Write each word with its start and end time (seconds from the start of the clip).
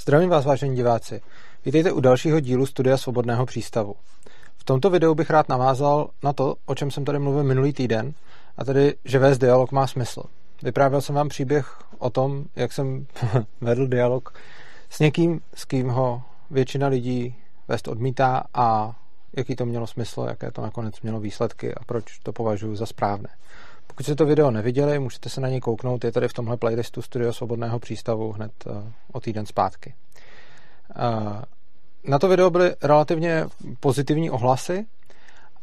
Zdravím 0.00 0.30
vás, 0.30 0.44
vážení 0.44 0.76
diváci. 0.76 1.20
Vítejte 1.64 1.92
u 1.92 2.00
dalšího 2.00 2.40
dílu 2.40 2.66
Studia 2.66 2.96
Svobodného 2.96 3.46
přístavu. 3.46 3.94
V 4.56 4.64
tomto 4.64 4.90
videu 4.90 5.14
bych 5.14 5.30
rád 5.30 5.48
navázal 5.48 6.10
na 6.22 6.32
to, 6.32 6.54
o 6.66 6.74
čem 6.74 6.90
jsem 6.90 7.04
tady 7.04 7.18
mluvil 7.18 7.44
minulý 7.44 7.72
týden, 7.72 8.14
a 8.56 8.64
tedy, 8.64 8.94
že 9.04 9.18
vést 9.18 9.38
dialog 9.38 9.72
má 9.72 9.86
smysl. 9.86 10.22
Vyprávěl 10.62 11.00
jsem 11.00 11.14
vám 11.14 11.28
příběh 11.28 11.78
o 11.98 12.10
tom, 12.10 12.44
jak 12.56 12.72
jsem 12.72 13.06
vedl 13.60 13.86
dialog 13.86 14.38
s 14.90 14.98
někým, 15.00 15.40
s 15.54 15.64
kým 15.64 15.88
ho 15.88 16.22
většina 16.50 16.88
lidí 16.88 17.34
vést 17.68 17.88
odmítá 17.88 18.42
a 18.54 18.96
jaký 19.36 19.56
to 19.56 19.66
mělo 19.66 19.86
smysl, 19.86 20.26
jaké 20.28 20.50
to 20.50 20.62
nakonec 20.62 21.00
mělo 21.00 21.20
výsledky 21.20 21.74
a 21.74 21.84
proč 21.84 22.18
to 22.18 22.32
považuji 22.32 22.76
za 22.76 22.86
správné. 22.86 23.28
Pokud 23.88 24.02
jste 24.02 24.14
to 24.14 24.26
video 24.26 24.50
neviděli, 24.50 24.98
můžete 24.98 25.28
se 25.28 25.40
na 25.40 25.48
něj 25.48 25.60
kouknout, 25.60 26.04
je 26.04 26.12
tady 26.12 26.28
v 26.28 26.32
tomhle 26.32 26.56
playlistu 26.56 27.02
Studio 27.02 27.32
Svobodného 27.32 27.78
přístavu 27.78 28.32
hned 28.32 28.52
eh, 28.66 28.92
o 29.12 29.20
týden 29.20 29.46
zpátky. 29.46 29.94
Eh, 30.96 31.42
na 32.04 32.18
to 32.18 32.28
video 32.28 32.50
byly 32.50 32.74
relativně 32.82 33.46
pozitivní 33.80 34.30
ohlasy 34.30 34.86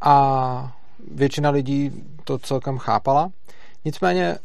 a 0.01 0.77
většina 1.11 1.49
lidí 1.49 1.91
to 2.23 2.37
celkem 2.37 2.77
chápala. 2.77 3.31
Nicméně 3.85 4.37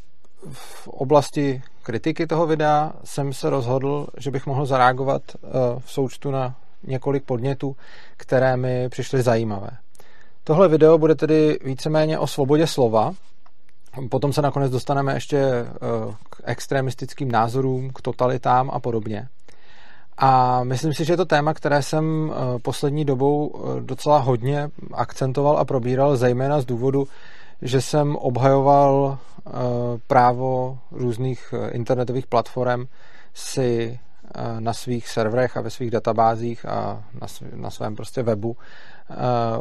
v 0.52 0.88
oblasti 0.88 1.62
kritiky 1.82 2.26
toho 2.26 2.46
videa 2.46 2.92
jsem 3.04 3.32
se 3.32 3.50
rozhodl, 3.50 4.06
že 4.18 4.30
bych 4.30 4.46
mohl 4.46 4.66
zareagovat 4.66 5.22
eh, 5.34 5.48
v 5.78 5.92
součtu 5.92 6.30
na 6.30 6.56
několik 6.82 7.24
podnětů, 7.24 7.76
které 8.16 8.56
mi 8.56 8.88
přišly 8.88 9.22
zajímavé. 9.22 9.70
Tohle 10.44 10.68
video 10.68 10.98
bude 10.98 11.14
tedy 11.14 11.58
víceméně 11.64 12.18
o 12.18 12.26
svobodě 12.26 12.66
slova, 12.66 13.12
Potom 14.10 14.32
se 14.32 14.42
nakonec 14.42 14.72
dostaneme 14.72 15.14
ještě 15.14 15.38
eh, 15.38 15.66
k 16.30 16.40
extremistickým 16.44 17.30
názorům, 17.30 17.90
k 17.90 18.02
totalitám 18.02 18.70
a 18.72 18.80
podobně. 18.80 19.28
A 20.18 20.64
myslím 20.64 20.94
si, 20.94 21.04
že 21.04 21.12
je 21.12 21.16
to 21.16 21.24
téma, 21.24 21.54
které 21.54 21.82
jsem 21.82 22.32
eh, 22.32 22.58
poslední 22.58 23.04
dobou 23.04 23.54
eh, 23.54 23.80
docela 23.80 24.18
hodně 24.18 24.70
akcentoval 24.94 25.58
a 25.58 25.64
probíral, 25.64 26.16
zejména 26.16 26.60
z 26.60 26.64
důvodu, 26.64 27.08
že 27.62 27.80
jsem 27.80 28.16
obhajoval 28.16 29.18
právo 30.06 30.78
různých 30.92 31.54
internetových 31.70 32.26
platform 32.26 32.84
si 33.34 33.98
na 34.58 34.72
svých 34.72 35.08
serverech 35.08 35.56
a 35.56 35.60
ve 35.60 35.70
svých 35.70 35.90
databázích 35.90 36.66
a 36.66 37.04
na 37.54 37.70
svém 37.70 37.96
prostě 37.96 38.22
webu 38.22 38.56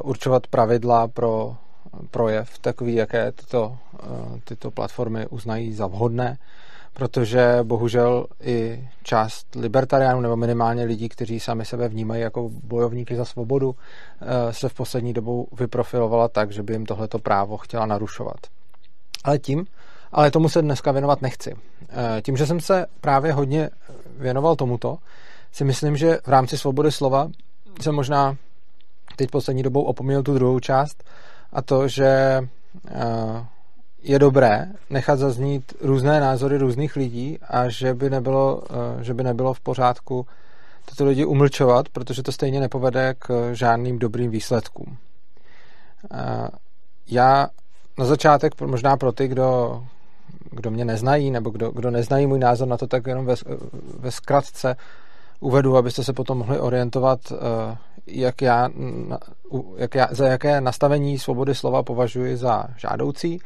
určovat 0.04 0.48
pravidla 0.48 1.08
pro 1.08 1.58
projev, 2.12 2.60
takový, 2.60 2.96
jaké 2.96 3.32
tyto, 3.32 3.78
eh, 4.04 4.40
tyto 4.44 4.72
platformy 4.72 5.28
uznají 5.28 5.74
za 5.74 5.88
vhodné, 5.88 6.38
protože 6.94 7.60
bohužel 7.64 8.26
i 8.42 8.90
část 9.04 9.56
libertariánů 9.56 10.22
nebo 10.22 10.36
minimálně 10.36 10.84
lidí, 10.84 11.10
kteří 11.10 11.40
sami 11.40 11.66
sebe 11.66 11.90
vnímají 11.90 12.22
jako 12.22 12.50
bojovníky 12.64 13.16
za 13.16 13.26
svobodu, 13.26 13.76
eh, 14.22 14.54
se 14.54 14.70
v 14.70 14.74
poslední 14.74 15.14
dobou 15.14 15.48
vyprofilovala 15.60 16.28
tak, 16.28 16.52
že 16.52 16.64
by 16.64 16.74
jim 16.74 16.86
tohleto 16.86 17.20
právo 17.20 17.58
chtěla 17.58 17.86
narušovat. 17.86 18.40
Ale 19.24 19.40
tím, 19.40 19.66
ale 20.12 20.32
tomu 20.32 20.50
se 20.50 20.62
dneska 20.62 20.92
věnovat 20.92 21.22
nechci. 21.22 21.56
Eh, 21.90 22.22
tím, 22.22 22.38
že 22.38 22.46
jsem 22.46 22.60
se 22.60 22.86
právě 23.02 23.34
hodně 23.34 23.70
věnoval 24.18 24.56
tomuto, 24.56 24.98
si 25.52 25.64
myslím, 25.64 25.98
že 25.98 26.18
v 26.24 26.28
rámci 26.28 26.58
svobody 26.58 26.92
slova 26.92 27.30
jsem 27.82 27.96
možná 27.96 28.38
teď 29.16 29.32
poslední 29.32 29.64
dobou 29.64 29.82
opomněl 29.82 30.24
tu 30.24 30.34
druhou 30.34 30.60
část, 30.60 31.04
a 31.54 31.62
to, 31.62 31.88
že 31.88 32.42
eh, 32.88 33.46
je 34.04 34.20
dobré 34.20 34.68
nechat 34.90 35.20
zaznít 35.20 35.74
různé 35.82 36.20
názory 36.20 36.58
různých 36.58 36.96
lidí 36.96 37.40
a 37.48 37.70
že 37.70 37.94
by 37.94 38.10
nebylo, 38.10 38.64
eh, 38.70 39.04
že 39.04 39.14
by 39.14 39.24
nebylo 39.24 39.54
v 39.54 39.60
pořádku 39.60 40.28
tyto 40.86 41.06
lidi 41.06 41.26
umlčovat, 41.26 41.90
protože 41.90 42.24
to 42.24 42.32
stejně 42.32 42.60
nepovede 42.60 43.16
k 43.20 43.54
žádným 43.54 44.00
dobrým 44.00 44.32
výsledkům. 44.32 44.98
Eh, 46.14 46.48
já 47.08 47.48
na 47.98 48.06
začátek, 48.06 48.62
možná 48.62 48.98
pro 48.98 49.12
ty, 49.12 49.28
kdo, 49.28 49.84
kdo 50.52 50.72
mě 50.72 50.86
neznají, 50.86 51.32
nebo 51.32 51.50
kdo, 51.50 51.72
kdo 51.72 51.92
neznají 51.92 52.28
můj 52.28 52.40
názor 52.40 52.68
na 52.68 52.78
to, 52.78 52.88
tak 52.88 53.08
jenom 53.08 53.26
ve, 53.26 53.36
ve 54.00 54.12
zkratce 54.12 54.76
uvedu, 55.40 55.78
abyste 55.78 56.04
se 56.04 56.14
potom 56.14 56.38
mohli 56.38 56.60
orientovat, 56.60 57.20
jak 58.08 58.42
já, 58.42 58.70
jak 59.78 59.96
já, 59.96 60.08
za 60.12 60.28
jaké 60.28 60.62
nastavení 60.62 61.20
svobody 61.20 61.56
slova 61.56 61.84
považuji 61.84 62.38
za 62.38 62.64
žádoucí. 62.78 63.40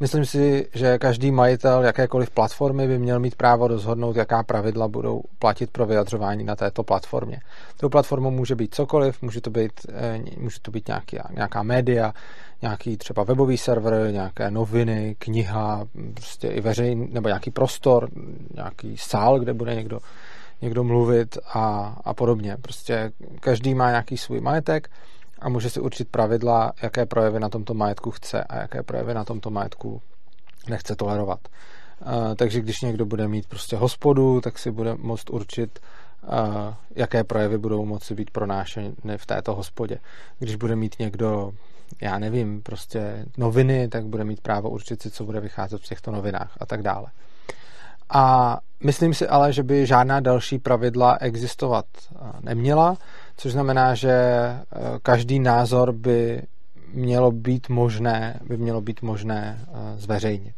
Myslím 0.00 0.24
si, 0.24 0.68
že 0.74 0.98
každý 0.98 1.30
majitel 1.30 1.82
jakékoliv 1.82 2.30
platformy 2.30 2.88
by 2.88 2.98
měl 2.98 3.20
mít 3.20 3.34
právo 3.34 3.68
rozhodnout, 3.68 4.16
jaká 4.16 4.42
pravidla 4.42 4.88
budou 4.88 5.22
platit 5.38 5.70
pro 5.70 5.86
vyjadřování 5.86 6.44
na 6.44 6.56
této 6.56 6.82
platformě. 6.82 7.40
Tou 7.76 7.88
platformou 7.88 8.30
může 8.30 8.54
být 8.54 8.74
cokoliv, 8.74 9.22
může 9.22 9.40
to 9.40 9.50
být, 9.50 9.72
eh, 9.92 10.20
může 10.36 10.60
to 10.62 10.70
být 10.70 10.88
nějaký, 10.88 11.18
nějaká 11.34 11.62
média, 11.62 12.14
nějaký 12.62 12.96
třeba 12.96 13.22
webový 13.22 13.58
server, 13.58 14.12
nějaké 14.12 14.50
noviny, 14.50 15.16
kniha, 15.18 15.84
prostě 16.14 16.48
i 16.48 16.60
veřejný, 16.60 17.08
nebo 17.12 17.28
nějaký 17.28 17.50
prostor, 17.50 18.08
nějaký 18.54 18.96
sál, 18.96 19.38
kde 19.38 19.54
bude 19.54 19.74
někdo 19.74 19.98
někdo 20.62 20.84
mluvit 20.84 21.38
a, 21.54 21.96
a 22.04 22.14
podobně. 22.14 22.56
Prostě 22.62 23.12
každý 23.40 23.74
má 23.74 23.90
nějaký 23.90 24.16
svůj 24.16 24.40
majetek 24.40 24.90
a 25.38 25.48
může 25.48 25.70
si 25.70 25.80
určit 25.80 26.08
pravidla, 26.08 26.72
jaké 26.82 27.06
projevy 27.06 27.40
na 27.40 27.48
tomto 27.48 27.74
majetku 27.74 28.10
chce 28.10 28.44
a 28.44 28.56
jaké 28.56 28.82
projevy 28.82 29.14
na 29.14 29.24
tomto 29.24 29.50
majetku 29.50 30.02
nechce 30.68 30.96
tolerovat. 30.96 31.40
Uh, 31.48 32.34
takže 32.34 32.60
když 32.60 32.80
někdo 32.80 33.06
bude 33.06 33.28
mít 33.28 33.46
prostě 33.46 33.76
hospodu, 33.76 34.40
tak 34.40 34.58
si 34.58 34.70
bude 34.70 34.94
moct 34.94 35.30
určit, 35.30 35.78
uh, 36.22 36.74
jaké 36.96 37.24
projevy 37.24 37.58
budou 37.58 37.84
moci 37.84 38.14
být 38.14 38.30
pronášeny 38.30 38.94
v 39.16 39.26
této 39.26 39.54
hospodě. 39.54 39.98
Když 40.38 40.56
bude 40.56 40.76
mít 40.76 40.96
někdo, 40.98 41.52
já 42.00 42.18
nevím, 42.18 42.62
prostě 42.62 43.26
noviny, 43.36 43.88
tak 43.88 44.04
bude 44.06 44.24
mít 44.24 44.40
právo 44.40 44.70
určit 44.70 45.02
si, 45.02 45.10
co 45.10 45.24
bude 45.24 45.40
vycházet 45.40 45.82
v 45.82 45.88
těchto 45.88 46.10
novinách 46.10 46.56
a 46.60 46.66
tak 46.66 46.82
dále. 46.82 47.06
A 48.12 48.58
myslím 48.84 49.14
si 49.14 49.28
ale, 49.28 49.52
že 49.52 49.62
by 49.62 49.86
žádná 49.86 50.20
další 50.20 50.58
pravidla 50.58 51.16
existovat 51.20 51.84
eh, 51.96 52.18
neměla, 52.40 52.96
což 53.36 53.52
znamená, 53.52 53.94
že 53.94 54.12
eh, 54.12 54.64
každý 55.02 55.38
názor 55.38 55.92
by 55.92 56.42
mělo 56.92 57.32
být 57.32 57.68
možné, 57.68 58.40
by 58.48 58.56
mělo 58.56 58.80
být 58.80 59.02
možné 59.02 59.58
eh, 59.60 59.98
zveřejnit. 59.98 60.54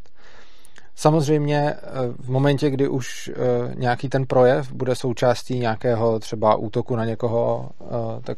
Samozřejmě 0.97 1.75
v 2.19 2.29
momentě, 2.29 2.69
kdy 2.69 2.87
už 2.87 3.31
nějaký 3.75 4.09
ten 4.09 4.25
projev 4.25 4.71
bude 4.71 4.95
součástí 4.95 5.59
nějakého 5.59 6.19
třeba 6.19 6.55
útoku 6.55 6.95
na 6.95 7.05
někoho, 7.05 7.69
tak 8.23 8.37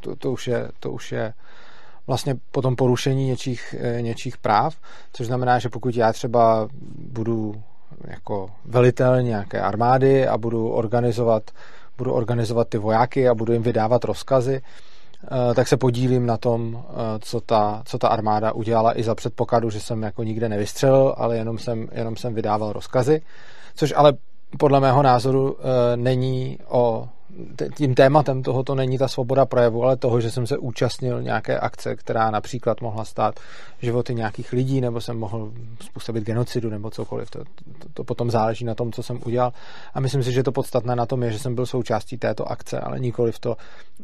to, 0.00 0.16
to, 0.16 0.32
už, 0.32 0.46
je, 0.46 0.70
to 0.80 0.90
už 0.90 1.12
je 1.12 1.34
vlastně 2.06 2.34
potom 2.50 2.76
porušení 2.76 3.26
něčích, 3.26 3.74
něčích 4.00 4.36
práv, 4.36 4.76
což 5.12 5.26
znamená, 5.26 5.58
že 5.58 5.68
pokud 5.68 5.96
já 5.96 6.12
třeba 6.12 6.68
budu 6.98 7.62
jako 8.06 8.50
velitel 8.64 9.22
nějaké 9.22 9.60
armády 9.60 10.28
a 10.28 10.38
budu 10.38 10.68
organizovat, 10.68 11.42
budu 11.98 12.12
organizovat 12.12 12.68
ty 12.68 12.78
vojáky 12.78 13.28
a 13.28 13.34
budu 13.34 13.52
jim 13.52 13.62
vydávat 13.62 14.04
rozkazy, 14.04 14.62
eh, 14.62 15.54
tak 15.54 15.68
se 15.68 15.76
podílím 15.76 16.26
na 16.26 16.36
tom, 16.36 16.84
eh, 16.84 16.92
co 17.20 17.40
ta, 17.40 17.82
co 17.84 17.98
ta 17.98 18.08
armáda 18.08 18.52
udělala 18.52 18.98
i 18.98 19.02
za 19.02 19.14
předpokladu, 19.14 19.70
že 19.70 19.80
jsem 19.80 20.02
jako 20.02 20.22
nikde 20.22 20.48
nevystřelil, 20.48 21.14
ale 21.16 21.36
jenom 21.36 21.58
jsem, 21.58 21.88
jenom 21.92 22.16
jsem 22.16 22.34
vydával 22.34 22.72
rozkazy, 22.72 23.22
což 23.74 23.94
ale 23.96 24.12
podle 24.58 24.80
mého 24.80 25.02
názoru 25.02 25.56
eh, 25.58 25.96
není 25.96 26.58
o 26.68 27.08
tím 27.74 27.94
tématem 27.94 28.42
tohoto 28.42 28.74
není 28.74 28.98
ta 28.98 29.08
svoboda 29.08 29.46
projevu, 29.46 29.84
ale 29.84 29.96
toho, 29.96 30.20
že 30.20 30.30
jsem 30.30 30.46
se 30.46 30.58
účastnil 30.58 31.22
nějaké 31.22 31.58
akce, 31.58 31.96
která 31.96 32.30
například 32.30 32.80
mohla 32.80 33.04
stát 33.04 33.40
životy 33.82 34.14
nějakých 34.14 34.52
lidí, 34.52 34.80
nebo 34.80 35.00
jsem 35.00 35.18
mohl 35.18 35.52
způsobit 35.80 36.24
genocidu, 36.24 36.70
nebo 36.70 36.90
cokoliv. 36.90 37.30
To, 37.30 37.38
to, 37.78 37.88
to 37.94 38.04
potom 38.04 38.30
záleží 38.30 38.64
na 38.64 38.74
tom, 38.74 38.92
co 38.92 39.02
jsem 39.02 39.20
udělal. 39.26 39.52
A 39.94 40.00
myslím 40.00 40.22
si, 40.22 40.32
že 40.32 40.42
to 40.42 40.52
podstatné 40.52 40.96
na 40.96 41.06
tom 41.06 41.22
je, 41.22 41.32
že 41.32 41.38
jsem 41.38 41.54
byl 41.54 41.66
součástí 41.66 42.18
této 42.18 42.50
akce, 42.50 42.80
ale 42.80 43.00
nikoli 43.00 43.32
v 43.32 43.38
to, 43.38 43.56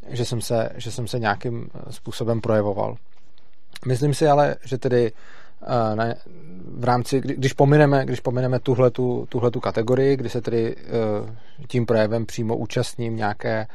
že 0.08 0.24
jsem 0.24 0.40
se, 0.40 0.68
že 0.76 0.90
jsem 0.90 1.06
se 1.06 1.18
nějakým 1.18 1.68
způsobem 1.90 2.40
projevoval. 2.40 2.96
Myslím 3.86 4.14
si 4.14 4.28
ale, 4.28 4.56
že 4.64 4.78
tedy 4.78 5.12
na, 5.94 6.14
v 6.78 6.84
rámci, 6.84 7.20
když 7.20 7.52
pomineme, 7.52 8.04
když 8.04 8.20
pomineme 8.20 8.58
tuhletu, 8.58 9.26
tuhletu 9.28 9.60
kategorii, 9.60 10.16
kdy 10.16 10.28
se 10.28 10.40
tedy 10.40 10.76
eh, 10.78 10.86
tím 11.66 11.86
projevem 11.86 12.26
přímo 12.26 12.56
účastním 12.56 13.16
nějaké, 13.16 13.66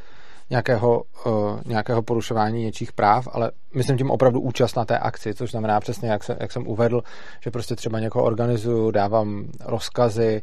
nějakého, 0.49 1.03
eh, 1.27 1.29
nějakého 1.65 2.01
porušování 2.01 2.63
něčích 2.63 2.93
práv, 2.93 3.27
ale 3.31 3.51
myslím 3.73 3.97
tím 3.97 4.11
opravdu 4.11 4.39
účast 4.39 4.75
na 4.75 4.85
té 4.85 4.97
akci, 4.97 5.33
což 5.33 5.51
znamená 5.51 5.79
přesně, 5.79 6.09
jak, 6.09 6.23
se, 6.23 6.37
jak 6.39 6.51
jsem 6.51 6.67
uvedl, 6.67 7.01
že 7.39 7.51
prostě 7.51 7.75
třeba 7.75 7.99
někoho 7.99 8.25
organizuju, 8.25 8.91
dávám 8.91 9.45
rozkazy, 9.65 10.41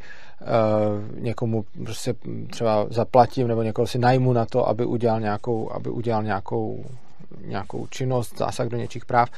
někomu 1.14 1.64
prostě 1.84 2.14
třeba 2.50 2.86
zaplatím 2.90 3.48
nebo 3.48 3.62
někoho 3.62 3.86
si 3.86 3.98
najmu 3.98 4.32
na 4.32 4.46
to, 4.46 4.68
aby 4.68 4.84
udělal 4.84 5.20
nějakou, 5.20 5.72
aby 5.72 5.90
udělal 5.90 6.22
nějakou, 6.22 6.84
nějakou 7.44 7.86
činnost, 7.86 8.38
zásah 8.38 8.68
do 8.68 8.76
něčích 8.76 9.04
práv, 9.04 9.28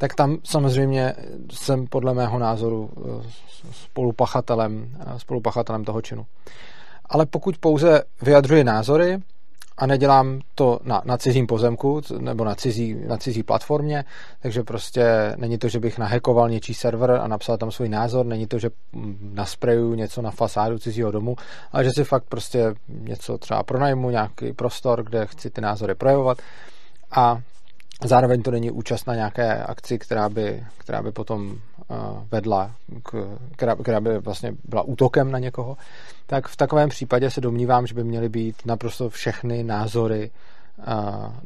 tak 0.00 0.14
tam 0.14 0.38
samozřejmě 0.44 1.14
jsem 1.52 1.86
podle 1.86 2.14
mého 2.14 2.38
názoru 2.38 2.90
eh, 2.96 3.30
spolupachatelem, 3.72 4.96
eh, 5.00 5.18
spolupachatelem 5.18 5.84
toho 5.84 6.02
činu. 6.02 6.26
Ale 7.06 7.26
pokud 7.26 7.58
pouze 7.58 8.02
vyjadřuji 8.22 8.64
názory, 8.64 9.18
a 9.78 9.86
nedělám 9.86 10.40
to 10.54 10.78
na, 10.84 11.02
na 11.04 11.18
cizím 11.18 11.46
pozemku 11.46 12.00
nebo 12.18 12.44
na 12.44 12.54
cizí, 12.54 12.96
na 13.06 13.16
cizí 13.16 13.42
platformě, 13.42 14.04
takže 14.42 14.62
prostě 14.62 15.34
není 15.36 15.58
to, 15.58 15.68
že 15.68 15.80
bych 15.80 15.98
nahekoval 15.98 16.50
něčí 16.50 16.74
server 16.74 17.10
a 17.10 17.28
napsal 17.28 17.56
tam 17.56 17.70
svůj 17.70 17.88
názor, 17.88 18.26
není 18.26 18.46
to, 18.46 18.58
že 18.58 18.70
naspreju 19.20 19.94
něco 19.94 20.22
na 20.22 20.30
fasádu 20.30 20.78
cizího 20.78 21.10
domu, 21.10 21.36
ale 21.72 21.84
že 21.84 21.90
si 21.90 22.04
fakt 22.04 22.24
prostě 22.28 22.74
něco 22.88 23.38
třeba 23.38 23.62
pronajmu, 23.62 24.10
nějaký 24.10 24.52
prostor, 24.52 25.02
kde 25.02 25.26
chci 25.26 25.50
ty 25.50 25.60
názory 25.60 25.94
projevovat 25.94 26.38
a 27.10 27.40
zároveň 28.04 28.42
to 28.42 28.50
není 28.50 28.70
účast 28.70 29.06
na 29.06 29.14
nějaké 29.14 29.64
akci, 29.64 29.98
která 29.98 30.28
by, 30.28 30.64
která 30.78 31.02
by 31.02 31.12
potom 31.12 31.58
vedla, 32.30 32.70
k, 33.02 33.38
která, 33.56 33.76
která 33.76 34.00
by 34.00 34.18
vlastně 34.18 34.52
byla 34.64 34.82
útokem 34.82 35.30
na 35.30 35.38
někoho, 35.38 35.76
tak 36.26 36.48
v 36.48 36.56
takovém 36.56 36.88
případě 36.88 37.30
se 37.30 37.40
domnívám, 37.40 37.86
že 37.86 37.94
by 37.94 38.04
měly 38.04 38.28
být 38.28 38.56
naprosto 38.66 39.08
všechny 39.08 39.62
názory 39.62 40.30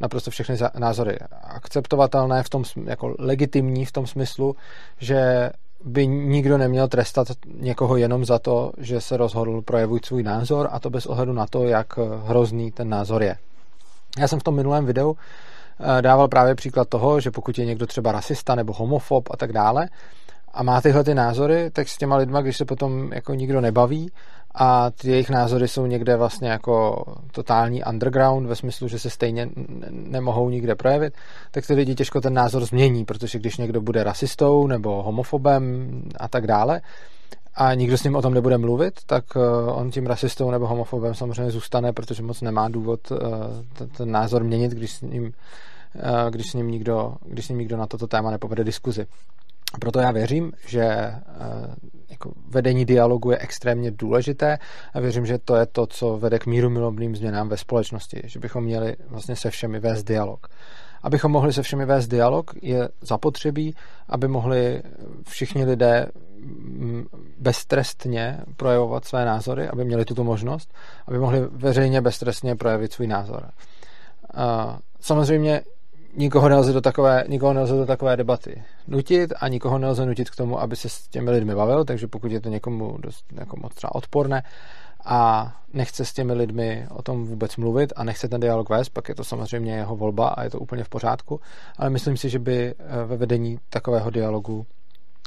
naprosto 0.00 0.30
všechny 0.30 0.56
názory 0.78 1.18
akceptovatelné, 1.42 2.42
v 2.42 2.48
tom, 2.48 2.64
jako 2.84 3.14
legitimní 3.18 3.84
v 3.84 3.92
tom 3.92 4.06
smyslu, 4.06 4.56
že 4.98 5.50
by 5.84 6.06
nikdo 6.06 6.58
neměl 6.58 6.88
trestat 6.88 7.28
někoho 7.54 7.96
jenom 7.96 8.24
za 8.24 8.38
to, 8.38 8.72
že 8.78 9.00
se 9.00 9.16
rozhodl 9.16 9.62
projevit 9.62 10.04
svůj 10.04 10.22
názor 10.22 10.68
a 10.72 10.80
to 10.80 10.90
bez 10.90 11.06
ohledu 11.06 11.32
na 11.32 11.46
to, 11.46 11.64
jak 11.64 11.98
hrozný 12.24 12.72
ten 12.72 12.88
názor 12.88 13.22
je. 13.22 13.36
Já 14.18 14.28
jsem 14.28 14.40
v 14.40 14.42
tom 14.42 14.54
minulém 14.54 14.86
videu 14.86 15.16
dával 16.00 16.28
právě 16.28 16.54
příklad 16.54 16.88
toho, 16.88 17.20
že 17.20 17.30
pokud 17.30 17.58
je 17.58 17.64
někdo 17.64 17.86
třeba 17.86 18.12
rasista 18.12 18.54
nebo 18.54 18.72
homofob 18.72 19.28
a 19.30 19.36
tak 19.36 19.52
dále, 19.52 19.88
a 20.54 20.62
má 20.62 20.80
tyhle 20.80 21.04
ty 21.04 21.14
názory, 21.14 21.70
tak 21.70 21.88
s 21.88 21.98
těma 21.98 22.16
lidma, 22.16 22.40
když 22.40 22.56
se 22.56 22.64
potom 22.64 23.12
jako 23.12 23.34
nikdo 23.34 23.60
nebaví 23.60 24.10
a 24.54 24.90
ty 24.90 25.10
jejich 25.10 25.30
názory 25.30 25.68
jsou 25.68 25.86
někde 25.86 26.16
vlastně 26.16 26.48
jako 26.48 27.04
totální 27.32 27.84
underground 27.84 28.48
ve 28.48 28.56
smyslu, 28.56 28.88
že 28.88 28.98
se 28.98 29.10
stejně 29.10 29.48
nemohou 29.90 30.50
nikde 30.50 30.74
projevit, 30.74 31.14
tak 31.50 31.66
ty 31.66 31.74
lidi 31.74 31.94
těžko 31.94 32.20
ten 32.20 32.34
názor 32.34 32.64
změní, 32.64 33.04
protože 33.04 33.38
když 33.38 33.56
někdo 33.56 33.80
bude 33.80 34.04
rasistou 34.04 34.66
nebo 34.66 35.02
homofobem 35.02 35.90
a 36.20 36.28
tak 36.28 36.46
dále, 36.46 36.80
a 37.54 37.74
nikdo 37.74 37.98
s 37.98 38.04
ním 38.04 38.16
o 38.16 38.22
tom 38.22 38.34
nebude 38.34 38.58
mluvit, 38.58 39.00
tak 39.06 39.24
eh, 39.36 39.70
on 39.70 39.90
tím 39.90 40.06
rasistou 40.06 40.50
nebo 40.50 40.66
homofobem 40.66 41.14
samozřejmě 41.14 41.50
zůstane, 41.50 41.92
protože 41.92 42.22
moc 42.22 42.40
nemá 42.40 42.68
důvod 42.68 43.12
eh, 43.12 43.86
ten 43.86 44.10
názor 44.10 44.44
měnit, 44.44 44.72
když 44.72 44.92
s 44.92 45.00
ním, 45.00 45.32
eh, 45.96 46.30
když 46.30 46.50
s 46.50 46.54
ním 46.54 46.70
nikdo, 46.70 47.14
když 47.24 47.46
s 47.46 47.48
ním 47.48 47.58
nikdo 47.58 47.76
na 47.76 47.86
toto 47.86 48.06
téma 48.06 48.30
nepovede 48.30 48.64
diskuzi. 48.64 49.06
Proto 49.80 50.00
já 50.00 50.10
věřím, 50.10 50.52
že 50.66 50.84
eh, 50.84 51.22
jako 52.10 52.32
vedení 52.48 52.84
dialogu 52.84 53.30
je 53.30 53.38
extrémně 53.38 53.90
důležité 53.90 54.58
a 54.94 55.00
věřím, 55.00 55.26
že 55.26 55.38
to 55.38 55.56
je 55.56 55.66
to, 55.66 55.86
co 55.86 56.18
vede 56.18 56.38
k 56.38 56.46
míru 56.46 56.70
milovným 56.70 57.16
změnám 57.16 57.48
ve 57.48 57.56
společnosti, 57.56 58.22
že 58.24 58.38
bychom 58.38 58.64
měli 58.64 58.96
vlastně 59.08 59.36
se 59.36 59.50
všemi 59.50 59.80
vést 59.80 60.04
dialog. 60.04 60.46
Abychom 61.02 61.32
mohli 61.32 61.52
se 61.52 61.62
všemi 61.62 61.86
vést 61.86 62.08
dialog, 62.08 62.50
je 62.62 62.88
zapotřebí, 63.00 63.74
aby 64.08 64.28
mohli 64.28 64.82
všichni 65.28 65.64
lidé 65.64 66.06
mm, 66.38 67.06
beztrestně 67.38 68.40
projevovat 68.56 69.04
své 69.04 69.24
názory, 69.24 69.68
aby 69.68 69.84
měli 69.84 70.04
tuto 70.04 70.24
možnost, 70.24 70.74
aby 71.06 71.18
mohli 71.18 71.40
veřejně 71.40 72.00
beztrestně 72.00 72.56
projevit 72.56 72.92
svůj 72.92 73.06
názor. 73.06 73.50
Samozřejmě 75.00 75.62
nikoho 76.16 76.48
nelze 76.48 76.72
do 76.72 76.80
takové, 76.80 77.24
nikoho 77.28 77.52
nelze 77.52 77.74
do 77.74 77.86
takové 77.86 78.16
debaty 78.16 78.62
nutit 78.88 79.32
a 79.40 79.48
nikoho 79.48 79.78
nelze 79.78 80.06
nutit 80.06 80.30
k 80.30 80.36
tomu, 80.36 80.60
aby 80.60 80.76
se 80.76 80.88
s 80.88 81.08
těmi 81.08 81.30
lidmi 81.30 81.54
bavil, 81.54 81.84
takže 81.84 82.06
pokud 82.06 82.32
je 82.32 82.40
to 82.40 82.48
někomu 82.48 82.96
dost 82.98 83.24
jako 83.32 83.56
moc 83.56 83.74
třeba 83.74 83.94
odporné 83.94 84.42
a 85.04 85.52
nechce 85.72 86.04
s 86.04 86.12
těmi 86.12 86.32
lidmi 86.32 86.86
o 86.90 87.02
tom 87.02 87.24
vůbec 87.24 87.56
mluvit 87.56 87.92
a 87.96 88.04
nechce 88.04 88.28
ten 88.28 88.40
dialog 88.40 88.68
vést, 88.68 88.88
pak 88.88 89.08
je 89.08 89.14
to 89.14 89.24
samozřejmě 89.24 89.76
jeho 89.76 89.96
volba 89.96 90.28
a 90.28 90.42
je 90.42 90.50
to 90.50 90.58
úplně 90.58 90.84
v 90.84 90.88
pořádku, 90.88 91.40
ale 91.78 91.90
myslím 91.90 92.16
si, 92.16 92.28
že 92.28 92.38
by 92.38 92.74
eh, 92.78 93.04
ve 93.04 93.16
vedení 93.16 93.58
takového 93.70 94.10
dialogu 94.10 94.66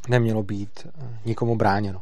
nemělo 0.09 0.43
být 0.43 0.87
eh, 0.87 1.19
nikomu 1.25 1.55
bráněno. 1.55 2.01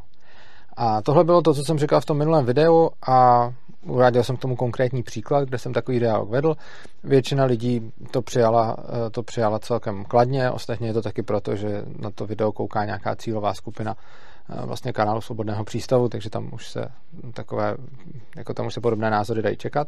A 0.78 1.02
tohle 1.02 1.24
bylo 1.24 1.42
to, 1.42 1.54
co 1.54 1.64
jsem 1.64 1.80
říkal 1.80 2.02
v 2.02 2.06
tom 2.06 2.18
minulém 2.18 2.46
videu 2.46 2.90
a 3.08 3.50
uváděl 3.86 4.24
jsem 4.24 4.38
k 4.38 4.40
tomu 4.40 4.56
konkrétní 4.56 5.04
příklad, 5.04 5.44
kde 5.50 5.58
jsem 5.58 5.74
takový 5.74 6.00
dialog 6.00 6.30
vedl. 6.30 6.56
Většina 7.04 7.46
lidí 7.46 7.92
to 8.12 8.22
přijala, 8.22 8.78
eh, 8.80 9.10
to 9.10 9.24
přijala 9.24 9.60
celkem 9.60 10.06
kladně, 10.06 10.52
ostatně 10.52 10.88
je 10.88 10.94
to 10.94 11.02
taky 11.02 11.24
proto, 11.24 11.56
že 11.56 11.84
na 12.00 12.12
to 12.12 12.26
video 12.26 12.52
kouká 12.52 12.86
nějaká 12.86 13.16
cílová 13.16 13.54
skupina 13.54 13.96
eh, 14.50 14.66
vlastně 14.66 14.94
kanálu 14.94 15.22
Svobodného 15.22 15.64
přístavu, 15.64 16.10
takže 16.10 16.30
tam 16.30 16.50
už 16.54 16.68
se 16.68 16.88
takové, 17.34 17.76
jako 18.36 18.54
tam 18.54 18.68
už 18.68 18.74
se 18.74 18.82
podobné 18.82 19.10
názory 19.10 19.42
dají 19.42 19.58
čekat. 19.58 19.88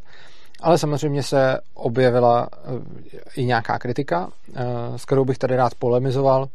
Ale 0.61 0.77
samozřejmě 0.77 1.23
se 1.23 1.59
objevila 1.73 2.47
eh, 2.53 2.59
i 3.35 3.45
nějaká 3.45 3.79
kritika, 3.79 4.29
s 4.95 5.05
kterou 5.05 5.25
bych 5.25 5.37
tady 5.37 5.55
rád 5.55 5.75
polemizoval, 5.75 6.47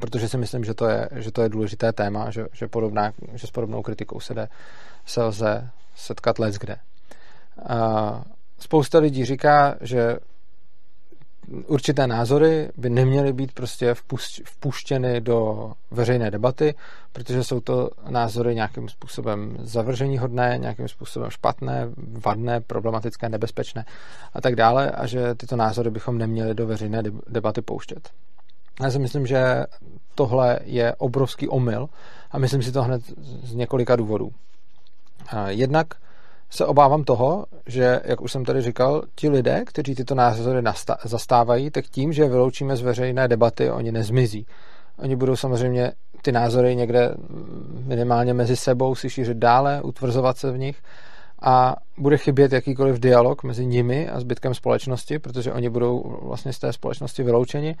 protože 0.00 0.28
si 0.28 0.38
myslím, 0.38 0.64
že 0.64 0.74
to 0.74 0.88
je, 0.88 1.08
že 1.12 1.32
to 1.32 1.42
je 1.42 1.48
důležité 1.48 1.92
téma, 1.92 2.30
že, 2.30 2.46
že, 2.52 2.68
podobná, 2.68 3.12
že 3.32 3.46
s 3.46 3.50
podobnou 3.50 3.82
kritikou 3.82 4.20
se, 4.20 4.34
jde, 4.34 4.48
se 5.06 5.22
lze 5.22 5.70
setkat 5.98 6.38
let 6.38 6.54
kde. 6.54 6.76
Spousta 8.58 8.98
lidí 8.98 9.24
říká, 9.24 9.76
že 9.80 10.16
určité 11.66 12.06
názory 12.06 12.68
by 12.76 12.90
neměly 12.90 13.32
být 13.32 13.52
prostě 13.52 13.94
vpuštěny 14.44 15.20
do 15.20 15.72
veřejné 15.90 16.30
debaty, 16.30 16.74
protože 17.12 17.44
jsou 17.44 17.60
to 17.60 17.90
názory 18.08 18.54
nějakým 18.54 18.88
způsobem 18.88 19.56
zavržení 19.60 20.18
hodné, 20.18 20.58
nějakým 20.58 20.88
způsobem 20.88 21.30
špatné, 21.30 21.88
vadné, 22.24 22.60
problematické, 22.60 23.28
nebezpečné 23.28 23.84
a 24.34 24.40
tak 24.40 24.56
dále 24.56 24.90
a 24.90 25.06
že 25.06 25.34
tyto 25.34 25.56
názory 25.56 25.90
bychom 25.90 26.18
neměli 26.18 26.54
do 26.54 26.66
veřejné 26.66 27.02
debaty 27.28 27.62
pouštět. 27.62 28.10
Já 28.82 28.90
si 28.90 28.98
myslím, 28.98 29.26
že 29.26 29.64
tohle 30.14 30.58
je 30.64 30.94
obrovský 30.94 31.48
omyl 31.48 31.88
a 32.30 32.38
myslím 32.38 32.62
si 32.62 32.72
to 32.72 32.82
hned 32.82 33.02
z 33.42 33.54
několika 33.54 33.96
důvodů. 33.96 34.30
Jednak 35.48 35.86
se 36.50 36.66
obávám 36.66 37.04
toho, 37.04 37.46
že, 37.66 38.00
jak 38.04 38.20
už 38.20 38.32
jsem 38.32 38.44
tady 38.44 38.62
říkal, 38.62 39.02
ti 39.14 39.28
lidé, 39.28 39.62
kteří 39.66 39.94
tyto 39.94 40.14
názory 40.14 40.62
zastávají, 41.04 41.70
tak 41.70 41.84
tím, 41.84 42.12
že 42.12 42.28
vyloučíme 42.28 42.76
z 42.76 42.80
veřejné 42.80 43.28
debaty, 43.28 43.70
oni 43.70 43.92
nezmizí. 43.92 44.46
Oni 44.98 45.16
budou 45.16 45.36
samozřejmě 45.36 45.92
ty 46.22 46.32
názory 46.32 46.76
někde 46.76 47.14
minimálně 47.84 48.34
mezi 48.34 48.56
sebou 48.56 48.94
si 48.94 49.10
šířit 49.10 49.36
dále, 49.36 49.82
utvrzovat 49.82 50.38
se 50.38 50.52
v 50.52 50.58
nich 50.58 50.82
a 51.42 51.76
bude 51.98 52.16
chybět 52.16 52.52
jakýkoliv 52.52 52.98
dialog 52.98 53.44
mezi 53.44 53.66
nimi 53.66 54.08
a 54.08 54.20
zbytkem 54.20 54.54
společnosti, 54.54 55.18
protože 55.18 55.52
oni 55.52 55.70
budou 55.70 56.18
vlastně 56.22 56.52
z 56.52 56.58
té 56.58 56.72
společnosti 56.72 57.22
vyloučeni. 57.22 57.76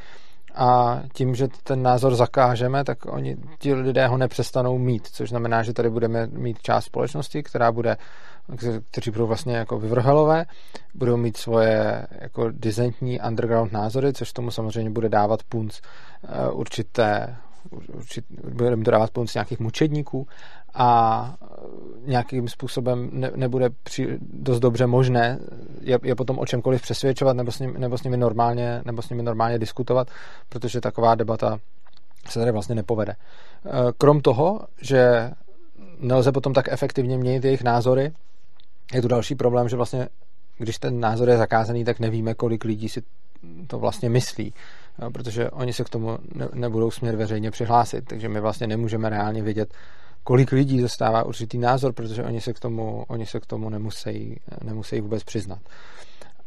A 0.54 1.00
tím, 1.12 1.34
že 1.34 1.48
ten 1.62 1.82
názor 1.82 2.14
zakážeme, 2.14 2.84
tak 2.84 2.98
oni, 3.06 3.36
ti 3.58 3.74
lidé 3.74 4.06
ho 4.06 4.16
nepřestanou 4.16 4.78
mít, 4.78 5.06
což 5.06 5.28
znamená, 5.28 5.62
že 5.62 5.72
tady 5.72 5.90
budeme 5.90 6.26
mít 6.26 6.62
část 6.62 6.84
společnosti, 6.84 7.42
která 7.42 7.72
bude, 7.72 7.96
kteří 8.90 9.10
budou 9.10 9.26
vlastně 9.26 9.56
jako 9.56 9.78
vyvrhelové, 9.78 10.44
budou 10.94 11.16
mít 11.16 11.36
svoje 11.36 12.06
jako 12.20 12.50
dizentní 12.50 13.20
underground 13.20 13.72
názory, 13.72 14.12
což 14.12 14.32
tomu 14.32 14.50
samozřejmě 14.50 14.90
bude 14.90 15.08
dávat 15.08 15.42
punc 15.48 15.80
eh, 15.80 16.50
určité 16.50 17.36
určit, 17.92 18.24
budeme 18.54 18.84
dodávat 18.84 19.10
pomoc 19.10 19.34
nějakých 19.34 19.60
mučedníků 19.60 20.26
a 20.74 21.34
nějakým 22.06 22.48
způsobem 22.48 23.10
ne, 23.12 23.30
nebude 23.36 23.70
při, 23.82 24.18
dost 24.20 24.60
dobře 24.60 24.86
možné 24.86 25.38
je, 25.80 25.98
je 26.02 26.14
potom 26.14 26.38
o 26.38 26.46
čemkoliv 26.46 26.82
přesvědčovat 26.82 27.36
nebo 27.36 27.52
s, 27.52 27.58
ním, 27.58 27.74
nebo, 27.78 27.98
s 27.98 28.02
nimi 28.02 28.16
normálně, 28.16 28.82
nebo 28.84 29.02
s 29.02 29.10
nimi 29.10 29.22
normálně 29.22 29.58
diskutovat, 29.58 30.10
protože 30.48 30.80
taková 30.80 31.14
debata 31.14 31.58
se 32.28 32.38
tady 32.38 32.52
vlastně 32.52 32.74
nepovede. 32.74 33.12
E, 33.12 33.16
krom 33.98 34.20
toho, 34.20 34.60
že 34.80 35.30
nelze 35.98 36.32
potom 36.32 36.52
tak 36.52 36.68
efektivně 36.68 37.18
měnit 37.18 37.44
jejich 37.44 37.62
názory, 37.62 38.12
je 38.94 39.02
tu 39.02 39.08
další 39.08 39.34
problém, 39.34 39.68
že 39.68 39.76
vlastně 39.76 40.08
když 40.58 40.78
ten 40.78 41.00
názor 41.00 41.28
je 41.28 41.36
zakázaný, 41.36 41.84
tak 41.84 42.00
nevíme, 42.00 42.34
kolik 42.34 42.64
lidí 42.64 42.88
si 42.88 43.02
to 43.66 43.78
vlastně 43.78 44.08
myslí 44.08 44.54
protože 45.12 45.50
oni 45.50 45.72
se 45.72 45.84
k 45.84 45.88
tomu 45.88 46.18
ne, 46.34 46.48
nebudou 46.54 46.90
smět 46.90 47.14
veřejně 47.14 47.50
přihlásit, 47.50 48.04
takže 48.04 48.28
my 48.28 48.40
vlastně 48.40 48.66
nemůžeme 48.66 49.10
reálně 49.10 49.42
vědět, 49.42 49.74
kolik 50.24 50.52
lidí 50.52 50.80
zastává 50.80 51.22
určitý 51.22 51.58
názor, 51.58 51.92
protože 51.92 52.24
oni 52.24 52.40
se 52.40 52.52
k 52.52 52.60
tomu, 52.60 53.04
oni 53.08 53.26
se 53.26 53.40
k 53.40 53.46
tomu 53.46 53.68
nemusí, 53.68 54.40
nemusí 54.64 55.00
vůbec 55.00 55.24
přiznat. 55.24 55.58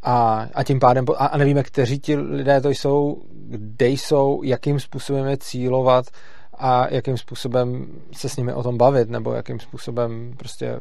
A, 0.03 0.47
a 0.53 0.63
tím 0.63 0.79
pádem, 0.79 1.05
a, 1.17 1.25
a 1.25 1.37
nevíme, 1.37 1.63
kteří 1.63 1.99
ti 1.99 2.15
lidé 2.15 2.61
to 2.61 2.69
jsou, 2.69 3.21
kde 3.47 3.87
jsou, 3.87 4.41
jakým 4.43 4.79
způsobem 4.79 5.25
je 5.25 5.37
cílovat 5.37 6.05
a 6.53 6.87
jakým 6.93 7.17
způsobem 7.17 7.87
se 8.11 8.29
s 8.29 8.37
nimi 8.37 8.53
o 8.53 8.63
tom 8.63 8.77
bavit, 8.77 9.09
nebo 9.09 9.33
jakým 9.33 9.59
způsobem 9.59 10.33
prostě 10.37 10.79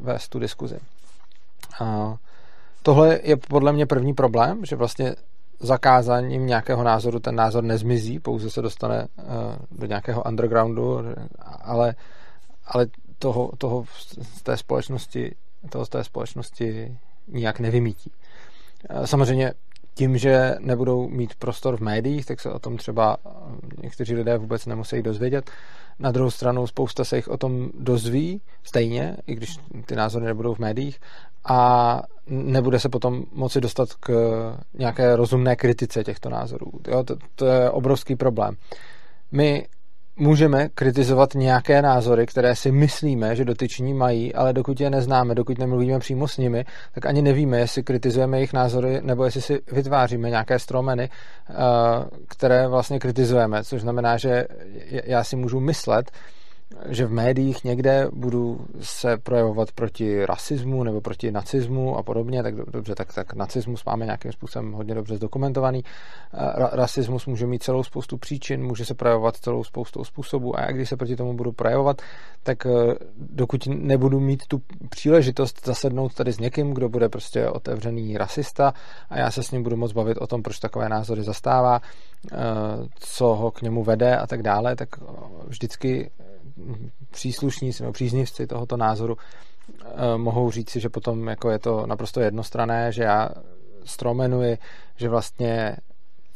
vést 0.00 0.28
tu 0.28 0.38
diskuzi. 0.38 0.78
A 1.80 2.16
tohle 2.82 3.20
je 3.22 3.36
podle 3.36 3.72
mě 3.72 3.86
první 3.86 4.14
problém, 4.14 4.64
že 4.64 4.76
vlastně 4.76 5.14
zakázáním 5.62 6.46
nějakého 6.46 6.82
názoru 6.82 7.20
ten 7.20 7.34
názor 7.34 7.64
nezmizí, 7.64 8.18
pouze 8.18 8.50
se 8.50 8.62
dostane 8.62 9.06
uh, 9.16 9.78
do 9.78 9.86
nějakého 9.86 10.22
undergroundu, 10.22 10.98
ale, 11.62 11.94
ale 12.66 12.86
toho, 13.18 13.50
toho 13.58 13.84
z 14.22 14.42
té 14.42 14.56
společnosti, 14.56 15.34
toho 15.70 15.86
z 15.86 15.88
té 15.88 16.04
společnosti 16.04 16.98
nijak 17.28 17.60
nevymítí. 17.60 18.12
Samozřejmě 19.04 19.54
tím, 19.94 20.18
že 20.18 20.54
nebudou 20.60 21.08
mít 21.08 21.34
prostor 21.34 21.76
v 21.76 21.80
médiích, 21.80 22.26
tak 22.26 22.40
se 22.40 22.50
o 22.50 22.58
tom 22.58 22.76
třeba 22.76 23.16
někteří 23.82 24.14
lidé 24.14 24.38
vůbec 24.38 24.66
nemusí 24.66 25.02
dozvědět. 25.02 25.50
Na 25.98 26.12
druhou 26.12 26.30
stranu 26.30 26.66
spousta 26.66 27.04
se 27.04 27.16
jich 27.16 27.28
o 27.28 27.36
tom 27.36 27.70
dozví 27.78 28.40
stejně, 28.62 29.16
i 29.26 29.34
když 29.34 29.56
ty 29.86 29.96
názory 29.96 30.24
nebudou 30.24 30.54
v 30.54 30.58
médiích 30.58 31.00
a 31.44 32.02
nebude 32.26 32.80
se 32.80 32.88
potom 32.88 33.24
moci 33.32 33.60
dostat 33.60 33.88
k 33.92 34.12
nějaké 34.74 35.16
rozumné 35.16 35.56
kritice 35.56 36.04
těchto 36.04 36.28
názorů. 36.28 36.72
Jo, 36.88 37.04
to, 37.04 37.16
to 37.34 37.46
je 37.46 37.70
obrovský 37.70 38.16
problém. 38.16 38.56
My 39.32 39.66
můžeme 40.16 40.68
kritizovat 40.68 41.34
nějaké 41.34 41.82
názory, 41.82 42.26
které 42.26 42.56
si 42.56 42.72
myslíme, 42.72 43.36
že 43.36 43.44
dotyční 43.44 43.94
mají, 43.94 44.34
ale 44.34 44.52
dokud 44.52 44.80
je 44.80 44.90
neznáme, 44.90 45.34
dokud 45.34 45.58
nemluvíme 45.58 45.98
přímo 45.98 46.28
s 46.28 46.38
nimi, 46.38 46.64
tak 46.94 47.06
ani 47.06 47.22
nevíme, 47.22 47.58
jestli 47.58 47.82
kritizujeme 47.82 48.36
jejich 48.36 48.52
názory, 48.52 49.00
nebo 49.02 49.24
jestli 49.24 49.42
si 49.42 49.60
vytváříme 49.72 50.30
nějaké 50.30 50.58
stromeny, 50.58 51.10
eh, 51.10 51.54
které 52.28 52.68
vlastně 52.68 52.98
kritizujeme, 52.98 53.64
což 53.64 53.80
znamená, 53.80 54.16
že 54.16 54.44
já 55.04 55.24
si 55.24 55.36
můžu 55.36 55.60
myslet, 55.60 56.10
že 56.88 57.06
v 57.06 57.12
médiích 57.12 57.64
někde 57.64 58.08
budu 58.12 58.66
se 58.80 59.16
projevovat 59.16 59.72
proti 59.72 60.26
rasismu 60.26 60.84
nebo 60.84 61.00
proti 61.00 61.32
nacismu 61.32 61.96
a 61.96 62.02
podobně, 62.02 62.42
tak 62.42 62.54
dobře, 62.54 62.94
tak, 62.94 63.14
tak 63.14 63.34
nacismus 63.34 63.84
máme 63.84 64.04
nějakým 64.04 64.32
způsobem 64.32 64.72
hodně 64.72 64.94
dobře 64.94 65.16
zdokumentovaný. 65.16 65.84
Ra- 66.32 66.70
rasismus 66.72 67.26
může 67.26 67.46
mít 67.46 67.62
celou 67.62 67.82
spoustu 67.82 68.16
příčin, 68.16 68.64
může 68.64 68.84
se 68.84 68.94
projevovat 68.94 69.36
celou 69.36 69.64
spoustu 69.64 70.04
způsobů 70.04 70.58
a 70.58 70.60
já 70.60 70.72
když 70.72 70.88
se 70.88 70.96
proti 70.96 71.16
tomu 71.16 71.34
budu 71.34 71.52
projevovat, 71.52 72.02
tak 72.42 72.66
eh, 72.66 72.94
dokud 73.16 73.66
nebudu 73.66 74.20
mít 74.20 74.46
tu 74.46 74.62
příležitost 74.88 75.66
zasednout 75.66 76.14
tady 76.14 76.32
s 76.32 76.38
někým, 76.38 76.74
kdo 76.74 76.88
bude 76.88 77.08
prostě 77.08 77.48
otevřený 77.48 78.18
rasista 78.18 78.72
a 79.10 79.18
já 79.18 79.30
se 79.30 79.42
s 79.42 79.50
ním 79.50 79.62
budu 79.62 79.76
moc 79.76 79.92
bavit 79.92 80.18
o 80.18 80.26
tom, 80.26 80.42
proč 80.42 80.58
takové 80.58 80.88
názory 80.88 81.22
zastává, 81.22 81.80
eh, 81.80 82.36
co 83.00 83.26
ho 83.26 83.50
k 83.50 83.62
němu 83.62 83.84
vede 83.84 84.16
a 84.16 84.26
tak 84.26 84.42
dále, 84.42 84.76
tak 84.76 84.88
vždycky 85.48 86.10
příslušníci 87.10 87.82
nebo 87.82 87.92
příznivci 87.92 88.46
tohoto 88.46 88.76
názoru 88.76 89.16
eh, 89.16 90.18
mohou 90.18 90.50
říct 90.50 90.70
si, 90.70 90.80
že 90.80 90.88
potom 90.88 91.28
jako 91.28 91.50
je 91.50 91.58
to 91.58 91.86
naprosto 91.86 92.20
jednostrané, 92.20 92.92
že 92.92 93.02
já 93.02 93.28
stromenuji, 93.84 94.58
že 94.96 95.08
vlastně 95.08 95.76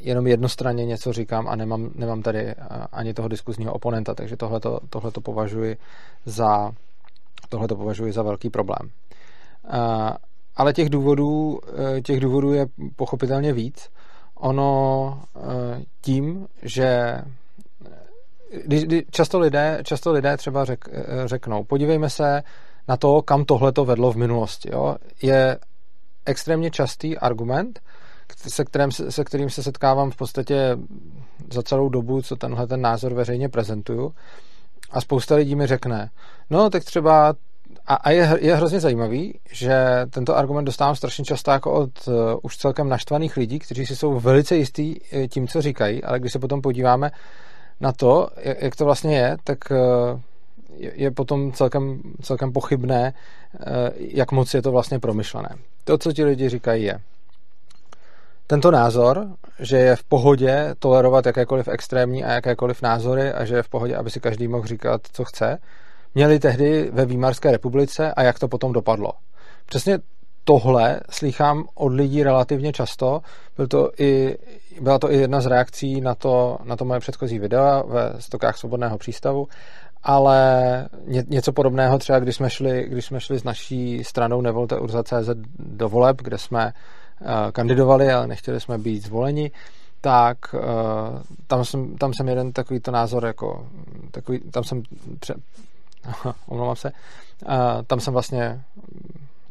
jenom 0.00 0.26
jednostranně 0.26 0.86
něco 0.86 1.12
říkám 1.12 1.48
a 1.48 1.56
nemám, 1.56 1.90
nemám 1.94 2.22
tady 2.22 2.38
eh, 2.38 2.56
ani 2.92 3.14
toho 3.14 3.28
diskuzního 3.28 3.72
oponenta, 3.72 4.14
takže 4.14 4.36
tohleto, 4.36 4.80
tohleto 4.90 5.20
považuji 5.20 5.76
za 6.24 6.72
tohleto 7.48 7.76
považuji 7.76 8.12
za 8.12 8.22
velký 8.22 8.50
problém. 8.50 8.90
Eh, 9.64 10.16
ale 10.56 10.72
těch 10.72 10.90
důvodů, 10.90 11.58
těch 12.02 12.20
důvodů 12.20 12.52
je 12.52 12.66
pochopitelně 12.96 13.52
víc. 13.52 13.90
Ono 14.34 15.22
tím, 16.00 16.46
že 16.62 17.18
když, 18.64 18.84
když 18.84 19.02
často, 19.10 19.38
lidé, 19.38 19.78
často 19.82 20.12
lidé 20.12 20.36
třeba 20.36 20.64
řek, 20.64 20.84
řeknou, 21.24 21.64
podívejme 21.64 22.10
se 22.10 22.42
na 22.88 22.96
to, 22.96 23.22
kam 23.22 23.44
tohle 23.44 23.72
to 23.72 23.84
vedlo 23.84 24.12
v 24.12 24.16
minulosti. 24.16 24.68
Jo? 24.72 24.96
Je 25.22 25.58
extrémně 26.26 26.70
častý 26.70 27.18
argument, 27.18 27.80
se, 28.36 28.64
kterým, 28.64 28.90
se 28.92 29.24
kterým 29.24 29.50
se 29.50 29.62
setkávám 29.62 30.10
v 30.10 30.16
podstatě 30.16 30.76
za 31.52 31.62
celou 31.62 31.88
dobu, 31.88 32.22
co 32.22 32.36
tenhle 32.36 32.66
ten 32.66 32.80
názor 32.80 33.14
veřejně 33.14 33.48
prezentuju. 33.48 34.12
A 34.90 35.00
spousta 35.00 35.34
lidí 35.34 35.56
mi 35.56 35.66
řekne, 35.66 36.10
no 36.50 36.70
tak 36.70 36.84
třeba 36.84 37.34
a, 37.86 37.94
a 37.94 38.10
je, 38.10 38.38
je 38.40 38.56
hrozně 38.56 38.80
zajímavý, 38.80 39.38
že 39.52 40.06
tento 40.10 40.36
argument 40.36 40.64
dostávám 40.64 40.96
strašně 40.96 41.24
často 41.24 41.50
jako 41.50 41.72
od 41.72 41.90
uh, 42.08 42.14
už 42.42 42.56
celkem 42.56 42.88
naštvaných 42.88 43.36
lidí, 43.36 43.58
kteří 43.58 43.86
si 43.86 43.96
jsou 43.96 44.20
velice 44.20 44.56
jistí 44.56 45.00
eh, 45.12 45.28
tím, 45.28 45.48
co 45.48 45.62
říkají, 45.62 46.04
ale 46.04 46.20
když 46.20 46.32
se 46.32 46.38
potom 46.38 46.62
podíváme 46.62 47.10
na 47.80 47.92
to, 47.92 48.28
jak 48.36 48.76
to 48.76 48.84
vlastně 48.84 49.16
je, 49.16 49.36
tak 49.44 49.58
eh, 49.72 50.20
je 50.78 51.10
potom 51.10 51.52
celkem, 51.52 52.02
celkem 52.22 52.52
pochybné, 52.52 53.14
eh, 53.14 53.90
jak 53.98 54.32
moc 54.32 54.54
je 54.54 54.62
to 54.62 54.72
vlastně 54.72 54.98
promyšlené. 54.98 55.48
To, 55.84 55.98
co 55.98 56.12
ti 56.12 56.24
lidi 56.24 56.48
říkají, 56.48 56.84
je 56.84 57.00
tento 58.46 58.70
názor, 58.70 59.26
že 59.58 59.76
je 59.76 59.96
v 59.96 60.04
pohodě 60.04 60.74
tolerovat 60.78 61.26
jakékoliv 61.26 61.68
extrémní 61.68 62.24
a 62.24 62.32
jakékoliv 62.32 62.82
názory 62.82 63.32
a 63.32 63.44
že 63.44 63.56
je 63.56 63.62
v 63.62 63.68
pohodě, 63.68 63.96
aby 63.96 64.10
si 64.10 64.20
každý 64.20 64.48
mohl 64.48 64.66
říkat, 64.66 65.00
co 65.12 65.24
chce, 65.24 65.58
měli 66.14 66.38
tehdy 66.38 66.90
ve 66.92 67.06
Výmarské 67.06 67.52
republice 67.52 68.12
a 68.14 68.22
jak 68.22 68.38
to 68.38 68.48
potom 68.48 68.72
dopadlo. 68.72 69.12
Přesně 69.66 69.98
tohle 70.48 71.00
slychám 71.10 71.64
od 71.74 71.92
lidí 71.92 72.22
relativně 72.22 72.72
často. 72.72 73.20
Byl 73.56 73.66
to 73.66 73.90
i, 73.98 74.38
byla 74.80 74.98
to 74.98 75.12
i 75.12 75.16
jedna 75.16 75.40
z 75.40 75.46
reakcí 75.46 76.00
na 76.00 76.14
to, 76.14 76.58
na 76.64 76.76
to 76.76 76.84
moje 76.84 77.00
předchozí 77.00 77.38
video 77.38 77.84
ve 77.86 78.14
stokách 78.18 78.56
svobodného 78.56 78.98
přístavu, 78.98 79.48
ale 80.02 80.88
ně, 81.06 81.24
něco 81.28 81.52
podobného 81.52 81.98
třeba, 81.98 82.18
když 82.18 82.36
jsme 82.36 82.50
šli, 82.50 82.86
když 82.88 83.04
jsme 83.04 83.20
šli 83.20 83.38
s 83.38 83.44
naší 83.44 84.04
stranou 84.04 84.40
Nevolte 84.40 84.78
Urza.cz 84.78 85.28
do 85.58 85.88
voleb, 85.88 86.16
kde 86.22 86.38
jsme 86.38 86.72
uh, 87.20 87.28
kandidovali, 87.52 88.12
ale 88.12 88.26
nechtěli 88.26 88.60
jsme 88.60 88.78
být 88.78 89.02
zvoleni, 89.02 89.50
tak 90.00 90.38
uh, 90.54 90.60
tam, 91.46 91.64
jsem, 91.64 91.96
tam 91.96 92.14
jsem 92.14 92.28
jeden 92.28 92.52
takovýto 92.52 92.90
názor 92.90 93.26
jako 93.26 93.66
takový, 94.10 94.40
tam 94.40 94.64
jsem 94.64 94.82
pře, 95.20 95.34
omlouvám 96.46 96.76
se, 96.76 96.92
uh, 97.48 97.54
tam 97.86 98.00
jsem 98.00 98.12
vlastně 98.12 98.62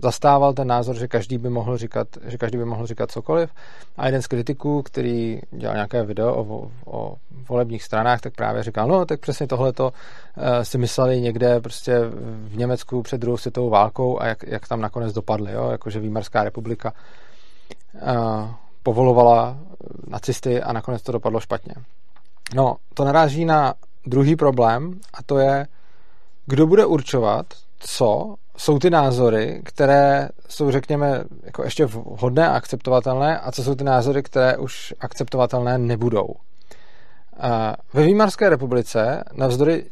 zastával 0.03 0.53
ten 0.53 0.67
názor, 0.67 0.95
že 0.95 1.07
každý 1.07 1.37
by 1.37 1.49
mohl 1.49 1.77
říkat, 1.77 2.07
že 2.25 2.37
každý 2.37 2.57
by 2.57 2.65
mohl 2.65 2.87
říkat 2.87 3.11
cokoliv. 3.11 3.49
A 3.97 4.05
jeden 4.05 4.21
z 4.21 4.27
kritiků, 4.27 4.81
který 4.81 5.41
dělal 5.51 5.75
nějaké 5.75 6.03
video 6.03 6.35
o, 6.35 6.71
o 6.85 7.15
volebních 7.49 7.83
stranách, 7.83 8.21
tak 8.21 8.33
právě 8.33 8.63
říkal, 8.63 8.87
no 8.87 9.05
tak 9.05 9.19
přesně 9.19 9.47
tohleto 9.47 9.85
uh, 9.85 10.43
si 10.63 10.77
mysleli 10.77 11.21
někde 11.21 11.59
prostě 11.61 11.99
v 12.47 12.57
Německu 12.57 13.01
před 13.01 13.21
druhou 13.21 13.37
světovou 13.37 13.69
válkou 13.69 14.21
a 14.21 14.27
jak, 14.27 14.43
jak 14.43 14.67
tam 14.67 14.81
nakonec 14.81 15.13
dopadly, 15.13 15.51
jo? 15.51 15.69
jakože 15.69 15.99
Výmarská 15.99 16.43
republika 16.43 16.93
uh, 17.93 18.01
povolovala 18.83 19.57
nacisty 20.07 20.61
a 20.61 20.73
nakonec 20.73 21.01
to 21.01 21.11
dopadlo 21.11 21.39
špatně. 21.39 21.73
No, 22.55 22.75
to 22.93 23.05
naráží 23.05 23.45
na 23.45 23.73
druhý 24.05 24.35
problém 24.35 24.99
a 25.13 25.23
to 25.23 25.37
je, 25.37 25.67
kdo 26.45 26.67
bude 26.67 26.85
určovat, 26.85 27.45
co 27.79 28.35
jsou 28.57 28.79
ty 28.79 28.89
názory, 28.89 29.62
které 29.65 30.29
jsou, 30.50 30.71
řekněme, 30.71 31.24
jako 31.43 31.63
ještě 31.63 31.85
vhodné 31.85 32.50
a 32.50 32.53
akceptovatelné 32.55 33.39
a 33.39 33.51
co 33.51 33.63
jsou 33.63 33.75
ty 33.75 33.83
názory, 33.83 34.24
které 34.24 34.57
už 34.57 34.93
akceptovatelné 35.00 35.77
nebudou. 35.77 36.27
Ve 37.93 38.03
Výmarské 38.03 38.50
republice 38.50 39.24
navzdory 39.33 39.85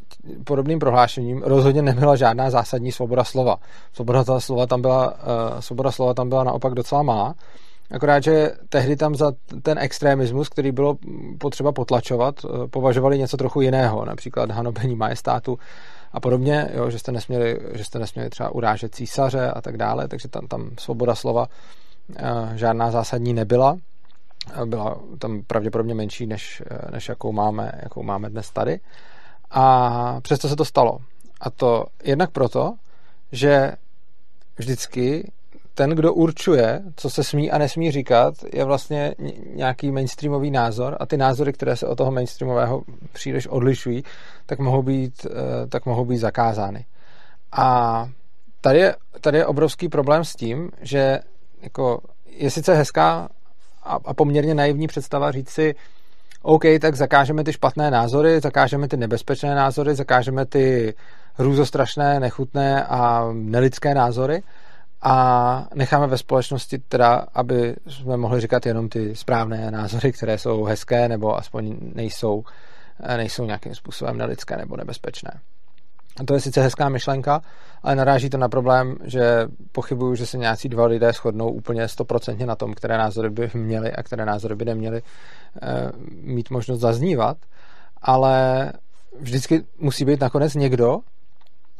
podobným 0.44 0.78
prohlášením 0.78 1.42
rozhodně 1.42 1.82
nebyla 1.82 2.16
žádná 2.16 2.50
zásadní 2.50 2.92
svoboda 2.92 3.24
slova. 3.24 3.56
Svoboda 3.92 4.24
slova 4.40 4.66
tam 4.66 4.80
byla, 4.80 5.12
uh, 5.12 5.60
svoboda 5.60 5.90
slova 5.90 6.14
tam 6.14 6.28
byla 6.28 6.44
naopak 6.44 6.74
docela 6.74 7.02
malá. 7.02 7.34
Akorát, 7.90 8.22
že 8.22 8.52
tehdy 8.68 8.96
tam 8.96 9.14
za 9.14 9.32
ten 9.62 9.78
extremismus, 9.78 10.48
který 10.48 10.72
bylo 10.72 10.96
potřeba 11.38 11.72
potlačovat, 11.72 12.44
uh, 12.44 12.66
považovali 12.66 13.18
něco 13.18 13.36
trochu 13.36 13.60
jiného, 13.60 14.04
například 14.04 14.50
hanobení 14.50 14.96
majestátu 14.96 15.58
a 16.14 16.20
podobně, 16.20 16.70
jo, 16.74 16.90
že, 16.90 16.98
jste 16.98 17.12
nesměli, 17.12 17.60
že 17.74 17.84
jste 17.84 17.98
nesměli 17.98 18.30
třeba 18.30 18.50
urážet 18.50 18.94
císaře 18.94 19.50
a 19.50 19.60
tak 19.60 19.76
dále, 19.76 20.08
takže 20.08 20.28
tam, 20.28 20.46
tam 20.46 20.70
svoboda 20.78 21.14
slova 21.14 21.46
uh, 22.08 22.54
žádná 22.54 22.90
zásadní 22.90 23.32
nebyla. 23.32 23.76
Byla 24.64 25.00
tam 25.18 25.42
pravděpodobně 25.42 25.94
menší, 25.94 26.26
než, 26.26 26.62
eh, 26.70 26.90
než 26.90 27.08
jakou, 27.08 27.32
máme, 27.32 27.72
jakou 27.82 28.02
máme 28.02 28.30
dnes 28.30 28.50
tady. 28.50 28.80
A 29.50 30.20
přesto 30.20 30.48
se 30.48 30.56
to 30.56 30.64
stalo. 30.64 30.98
A 31.40 31.50
to 31.50 31.86
jednak 32.04 32.30
proto, 32.30 32.74
že 33.32 33.72
vždycky 34.56 35.32
ten, 35.74 35.90
kdo 35.90 36.14
určuje, 36.14 36.82
co 36.96 37.10
se 37.10 37.24
smí 37.24 37.50
a 37.50 37.58
nesmí 37.58 37.90
říkat, 37.90 38.34
je 38.52 38.64
vlastně 38.64 39.14
nějaký 39.54 39.90
mainstreamový 39.90 40.50
názor 40.50 40.96
a 41.00 41.06
ty 41.06 41.16
názory, 41.16 41.52
které 41.52 41.76
se 41.76 41.86
od 41.86 41.96
toho 41.96 42.10
mainstreamového 42.10 42.82
příliš 43.12 43.46
odlišují, 43.46 44.04
tak 44.46 44.58
mohou 44.58 44.82
být, 44.82 45.26
eh, 45.26 45.66
tak 45.66 45.86
mohou 45.86 46.04
být 46.04 46.18
zakázány. 46.18 46.86
A 47.52 48.08
tady 48.60 48.78
je, 48.78 48.94
tady 49.20 49.38
je 49.38 49.46
obrovský 49.46 49.88
problém 49.88 50.24
s 50.24 50.34
tím, 50.34 50.70
že 50.80 51.18
jako 51.62 52.00
je 52.26 52.50
sice 52.50 52.74
hezká 52.74 53.28
a, 53.82 53.98
a 54.04 54.14
poměrně 54.14 54.54
naivní 54.54 54.86
představa 54.86 55.32
říct 55.32 55.50
si, 55.50 55.74
OK, 56.42 56.62
tak 56.80 56.94
zakážeme 56.94 57.44
ty 57.44 57.52
špatné 57.52 57.90
názory, 57.90 58.40
zakážeme 58.40 58.88
ty 58.88 58.96
nebezpečné 58.96 59.54
názory, 59.54 59.94
zakážeme 59.94 60.46
ty 60.46 60.94
hrůzostrašné, 61.34 62.20
nechutné 62.20 62.84
a 62.84 63.30
nelidské 63.32 63.94
názory, 63.94 64.42
a 65.06 65.68
necháme 65.74 66.06
ve 66.06 66.18
společnosti 66.18 66.78
teda, 66.78 67.26
aby 67.34 67.76
jsme 67.86 68.16
mohli 68.16 68.40
říkat 68.40 68.66
jenom 68.66 68.88
ty 68.88 69.16
správné 69.16 69.70
názory, 69.70 70.12
které 70.12 70.38
jsou 70.38 70.64
hezké 70.64 71.08
nebo 71.08 71.36
aspoň 71.36 71.76
nejsou, 71.94 72.44
nejsou 73.16 73.44
nějakým 73.44 73.74
způsobem 73.74 74.18
nelidské 74.18 74.56
nebo 74.56 74.76
nebezpečné. 74.76 75.40
A 76.20 76.24
to 76.24 76.34
je 76.34 76.40
sice 76.40 76.62
hezká 76.62 76.88
myšlenka, 76.88 77.42
ale 77.82 77.96
naráží 77.96 78.30
to 78.30 78.38
na 78.38 78.48
problém, 78.48 78.96
že 79.04 79.46
pochybuju, 79.72 80.14
že 80.14 80.26
se 80.26 80.38
nějací 80.38 80.68
dva 80.68 80.86
lidé 80.86 81.12
shodnou 81.12 81.50
úplně 81.50 81.88
stoprocentně 81.88 82.46
na 82.46 82.56
tom, 82.56 82.74
které 82.74 82.98
názory 82.98 83.30
by 83.30 83.50
měli 83.54 83.92
a 83.92 84.02
které 84.02 84.24
názory 84.26 84.56
by 84.56 84.64
neměli 84.64 84.98
e, 84.98 85.02
mít 86.22 86.50
možnost 86.50 86.80
zaznívat, 86.80 87.36
ale 88.02 88.72
vždycky 89.20 89.64
musí 89.78 90.04
být 90.04 90.20
nakonec 90.20 90.54
někdo, 90.54 90.98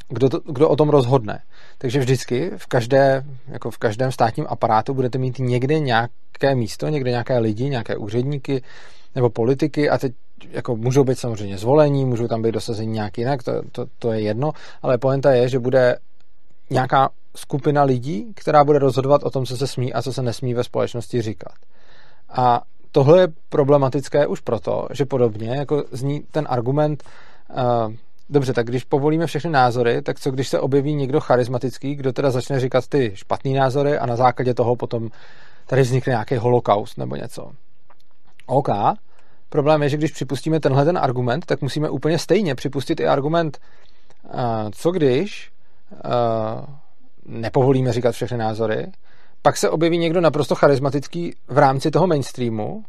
kdo, 0.09 0.29
to, 0.29 0.39
kdo 0.39 0.69
o 0.69 0.75
tom 0.75 0.89
rozhodne. 0.89 1.39
Takže 1.77 1.99
vždycky 1.99 2.51
v, 2.57 2.67
každé, 2.67 3.23
jako 3.47 3.71
v 3.71 3.77
každém 3.77 4.11
státním 4.11 4.45
aparátu 4.49 4.93
budete 4.93 5.17
mít 5.17 5.39
někde 5.39 5.79
nějaké 5.79 6.55
místo, 6.55 6.87
někde 6.87 7.09
nějaké 7.09 7.39
lidi, 7.39 7.69
nějaké 7.69 7.97
úředníky 7.97 8.61
nebo 9.15 9.29
politiky 9.29 9.89
a 9.89 9.97
teď 9.97 10.13
jako 10.51 10.75
můžou 10.75 11.03
být 11.03 11.19
samozřejmě 11.19 11.57
zvolení, 11.57 12.05
můžou 12.05 12.27
tam 12.27 12.41
být 12.41 12.51
dosazení 12.51 12.93
nějak 12.93 13.17
jinak, 13.17 13.43
to, 13.43 13.51
to, 13.71 13.85
to 13.99 14.11
je 14.11 14.21
jedno, 14.21 14.51
ale 14.81 14.97
poenta 14.97 15.31
je, 15.31 15.49
že 15.49 15.59
bude 15.59 15.97
nějaká 16.69 17.09
skupina 17.35 17.83
lidí, 17.83 18.33
která 18.35 18.63
bude 18.63 18.79
rozhodovat 18.79 19.23
o 19.23 19.29
tom, 19.29 19.45
co 19.45 19.57
se 19.57 19.67
smí 19.67 19.93
a 19.93 20.01
co 20.01 20.13
se 20.13 20.21
nesmí 20.21 20.53
ve 20.53 20.63
společnosti 20.63 21.21
říkat. 21.21 21.53
A 22.29 22.61
tohle 22.91 23.19
je 23.19 23.27
problematické 23.49 24.27
už 24.27 24.39
proto, 24.39 24.87
že 24.93 25.05
podobně 25.05 25.49
jako 25.49 25.83
zní 25.91 26.23
ten 26.31 26.45
argument 26.49 27.03
uh, 27.49 27.93
Dobře, 28.29 28.53
tak 28.53 28.67
když 28.67 28.83
povolíme 28.83 29.27
všechny 29.27 29.49
názory, 29.49 30.01
tak 30.01 30.19
co 30.19 30.31
když 30.31 30.47
se 30.47 30.59
objeví 30.59 30.93
někdo 30.93 31.19
charismatický, 31.19 31.95
kdo 31.95 32.13
teda 32.13 32.31
začne 32.31 32.59
říkat 32.59 32.87
ty 32.87 33.11
špatný 33.13 33.53
názory 33.53 33.97
a 33.97 34.05
na 34.05 34.15
základě 34.15 34.53
toho 34.53 34.75
potom 34.75 35.09
tady 35.67 35.81
vznikne 35.81 36.11
nějaký 36.11 36.35
holokaust 36.35 36.97
nebo 36.97 37.15
něco. 37.15 37.51
OK, 38.45 38.69
problém 39.49 39.83
je, 39.83 39.89
že 39.89 39.97
když 39.97 40.11
připustíme 40.11 40.59
tenhle 40.59 40.85
ten 40.85 40.97
argument, 40.97 41.45
tak 41.45 41.61
musíme 41.61 41.89
úplně 41.89 42.19
stejně 42.19 42.55
připustit 42.55 42.99
i 42.99 43.07
argument, 43.07 43.57
uh, 44.23 44.31
co 44.71 44.91
když 44.91 45.51
uh, 45.91 46.65
nepovolíme 47.25 47.93
říkat 47.93 48.11
všechny 48.11 48.37
názory, 48.37 48.87
pak 49.41 49.57
se 49.57 49.69
objeví 49.69 49.97
někdo 49.97 50.21
naprosto 50.21 50.55
charismatický 50.55 51.35
v 51.47 51.57
rámci 51.57 51.91
toho 51.91 52.07
mainstreamu 52.07 52.83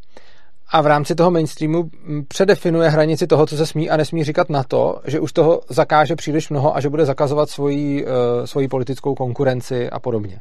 a 0.68 0.80
v 0.80 0.86
rámci 0.86 1.14
toho 1.14 1.30
mainstreamu 1.30 1.90
předefinuje 2.28 2.88
hranici 2.88 3.26
toho, 3.26 3.46
co 3.46 3.56
se 3.56 3.66
smí 3.66 3.90
a 3.90 3.96
nesmí 3.96 4.24
říkat 4.24 4.50
na 4.50 4.62
to, 4.62 5.00
že 5.04 5.20
už 5.20 5.32
toho 5.32 5.60
zakáže 5.68 6.16
příliš 6.16 6.50
mnoho 6.50 6.76
a 6.76 6.80
že 6.80 6.88
bude 6.88 7.04
zakazovat 7.04 7.50
svoji, 7.50 8.04
uh, 8.04 8.10
svoji 8.44 8.68
politickou 8.68 9.14
konkurenci 9.14 9.90
a 9.90 10.00
podobně. 10.00 10.40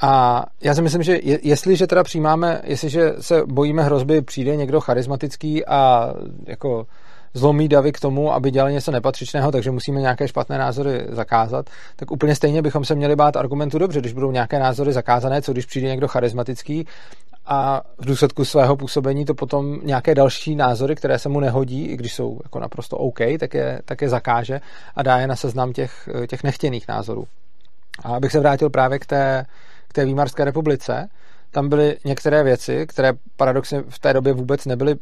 A 0.00 0.44
já 0.62 0.74
si 0.74 0.82
myslím, 0.82 1.02
že 1.02 1.18
je, 1.22 1.38
jestliže 1.42 1.86
teda 1.86 2.02
přijímáme, 2.02 2.60
jestliže 2.64 3.12
se 3.20 3.42
bojíme 3.46 3.82
hrozby, 3.82 4.22
přijde 4.22 4.56
někdo 4.56 4.80
charismatický 4.80 5.66
a 5.66 6.12
jako 6.46 6.86
zlomí 7.34 7.68
davy 7.68 7.92
k 7.92 8.00
tomu, 8.00 8.32
aby 8.32 8.50
dělali 8.50 8.72
něco 8.72 8.90
nepatřičného, 8.90 9.52
takže 9.52 9.70
musíme 9.70 10.00
nějaké 10.00 10.28
špatné 10.28 10.58
názory 10.58 11.06
zakázat, 11.08 11.70
tak 11.96 12.10
úplně 12.10 12.34
stejně 12.34 12.62
bychom 12.62 12.84
se 12.84 12.94
měli 12.94 13.16
bát 13.16 13.36
argumentu 13.36 13.78
dobře, 13.78 14.00
když 14.00 14.12
budou 14.12 14.30
nějaké 14.30 14.58
názory 14.58 14.92
zakázané, 14.92 15.42
co 15.42 15.52
když 15.52 15.66
přijde 15.66 15.88
někdo 15.88 16.08
charismatický 16.08 16.86
a 17.46 17.82
v 17.98 18.06
důsledku 18.06 18.44
svého 18.44 18.76
působení 18.76 19.24
to 19.24 19.34
potom 19.34 19.78
nějaké 19.82 20.14
další 20.14 20.56
názory, 20.56 20.94
které 20.94 21.18
se 21.18 21.28
mu 21.28 21.40
nehodí, 21.40 21.84
i 21.84 21.96
když 21.96 22.14
jsou 22.14 22.40
jako 22.42 22.58
naprosto 22.58 22.96
OK, 22.96 23.18
tak 23.38 23.54
je, 23.54 23.80
tak 23.84 24.02
je 24.02 24.08
zakáže 24.08 24.60
a 24.96 25.02
dá 25.02 25.18
je 25.18 25.26
na 25.26 25.36
seznam 25.36 25.72
těch, 25.72 26.08
těch 26.26 26.44
nechtěných 26.44 26.88
názorů. 26.88 27.26
A 28.04 28.16
abych 28.16 28.32
se 28.32 28.40
vrátil 28.40 28.70
právě 28.70 28.98
k 28.98 29.06
té, 29.06 29.46
k 29.88 29.92
té 29.92 30.04
Výmarské 30.04 30.44
republice, 30.44 31.08
tam 31.50 31.68
byly 31.68 31.96
některé 32.04 32.42
věci, 32.42 32.86
které 32.86 33.12
paradoxně 33.36 33.82
v 33.88 33.98
té 33.98 34.12
době 34.12 34.32
vůbec 34.32 34.66
nebyly 34.66 34.96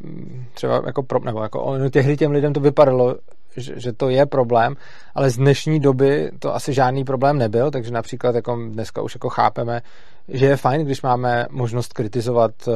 třeba 0.55 0.83
jako, 0.87 1.03
pro, 1.03 1.19
nebo 1.19 1.43
jako 1.43 1.89
tehdy 1.91 2.17
těm 2.17 2.31
lidem 2.31 2.53
to 2.53 2.61
vypadalo, 2.61 3.17
že, 3.57 3.81
že 3.81 3.93
to 3.93 4.09
je 4.09 4.27
problém, 4.27 4.75
ale 5.15 5.31
z 5.31 5.37
dnešní 5.37 5.81
doby 5.81 6.31
to 6.39 6.55
asi 6.55 6.73
žádný 6.73 7.05
problém 7.05 7.39
nebyl, 7.39 7.71
takže 7.71 7.91
například 7.91 8.35
jako 8.35 8.57
dneska 8.57 9.03
už 9.03 9.15
jako 9.15 9.29
chápeme, 9.29 9.83
že 10.29 10.47
je 10.47 10.57
fajn, 10.57 10.85
když 10.85 11.03
máme 11.03 11.47
možnost 11.51 11.93
kritizovat 11.93 12.51
uh, 12.67 12.75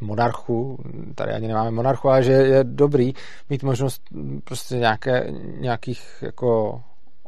monarchu, 0.00 0.78
tady 1.14 1.32
ani 1.32 1.48
nemáme 1.48 1.70
monarchu, 1.70 2.08
ale 2.08 2.22
že 2.22 2.32
je 2.32 2.64
dobrý 2.64 3.12
mít 3.50 3.62
možnost 3.62 4.02
prostě 4.44 4.76
nějaké, 4.76 5.26
nějakých 5.60 6.02
jako 6.22 6.80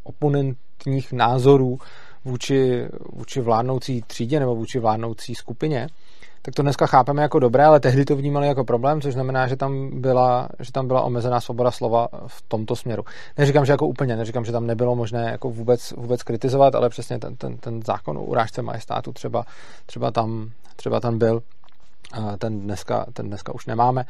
oponentních 0.03 1.13
názorů 1.13 1.79
vůči, 2.25 2.87
vůči 3.13 3.41
vládnoucí 3.41 4.03
třídě 4.03 4.41
nebo 4.41 4.55
vůči 4.55 4.79
vládnoucí 4.79 5.35
skupině, 5.35 5.89
tak 6.43 6.55
to 6.55 6.63
dneska 6.63 6.87
chápeme 6.87 7.23
jako 7.23 7.39
dobré, 7.39 7.65
ale 7.65 7.81
tehdy 7.81 8.05
to 8.05 8.17
vnímali 8.17 8.47
jako 8.47 8.65
problém, 8.65 9.01
což 9.01 9.15
znamená, 9.15 9.49
že 9.49 9.57
tam 9.57 10.01
byla, 10.01 10.49
že 10.61 10.73
tam 10.73 10.87
byla 10.87 11.03
omezená 11.03 11.41
svoboda 11.41 11.71
slova 11.71 12.09
v 12.27 12.43
tomto 12.49 12.77
směru. 12.77 13.05
Neříkám, 13.39 13.65
že 13.65 13.73
jako 13.73 13.87
úplně, 13.87 14.17
neříkám, 14.17 14.45
že 14.45 14.53
tam 14.53 14.67
nebylo 14.67 14.97
možné 14.97 15.31
jako 15.31 15.51
vůbec, 15.51 15.93
vůbec 15.97 16.23
kritizovat, 16.23 16.75
ale 16.75 16.89
přesně 16.89 17.19
ten, 17.19 17.37
ten, 17.37 17.57
ten 17.57 17.83
zákon 17.83 18.19
o 18.19 18.23
urážce 18.23 18.63
majestátu 18.63 19.13
třeba, 19.13 19.45
třeba, 19.87 20.11
tam, 20.11 20.51
třeba 20.77 21.01
tam 21.01 21.19
byl, 21.19 21.43
ten 22.39 22.61
dneska, 22.61 23.07
ten 23.13 23.27
dneska 23.27 23.55
už 23.55 23.67
nemáme 23.67 24.05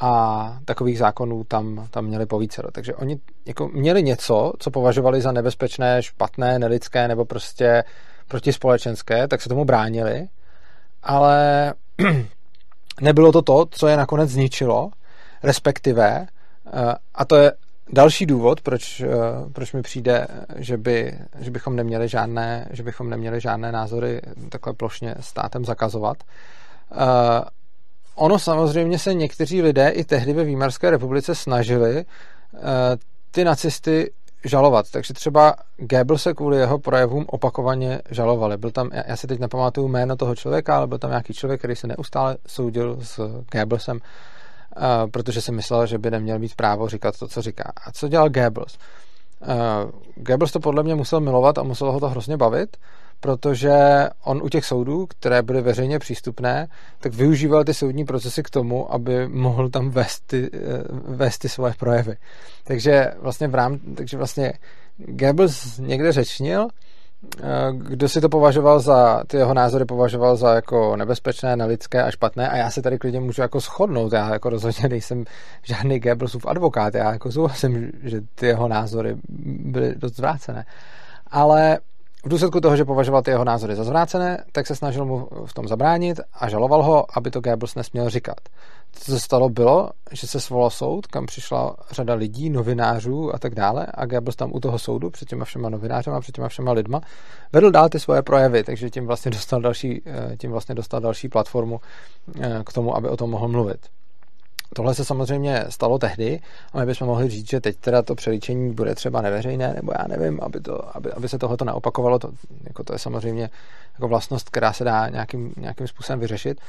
a 0.00 0.58
takových 0.64 0.98
zákonů 0.98 1.44
tam, 1.44 1.86
tam 1.90 2.04
měli 2.04 2.26
povícero. 2.26 2.70
Takže 2.70 2.94
oni 2.94 3.18
jako 3.46 3.68
měli 3.68 4.02
něco, 4.02 4.52
co 4.58 4.70
považovali 4.70 5.20
za 5.20 5.32
nebezpečné, 5.32 6.02
špatné, 6.02 6.58
nelidské 6.58 7.08
nebo 7.08 7.24
prostě 7.24 7.84
protispolečenské, 8.28 9.28
tak 9.28 9.42
se 9.42 9.48
tomu 9.48 9.64
bránili, 9.64 10.28
ale 11.02 11.74
nebylo 13.00 13.32
to 13.32 13.42
to, 13.42 13.66
co 13.70 13.88
je 13.88 13.96
nakonec 13.96 14.30
zničilo, 14.30 14.90
respektive, 15.42 16.26
eh, 16.66 16.94
a 17.14 17.24
to 17.24 17.36
je 17.36 17.52
další 17.92 18.26
důvod, 18.26 18.60
proč, 18.60 19.00
eh, 19.00 19.08
proč 19.52 19.72
mi 19.72 19.82
přijde, 19.82 20.26
že, 20.56 20.76
by, 20.76 21.18
že, 21.38 21.50
bychom 21.50 21.76
neměli 21.76 22.08
žádné, 22.08 22.68
že 22.70 22.82
bychom 22.82 23.10
neměli 23.10 23.40
žádné 23.40 23.72
názory 23.72 24.20
takhle 24.48 24.72
plošně 24.72 25.14
státem 25.20 25.64
zakazovat, 25.64 26.16
eh, 26.92 26.96
ono 28.14 28.38
samozřejmě 28.38 28.98
se 28.98 29.14
někteří 29.14 29.62
lidé 29.62 29.88
i 29.88 30.04
tehdy 30.04 30.32
ve 30.32 30.44
Výmarské 30.44 30.90
republice 30.90 31.34
snažili 31.34 32.04
ty 33.30 33.44
nacisty 33.44 34.10
žalovat. 34.44 34.90
Takže 34.90 35.14
třeba 35.14 35.54
Goebbels 35.76 36.22
se 36.22 36.34
kvůli 36.34 36.56
jeho 36.56 36.78
projevům 36.78 37.24
opakovaně 37.28 38.02
žalovali. 38.10 38.56
Byl 38.56 38.70
tam, 38.70 38.90
já 39.06 39.16
si 39.16 39.26
teď 39.26 39.40
nepamatuju 39.40 39.88
jméno 39.88 40.16
toho 40.16 40.34
člověka, 40.34 40.76
ale 40.76 40.86
byl 40.86 40.98
tam 40.98 41.10
nějaký 41.10 41.32
člověk, 41.32 41.60
který 41.60 41.76
se 41.76 41.86
neustále 41.86 42.36
soudil 42.46 42.98
s 43.02 43.42
Goebbelsem, 43.52 43.96
uh, 43.96 45.10
protože 45.10 45.40
si 45.40 45.52
myslel, 45.52 45.86
že 45.86 45.98
by 45.98 46.10
neměl 46.10 46.38
mít 46.38 46.54
právo 46.54 46.88
říkat 46.88 47.18
to, 47.18 47.28
co 47.28 47.42
říká. 47.42 47.72
A 47.86 47.92
co 47.92 48.08
dělal 48.08 48.28
Goebbels? 48.28 48.78
Uh, 49.40 49.90
Goebbels 50.14 50.52
to 50.52 50.60
podle 50.60 50.82
mě 50.82 50.94
musel 50.94 51.20
milovat 51.20 51.58
a 51.58 51.62
muselo 51.62 51.92
ho 51.92 52.00
to 52.00 52.08
hrozně 52.08 52.36
bavit, 52.36 52.76
protože 53.20 53.72
on 54.24 54.42
u 54.42 54.48
těch 54.48 54.64
soudů, 54.64 55.06
které 55.06 55.42
byly 55.42 55.62
veřejně 55.62 55.98
přístupné, 55.98 56.68
tak 56.98 57.14
využíval 57.14 57.64
ty 57.64 57.74
soudní 57.74 58.04
procesy 58.04 58.42
k 58.42 58.50
tomu, 58.50 58.92
aby 58.94 59.28
mohl 59.28 59.68
tam 59.68 59.90
vést 59.90 60.26
ty, 60.26 60.50
eh, 60.54 60.58
vést 60.92 61.38
ty 61.38 61.48
svoje 61.48 61.74
projevy. 61.78 62.16
Takže 62.64 63.12
vlastně, 63.18 63.48
v 63.48 63.54
rám, 63.54 63.78
takže 63.94 64.16
vlastně 64.16 64.52
Goebbels 64.96 65.78
někde 65.78 66.12
řečnil, 66.12 66.68
eh, 67.38 67.46
kdo 67.72 68.08
si 68.08 68.20
to 68.20 68.28
považoval 68.28 68.80
za, 68.80 69.24
ty 69.26 69.36
jeho 69.36 69.54
názory 69.54 69.84
považoval 69.84 70.36
za 70.36 70.54
jako 70.54 70.96
nebezpečné, 70.96 71.56
nelidské 71.56 72.02
a 72.02 72.10
špatné 72.10 72.48
a 72.48 72.56
já 72.56 72.70
se 72.70 72.82
tady 72.82 72.98
klidně 72.98 73.20
můžu 73.20 73.42
jako 73.42 73.60
shodnout, 73.60 74.12
já 74.12 74.32
jako 74.32 74.50
rozhodně 74.50 74.88
nejsem 74.88 75.24
žádný 75.62 76.00
Goebbelsův 76.00 76.46
advokát, 76.46 76.94
já 76.94 77.12
jako 77.12 77.32
souhlasím, 77.32 77.92
že 78.02 78.20
ty 78.34 78.46
jeho 78.46 78.68
názory 78.68 79.16
byly 79.64 79.94
dost 79.96 80.16
zvrácené. 80.16 80.64
Ale 81.30 81.78
v 82.24 82.28
důsledku 82.28 82.60
toho, 82.60 82.76
že 82.76 82.84
považoval 82.84 83.22
ty 83.22 83.30
jeho 83.30 83.44
názory 83.44 83.76
za 83.76 83.84
zvrácené, 83.84 84.44
tak 84.52 84.66
se 84.66 84.76
snažil 84.76 85.04
mu 85.04 85.28
v 85.46 85.54
tom 85.54 85.68
zabránit 85.68 86.20
a 86.32 86.48
žaloval 86.48 86.82
ho, 86.82 87.06
aby 87.14 87.30
to 87.30 87.40
Goebbels 87.40 87.74
nesměl 87.74 88.10
říkat. 88.10 88.36
Co 88.92 89.10
se 89.10 89.20
stalo 89.20 89.48
bylo, 89.48 89.90
že 90.12 90.26
se 90.26 90.40
svolal 90.40 90.70
soud, 90.70 91.06
kam 91.06 91.26
přišla 91.26 91.76
řada 91.90 92.14
lidí, 92.14 92.50
novinářů 92.50 93.34
a 93.34 93.38
tak 93.38 93.54
dále 93.54 93.86
a 93.94 94.06
Goebbels 94.06 94.36
tam 94.36 94.50
u 94.52 94.60
toho 94.60 94.78
soudu 94.78 95.10
před 95.10 95.28
těma 95.28 95.44
všema 95.44 95.68
novinářema, 95.68 96.20
před 96.20 96.34
těma 96.34 96.48
všema 96.48 96.72
lidma 96.72 97.00
vedl 97.52 97.70
dál 97.70 97.88
ty 97.88 98.00
svoje 98.00 98.22
projevy, 98.22 98.64
takže 98.64 98.90
tím 98.90 99.06
vlastně 99.06 99.30
dostal 99.30 99.60
další, 99.60 100.02
eh, 100.06 100.36
tím 100.36 100.50
vlastně 100.50 100.74
dostal 100.74 101.00
další 101.00 101.28
platformu 101.28 101.80
eh, 102.40 102.62
k 102.66 102.72
tomu, 102.72 102.96
aby 102.96 103.08
o 103.08 103.16
tom 103.16 103.30
mohl 103.30 103.48
mluvit. 103.48 103.86
Tohle 104.74 104.94
se 104.94 105.04
samozřejmě 105.04 105.64
stalo 105.68 105.98
tehdy 105.98 106.40
a 106.72 106.78
my 106.78 106.86
bychom 106.86 107.08
mohli 107.08 107.28
říct, 107.28 107.50
že 107.50 107.60
teď 107.60 107.76
teda 107.76 108.02
to 108.02 108.14
přelíčení 108.14 108.74
bude 108.74 108.94
třeba 108.94 109.20
neveřejné, 109.20 109.72
nebo 109.74 109.92
já 109.98 110.08
nevím, 110.08 110.40
aby, 110.42 110.60
to, 110.60 110.96
aby, 110.96 111.12
aby 111.12 111.28
se 111.28 111.38
tohoto 111.38 111.64
neopakovalo. 111.64 112.18
To, 112.18 112.30
jako 112.64 112.84
to 112.84 112.92
je 112.92 112.98
samozřejmě 112.98 113.50
jako 113.94 114.08
vlastnost, 114.08 114.50
která 114.50 114.72
se 114.72 114.84
dá 114.84 115.08
nějakým, 115.08 115.54
nějakým 115.56 115.86
způsobem 115.86 116.20
vyřešit. 116.20 116.60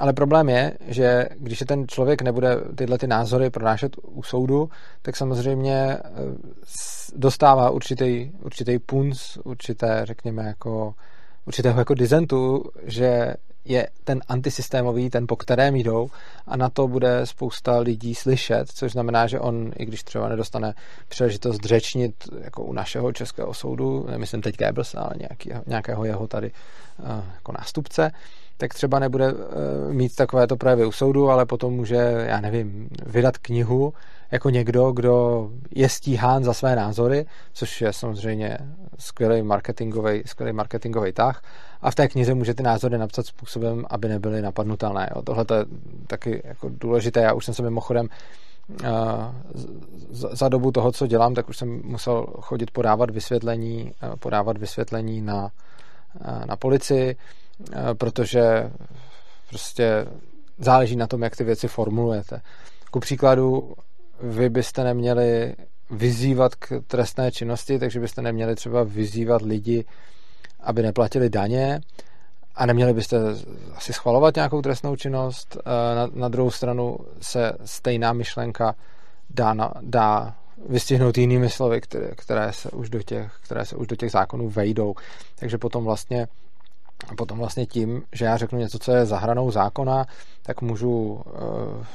Ale 0.00 0.12
problém 0.12 0.48
je, 0.48 0.72
že 0.86 1.28
když 1.36 1.58
se 1.58 1.64
ten 1.64 1.88
člověk 1.88 2.22
nebude 2.22 2.56
tyhle 2.74 2.98
ty 2.98 3.06
názory 3.06 3.50
pronášet 3.50 3.96
u 4.02 4.22
soudu, 4.22 4.70
tak 5.02 5.16
samozřejmě 5.16 5.74
eh, 5.74 6.00
dostává 7.16 7.70
určitý, 7.70 8.30
určitý 8.42 8.78
punc, 8.78 9.36
určité, 9.44 10.00
řekněme, 10.04 10.42
jako 10.42 10.94
určitého 11.46 11.78
jako 11.78 11.94
dizentu, 11.94 12.64
že 12.82 13.34
je 13.64 13.88
ten 14.04 14.20
antisystémový, 14.28 15.10
ten 15.10 15.26
po 15.26 15.36
kterém 15.36 15.76
jdou 15.76 16.10
a 16.46 16.56
na 16.56 16.68
to 16.68 16.88
bude 16.88 17.26
spousta 17.26 17.78
lidí 17.78 18.14
slyšet, 18.14 18.68
což 18.74 18.92
znamená, 18.92 19.26
že 19.26 19.40
on, 19.40 19.72
i 19.78 19.86
když 19.86 20.02
třeba 20.02 20.28
nedostane 20.28 20.74
příležitost 21.08 21.64
řečnit 21.64 22.14
jako 22.40 22.62
u 22.64 22.72
našeho 22.72 23.12
českého 23.12 23.54
soudu, 23.54 24.06
nemyslím 24.10 24.42
teď 24.42 24.58
Goebbels, 24.58 24.94
ale 24.94 25.10
nějaký, 25.18 25.50
nějakého 25.66 26.04
jeho 26.04 26.26
tady 26.26 26.50
uh, 26.98 27.06
jako 27.34 27.52
nástupce, 27.52 28.10
tak 28.62 28.74
třeba 28.74 28.98
nebude 28.98 29.32
uh, 29.32 29.38
mít 29.92 30.16
takovéto 30.16 30.56
projevy 30.56 30.86
u 30.86 30.92
soudu, 30.92 31.30
ale 31.30 31.46
potom 31.46 31.72
může, 31.72 32.24
já 32.26 32.40
nevím, 32.40 32.88
vydat 33.06 33.38
knihu 33.38 33.92
jako 34.30 34.50
někdo, 34.50 34.92
kdo 34.92 35.48
je 35.70 35.88
stíhán 35.88 36.44
za 36.44 36.52
své 36.52 36.76
názory, 36.76 37.26
což 37.52 37.80
je 37.80 37.92
samozřejmě 37.92 38.58
skvělý 38.98 39.42
marketingový, 39.42 40.22
skvělý 40.26 40.52
marketingový 40.52 41.12
tah. 41.12 41.42
A 41.80 41.90
v 41.90 41.94
té 41.94 42.08
knize 42.08 42.34
může 42.34 42.54
ty 42.54 42.62
názory 42.62 42.98
napsat 42.98 43.26
způsobem, 43.26 43.84
aby 43.90 44.08
nebyly 44.08 44.42
napadnutelné. 44.42 45.10
Tohle 45.24 45.44
je 45.58 45.64
taky 46.06 46.42
jako 46.44 46.70
důležité. 46.72 47.20
Já 47.20 47.32
už 47.32 47.44
jsem 47.44 47.54
se 47.54 47.62
mimochodem 47.62 48.08
uh, 48.84 48.88
za 50.32 50.48
dobu 50.48 50.72
toho, 50.72 50.92
co 50.92 51.06
dělám, 51.06 51.34
tak 51.34 51.48
už 51.48 51.56
jsem 51.56 51.80
musel 51.84 52.26
chodit 52.40 52.70
podávat 52.70 53.10
vysvětlení, 53.10 53.92
uh, 54.02 54.16
podávat 54.16 54.58
vysvětlení 54.58 55.20
na, 55.20 55.50
na 56.46 56.56
policii, 56.56 57.16
protože 57.94 58.70
prostě 59.48 60.06
záleží 60.58 60.96
na 60.96 61.06
tom, 61.06 61.22
jak 61.22 61.36
ty 61.36 61.44
věci 61.44 61.68
formulujete. 61.68 62.40
Ku 62.90 63.00
příkladu, 63.00 63.74
vy 64.22 64.48
byste 64.48 64.84
neměli 64.84 65.54
vyzývat 65.90 66.54
k 66.54 66.82
trestné 66.86 67.32
činnosti, 67.32 67.78
takže 67.78 68.00
byste 68.00 68.22
neměli 68.22 68.54
třeba 68.54 68.82
vyzývat 68.82 69.42
lidi, 69.42 69.84
aby 70.60 70.82
neplatili 70.82 71.30
daně 71.30 71.80
a 72.54 72.66
neměli 72.66 72.94
byste 72.94 73.16
asi 73.74 73.92
schvalovat 73.92 74.36
nějakou 74.36 74.62
trestnou 74.62 74.96
činnost. 74.96 75.56
Eh, 75.56 75.94
na, 75.94 76.08
na 76.14 76.28
druhou 76.28 76.50
stranu 76.50 76.98
se 77.20 77.52
stejná 77.64 78.12
myšlenka 78.12 78.74
dá, 79.30 79.54
na, 79.54 79.72
dá 79.80 80.36
vystihnout 80.68 81.18
jinými 81.18 81.50
slovy, 81.50 81.80
které, 81.80 82.10
které, 82.16 82.52
se 82.52 82.70
už 82.70 82.90
do 82.90 83.02
těch, 83.02 83.32
které 83.44 83.64
se 83.64 83.76
už 83.76 83.86
do 83.86 83.96
těch 83.96 84.10
zákonů 84.10 84.48
vejdou. 84.48 84.94
Takže 85.38 85.58
potom 85.58 85.84
vlastně 85.84 86.28
a 87.08 87.14
potom 87.14 87.38
vlastně 87.38 87.66
tím, 87.66 88.02
že 88.12 88.24
já 88.24 88.36
řeknu 88.36 88.58
něco, 88.58 88.78
co 88.78 88.92
je 88.92 89.06
za 89.06 89.18
hranou 89.18 89.50
zákona, 89.50 90.06
tak 90.42 90.62
můžu 90.62 91.20
e, 91.26 91.30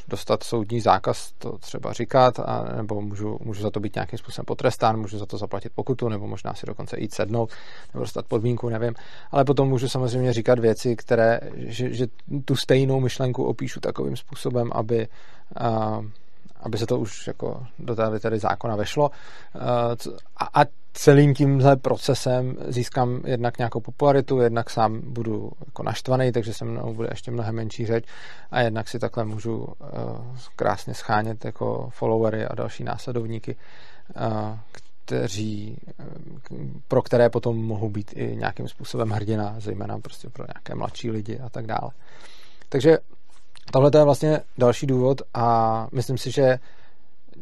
dostat 0.07 0.43
soudní 0.43 0.81
zákaz 0.81 1.31
to 1.37 1.57
třeba 1.57 1.93
říkat, 1.93 2.39
a, 2.39 2.65
nebo 2.77 3.01
můžu, 3.01 3.39
můžu 3.43 3.61
za 3.61 3.71
to 3.71 3.79
být 3.79 3.95
nějakým 3.95 4.19
způsobem 4.19 4.45
potrestán, 4.45 4.99
můžu 4.99 5.17
za 5.17 5.25
to 5.25 5.37
zaplatit 5.37 5.71
pokutu, 5.75 6.09
nebo 6.09 6.27
možná 6.27 6.53
si 6.53 6.65
dokonce 6.65 6.99
jít 6.99 7.13
sednout, 7.13 7.51
nebo 7.93 8.03
dostat 8.03 8.25
podmínku, 8.25 8.69
nevím. 8.69 8.93
Ale 9.31 9.45
potom 9.45 9.69
můžu 9.69 9.89
samozřejmě 9.89 10.33
říkat 10.33 10.59
věci, 10.59 10.95
které, 10.95 11.39
že, 11.55 11.93
že 11.93 12.07
tu 12.45 12.55
stejnou 12.55 12.99
myšlenku 12.99 13.43
opíšu 13.43 13.79
takovým 13.79 14.17
způsobem, 14.17 14.71
aby 14.73 15.07
a, 15.55 16.01
aby 16.59 16.77
se 16.77 16.85
to 16.85 16.99
už 16.99 17.27
jako 17.27 17.63
do 17.79 17.95
té 17.95 18.19
tady 18.19 18.39
zákona 18.39 18.75
vešlo. 18.75 19.11
A, 20.37 20.47
a 20.53 20.65
celým 20.97 21.33
tímhle 21.33 21.75
procesem 21.75 22.55
získám 22.67 23.21
jednak 23.25 23.57
nějakou 23.57 23.81
popularitu, 23.81 24.39
jednak 24.39 24.69
sám 24.69 25.01
budu 25.03 25.51
jako 25.65 25.83
naštvaný, 25.83 26.31
takže 26.31 26.53
se 26.53 26.65
mnou 26.65 26.93
bude 26.93 27.07
ještě 27.11 27.31
mnohem 27.31 27.55
menší 27.55 27.85
řeč 27.85 28.05
a 28.51 28.61
jednak 28.61 28.87
si 28.87 28.99
takhle 28.99 29.25
můžu 29.25 29.57
uh, 29.57 29.73
krásně 30.55 30.93
schánět 30.93 31.45
jako 31.45 31.89
followery 31.89 32.45
a 32.45 32.55
další 32.55 32.83
následovníky, 32.83 33.55
uh, 34.15 34.57
kteří, 34.71 35.77
uh, 35.99 36.57
pro 36.87 37.01
které 37.01 37.29
potom 37.29 37.57
mohou 37.57 37.89
být 37.89 38.11
i 38.15 38.35
nějakým 38.35 38.67
způsobem 38.67 39.09
hrdina, 39.09 39.55
zejména 39.57 39.99
prostě 39.99 40.29
pro 40.29 40.45
nějaké 40.53 40.75
mladší 40.75 41.11
lidi 41.11 41.39
a 41.39 41.49
tak 41.49 41.65
dále. 41.65 41.91
Takže 42.69 42.97
tohle 43.71 43.91
je 43.97 44.03
vlastně 44.03 44.39
další 44.57 44.87
důvod 44.87 45.21
a 45.33 45.87
myslím 45.91 46.17
si, 46.17 46.31
že 46.31 46.59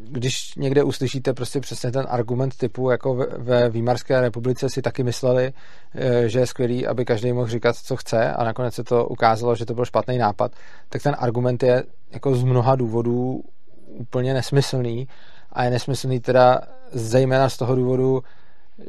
když 0.04 0.56
někde 0.56 0.84
uslyšíte 0.84 1.34
prostě 1.34 1.60
přesně 1.60 1.92
ten 1.92 2.06
argument 2.10 2.58
typu, 2.58 2.90
jako 2.90 3.28
ve 3.38 3.70
Výmarské 3.70 4.22
republice 4.22 4.70
si 4.70 4.82
taky 4.82 5.04
mysleli, 5.04 5.54
eh, 5.96 6.30
že 6.30 6.40
je 6.40 6.48
skvělý, 6.48 6.88
aby 6.88 7.06
každý 7.06 7.34
mohl 7.34 7.48
říkat, 7.48 7.76
co 7.76 7.96
chce 7.96 8.34
a 8.34 8.44
nakonec 8.44 8.74
se 8.74 8.84
to 8.84 9.08
ukázalo, 9.08 9.56
že 9.56 9.66
to 9.66 9.74
byl 9.74 9.86
špatný 9.86 10.18
nápad, 10.18 10.52
tak 10.90 11.04
ten 11.04 11.16
argument 11.20 11.64
je 11.64 11.84
jako 12.12 12.36
z 12.36 12.44
mnoha 12.44 12.76
důvodů 12.76 13.44
úplně 13.88 14.34
nesmyslný. 14.34 15.08
A 15.52 15.64
je 15.64 15.70
nesmyslný 15.70 16.20
teda 16.20 16.62
zejména 16.92 17.50
z 17.50 17.58
toho 17.58 17.76
důvodu, 17.76 18.24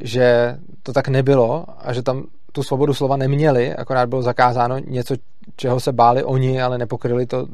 že 0.00 0.58
to 0.82 0.92
tak 0.92 1.08
nebylo 1.08 1.64
a 1.78 1.92
že 1.92 2.02
tam 2.02 2.24
tu 2.52 2.62
svobodu 2.62 2.94
slova 2.94 3.16
neměli, 3.16 3.74
akorát 3.74 4.08
bylo 4.08 4.22
zakázáno 4.22 4.78
něco, 4.78 5.14
čeho 5.56 5.80
se 5.80 5.92
báli 5.92 6.24
oni, 6.24 6.62
ale 6.62 6.78
nepokryli 6.78 7.26
to, 7.26 7.46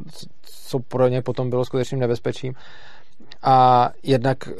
co 0.42 0.78
pro 0.78 1.08
ně 1.08 1.22
potom 1.22 1.50
bylo 1.50 1.64
skutečným 1.64 2.00
nebezpečím 2.00 2.54
a 3.42 3.90
jednak 4.02 4.48
e, 4.48 4.52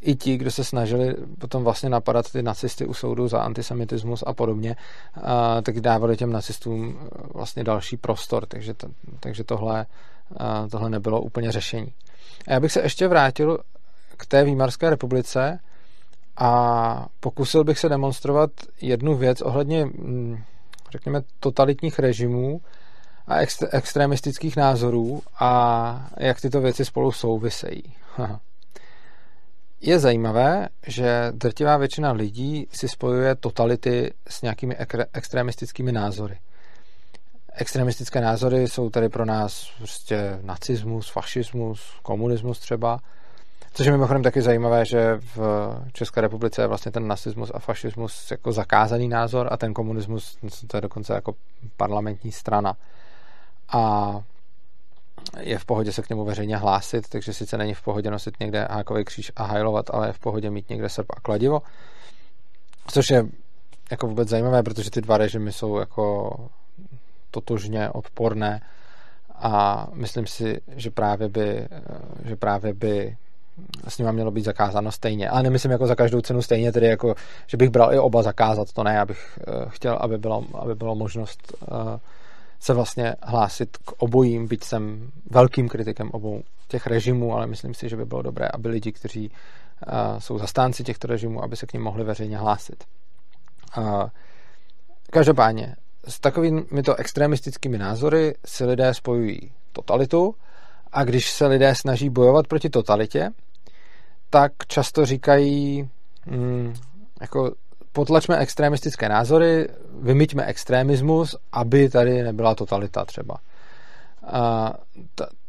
i 0.00 0.14
ti, 0.16 0.36
kdo 0.36 0.50
se 0.50 0.64
snažili 0.64 1.14
potom 1.38 1.64
vlastně 1.64 1.88
napadat 1.88 2.32
ty 2.32 2.42
nacisty 2.42 2.86
u 2.86 2.94
soudu 2.94 3.28
za 3.28 3.40
antisemitismus 3.40 4.24
a 4.26 4.32
podobně, 4.32 4.76
a, 5.22 5.62
tak 5.62 5.80
dávali 5.80 6.16
těm 6.16 6.32
nacistům 6.32 6.98
e, 6.98 7.08
vlastně 7.34 7.64
další 7.64 7.96
prostor, 7.96 8.46
takže, 8.46 8.74
to, 8.74 8.88
takže 9.20 9.44
tohle, 9.44 9.86
tohle 10.70 10.90
nebylo 10.90 11.20
úplně 11.20 11.52
řešení. 11.52 11.92
A 12.48 12.52
já 12.52 12.60
bych 12.60 12.72
se 12.72 12.82
ještě 12.82 13.08
vrátil 13.08 13.58
k 14.16 14.26
té 14.26 14.44
Výmarské 14.44 14.90
republice 14.90 15.58
a 16.36 17.06
pokusil 17.20 17.64
bych 17.64 17.78
se 17.78 17.88
demonstrovat 17.88 18.50
jednu 18.80 19.16
věc 19.16 19.40
ohledně, 19.40 19.84
mm, 19.84 20.38
řekněme, 20.92 21.22
totalitních 21.40 21.98
režimů 21.98 22.60
a 23.26 23.36
extremistických 23.70 24.56
názorů 24.56 25.22
a 25.38 26.10
jak 26.16 26.40
tyto 26.40 26.60
věci 26.60 26.84
spolu 26.84 27.12
souvisejí. 27.12 27.82
Je 29.86 29.98
zajímavé, 29.98 30.68
že 30.86 31.32
drtivá 31.32 31.76
většina 31.76 32.12
lidí 32.12 32.68
si 32.72 32.88
spojuje 32.88 33.34
totality 33.34 34.14
s 34.28 34.42
nějakými 34.42 34.76
extremistickými 35.12 35.92
názory. 35.92 36.38
Extremistické 37.52 38.20
názory 38.20 38.68
jsou 38.68 38.90
tady 38.90 39.08
pro 39.08 39.24
nás 39.24 39.70
prostě 39.78 40.38
nacismus, 40.42 41.10
fašismus, 41.10 41.80
komunismus 42.02 42.58
třeba. 42.58 42.98
Což 43.72 43.86
je 43.86 43.92
mimochodem 43.92 44.22
taky 44.22 44.42
zajímavé, 44.42 44.84
že 44.84 45.20
v 45.36 45.68
České 45.92 46.20
republice 46.20 46.62
je 46.62 46.66
vlastně 46.66 46.92
ten 46.92 47.08
nacismus 47.08 47.50
a 47.54 47.58
fašismus 47.58 48.30
jako 48.30 48.52
zakázaný 48.52 49.08
názor 49.08 49.48
a 49.50 49.56
ten 49.56 49.74
komunismus 49.74 50.38
to 50.66 50.76
je 50.76 50.80
dokonce 50.80 51.14
jako 51.14 51.34
parlamentní 51.76 52.32
strana. 52.32 52.76
A 53.68 54.14
je 55.40 55.58
v 55.58 55.64
pohodě 55.64 55.92
se 55.92 56.02
k 56.02 56.08
němu 56.08 56.24
veřejně 56.24 56.56
hlásit, 56.56 57.08
takže 57.08 57.32
sice 57.32 57.58
není 57.58 57.74
v 57.74 57.82
pohodě 57.82 58.10
nosit 58.10 58.40
někde 58.40 58.68
hákový 58.70 59.04
kříž 59.04 59.32
a 59.36 59.44
hajlovat, 59.44 59.90
ale 59.90 60.06
je 60.06 60.12
v 60.12 60.18
pohodě 60.18 60.50
mít 60.50 60.68
někde 60.68 60.88
srp 60.88 61.06
a 61.16 61.20
kladivo. 61.20 61.62
Což 62.86 63.10
je 63.10 63.24
jako 63.90 64.06
vůbec 64.06 64.28
zajímavé, 64.28 64.62
protože 64.62 64.90
ty 64.90 65.00
dva 65.00 65.18
režimy 65.18 65.52
jsou 65.52 65.78
jako 65.78 66.36
totožně 67.30 67.90
odporné 67.90 68.60
a 69.34 69.86
myslím 69.92 70.26
si, 70.26 70.60
že 70.76 70.90
právě 70.90 71.28
by, 71.28 71.68
že 72.24 72.36
právě 72.36 72.74
by 72.74 73.16
s 73.88 73.98
nima 73.98 74.12
mělo 74.12 74.30
být 74.30 74.44
zakázáno 74.44 74.92
stejně. 74.92 75.28
Ale 75.28 75.42
nemyslím 75.42 75.72
jako 75.72 75.86
za 75.86 75.94
každou 75.94 76.20
cenu 76.20 76.42
stejně, 76.42 76.72
tedy 76.72 76.86
jako, 76.86 77.14
že 77.46 77.56
bych 77.56 77.70
bral 77.70 77.94
i 77.94 77.98
oba 77.98 78.22
zakázat, 78.22 78.72
to 78.72 78.82
ne, 78.82 79.00
abych 79.00 79.38
eh, 79.40 79.64
chtěl, 79.68 79.98
aby 80.00 80.18
bylo, 80.18 80.44
aby 80.54 80.74
bylo 80.74 80.94
možnost 80.94 81.52
uh, 81.60 81.78
se 82.64 82.74
vlastně 82.74 83.14
hlásit 83.22 83.76
k 83.76 83.92
obojím, 83.98 84.48
byť 84.48 84.64
jsem 84.64 85.10
velkým 85.30 85.68
kritikem 85.68 86.10
obou 86.10 86.42
těch 86.68 86.86
režimů, 86.86 87.34
ale 87.34 87.46
myslím 87.46 87.74
si, 87.74 87.88
že 87.88 87.96
by 87.96 88.04
bylo 88.04 88.22
dobré, 88.22 88.48
aby 88.48 88.68
lidi, 88.68 88.92
kteří 88.92 89.30
uh, 89.30 90.18
jsou 90.18 90.38
zastánci 90.38 90.84
těchto 90.84 91.06
režimů, 91.08 91.44
aby 91.44 91.56
se 91.56 91.66
k 91.66 91.72
ním 91.72 91.82
mohli 91.82 92.04
veřejně 92.04 92.38
hlásit. 92.38 92.84
Uh, 93.78 94.04
každopádně, 95.10 95.76
s 96.08 96.20
takovými 96.20 96.82
to 96.84 96.94
extremistickými 96.94 97.78
názory 97.78 98.34
si 98.44 98.64
lidé 98.64 98.94
spojují 98.94 99.52
totalitu 99.72 100.34
a 100.92 101.04
když 101.04 101.30
se 101.30 101.46
lidé 101.46 101.74
snaží 101.74 102.10
bojovat 102.10 102.46
proti 102.46 102.70
totalitě, 102.70 103.30
tak 104.30 104.52
často 104.66 105.06
říkají, 105.06 105.88
mm, 106.26 106.74
jako 107.20 107.54
potlačme 107.94 108.38
extremistické 108.38 109.08
názory, 109.08 109.68
vymyťme 110.00 110.44
extremismus, 110.44 111.36
aby 111.52 111.88
tady 111.88 112.22
nebyla 112.22 112.54
totalita 112.54 113.04
třeba. 113.04 113.36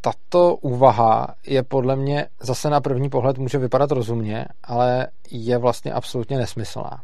Tato 0.01 0.55
úvaha 0.55 1.35
je 1.47 1.63
podle 1.63 1.95
mě 1.95 2.27
zase 2.39 2.69
na 2.69 2.81
první 2.81 3.09
pohled 3.09 3.37
může 3.37 3.57
vypadat 3.57 3.91
rozumně, 3.91 4.45
ale 4.63 5.07
je 5.31 5.57
vlastně 5.57 5.93
absolutně 5.93 6.37
nesmyslná. 6.37 7.01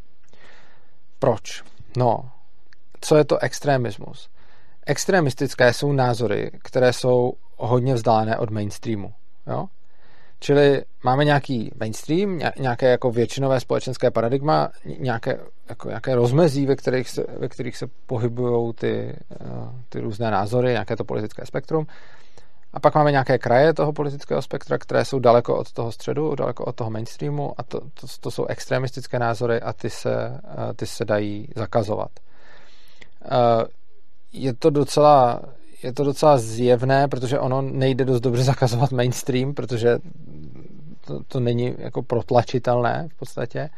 Proč? 1.19 1.63
No, 1.97 2.29
co 3.01 3.17
je 3.17 3.25
to 3.25 3.37
extremismus? 3.37 4.29
Extremistické 4.85 5.73
jsou 5.73 5.91
názory, 5.91 6.51
které 6.63 6.93
jsou 6.93 7.33
hodně 7.57 7.93
vzdálené 7.93 8.37
od 8.37 8.49
mainstreamu. 8.49 9.13
Jo? 9.47 9.65
Čili 10.43 10.83
máme 11.03 11.25
nějaký 11.25 11.71
mainstream, 11.79 12.39
nějaké 12.59 12.89
jako 12.89 13.11
většinové 13.11 13.59
společenské 13.59 14.11
paradigma, 14.11 14.69
nějaké, 14.99 15.39
jako, 15.69 15.87
nějaké 15.87 16.15
rozmezí, 16.15 16.65
ve 16.65 16.75
kterých 16.75 17.09
se, 17.09 17.25
ve 17.37 17.49
kterých 17.49 17.77
se 17.77 17.87
pohybují 18.05 18.73
ty, 18.73 19.15
eh, 19.31 19.45
ty 19.89 19.99
různé 19.99 20.31
názory, 20.31 20.71
nějaké 20.71 20.95
to 20.95 21.03
politické 21.03 21.45
spektrum. 21.45 21.87
A 22.73 22.79
pak 22.79 22.95
máme 22.95 23.11
nějaké 23.11 23.37
kraje 23.37 23.73
toho 23.73 23.93
politického 23.93 24.41
spektra, 24.41 24.77
které 24.77 25.05
jsou 25.05 25.19
daleko 25.19 25.57
od 25.57 25.71
toho 25.71 25.91
středu, 25.91 26.35
daleko 26.35 26.65
od 26.65 26.75
toho 26.75 26.89
mainstreamu 26.89 27.53
a 27.57 27.63
to, 27.63 27.79
to, 27.79 28.07
to 28.19 28.31
jsou 28.31 28.45
extremistické 28.45 29.19
názory 29.19 29.61
a 29.61 29.73
ty 29.73 29.89
se, 29.89 30.39
eh, 30.43 30.73
ty 30.73 30.85
se 30.85 31.05
dají 31.05 31.47
zakazovat. 31.55 32.11
Eh, 33.25 33.65
je 34.33 34.53
to 34.53 34.69
docela 34.69 35.41
je 35.83 35.93
to 35.93 36.03
docela 36.03 36.37
zjevné, 36.37 37.07
protože 37.07 37.39
ono 37.39 37.61
nejde 37.61 38.05
dost 38.05 38.21
dobře 38.21 38.43
zakazovat 38.53 38.91
mainstream, 38.91 39.53
protože 39.53 39.97
to, 41.05 41.23
to 41.27 41.39
není 41.39 41.75
jako 41.77 42.03
protlačitelné 42.03 43.07
v 43.15 43.19
podstatě. 43.19 43.69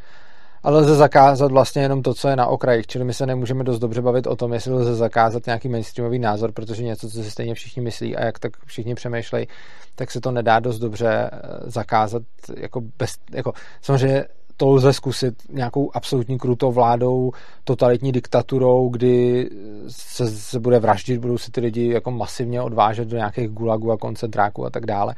Ale 0.63 0.79
lze 0.79 0.95
zakázat 0.95 1.51
vlastně 1.51 1.81
jenom 1.81 2.01
to, 2.01 2.13
co 2.13 2.27
je 2.27 2.35
na 2.35 2.47
okrajích, 2.47 2.87
čili 2.87 3.05
my 3.05 3.13
se 3.13 3.25
nemůžeme 3.25 3.63
dost 3.63 3.79
dobře 3.79 4.01
bavit 4.01 4.27
o 4.27 4.35
tom, 4.35 4.53
jestli 4.53 4.73
lze 4.73 4.95
zakázat 4.95 5.45
nějaký 5.45 5.69
mainstreamový 5.69 6.19
názor, 6.19 6.51
protože 6.51 6.83
něco, 6.83 7.09
co 7.09 7.23
si 7.23 7.31
stejně 7.31 7.53
všichni 7.53 7.81
myslí 7.81 8.15
a 8.15 8.25
jak 8.25 8.39
tak 8.39 8.51
všichni 8.65 8.95
přemýšlejí, 8.95 9.47
tak 9.95 10.11
se 10.11 10.21
to 10.21 10.31
nedá 10.31 10.59
dost 10.59 10.79
dobře 10.79 11.29
eh, 11.33 11.39
zakázat 11.63 12.23
jako 12.57 12.81
bez, 12.99 13.11
jako 13.31 13.53
samozřejmě 13.81 14.25
to 14.57 14.69
lze 14.69 14.93
zkusit 14.93 15.35
nějakou 15.49 15.91
absolutní 15.93 16.37
krutou 16.37 16.71
vládou, 16.71 17.31
totalitní 17.63 18.11
diktaturou, 18.11 18.89
kdy 18.89 19.49
se, 19.87 20.27
se 20.27 20.59
bude 20.59 20.79
vraždit, 20.79 21.19
budou 21.19 21.37
se 21.37 21.51
ty 21.51 21.61
lidi 21.61 21.89
jako 21.89 22.11
masivně 22.11 22.61
odvážet 22.61 23.07
do 23.07 23.17
nějakých 23.17 23.49
gulagů 23.49 23.91
a 23.91 23.97
koncentráků 23.97 24.65
a 24.65 24.69
tak 24.69 24.85
dále. 24.85 25.15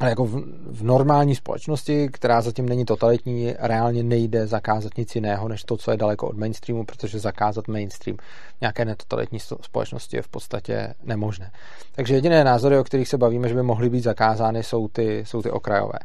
Ale 0.00 0.10
jako 0.10 0.24
v, 0.24 0.42
v 0.66 0.82
normální 0.82 1.34
společnosti, 1.34 2.08
která 2.12 2.40
zatím 2.40 2.68
není 2.68 2.84
totalitní, 2.84 3.54
reálně 3.58 4.02
nejde 4.02 4.46
zakázat 4.46 4.96
nic 4.96 5.14
jiného, 5.14 5.48
než 5.48 5.64
to, 5.64 5.76
co 5.76 5.90
je 5.90 5.96
daleko 5.96 6.28
od 6.28 6.36
mainstreamu, 6.36 6.84
protože 6.84 7.18
zakázat 7.18 7.68
mainstream 7.68 8.16
nějaké 8.60 8.84
netotalitní 8.84 9.38
společnosti 9.40 10.16
je 10.16 10.22
v 10.22 10.28
podstatě 10.28 10.94
nemožné. 11.02 11.50
Takže 11.92 12.14
jediné 12.14 12.44
názory, 12.44 12.78
o 12.78 12.84
kterých 12.84 13.08
se 13.08 13.18
bavíme, 13.18 13.48
že 13.48 13.54
by 13.54 13.62
mohly 13.62 13.90
být 13.90 14.00
zakázány, 14.00 14.62
jsou 14.62 14.88
ty, 14.88 15.24
jsou 15.26 15.42
ty 15.42 15.50
okrajové. 15.50 15.98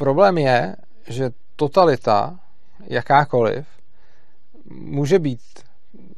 Problém 0.00 0.38
je, 0.38 0.76
že 1.08 1.30
totalita, 1.56 2.38
jakákoliv, 2.86 3.66
může 4.70 5.18
být 5.18 5.40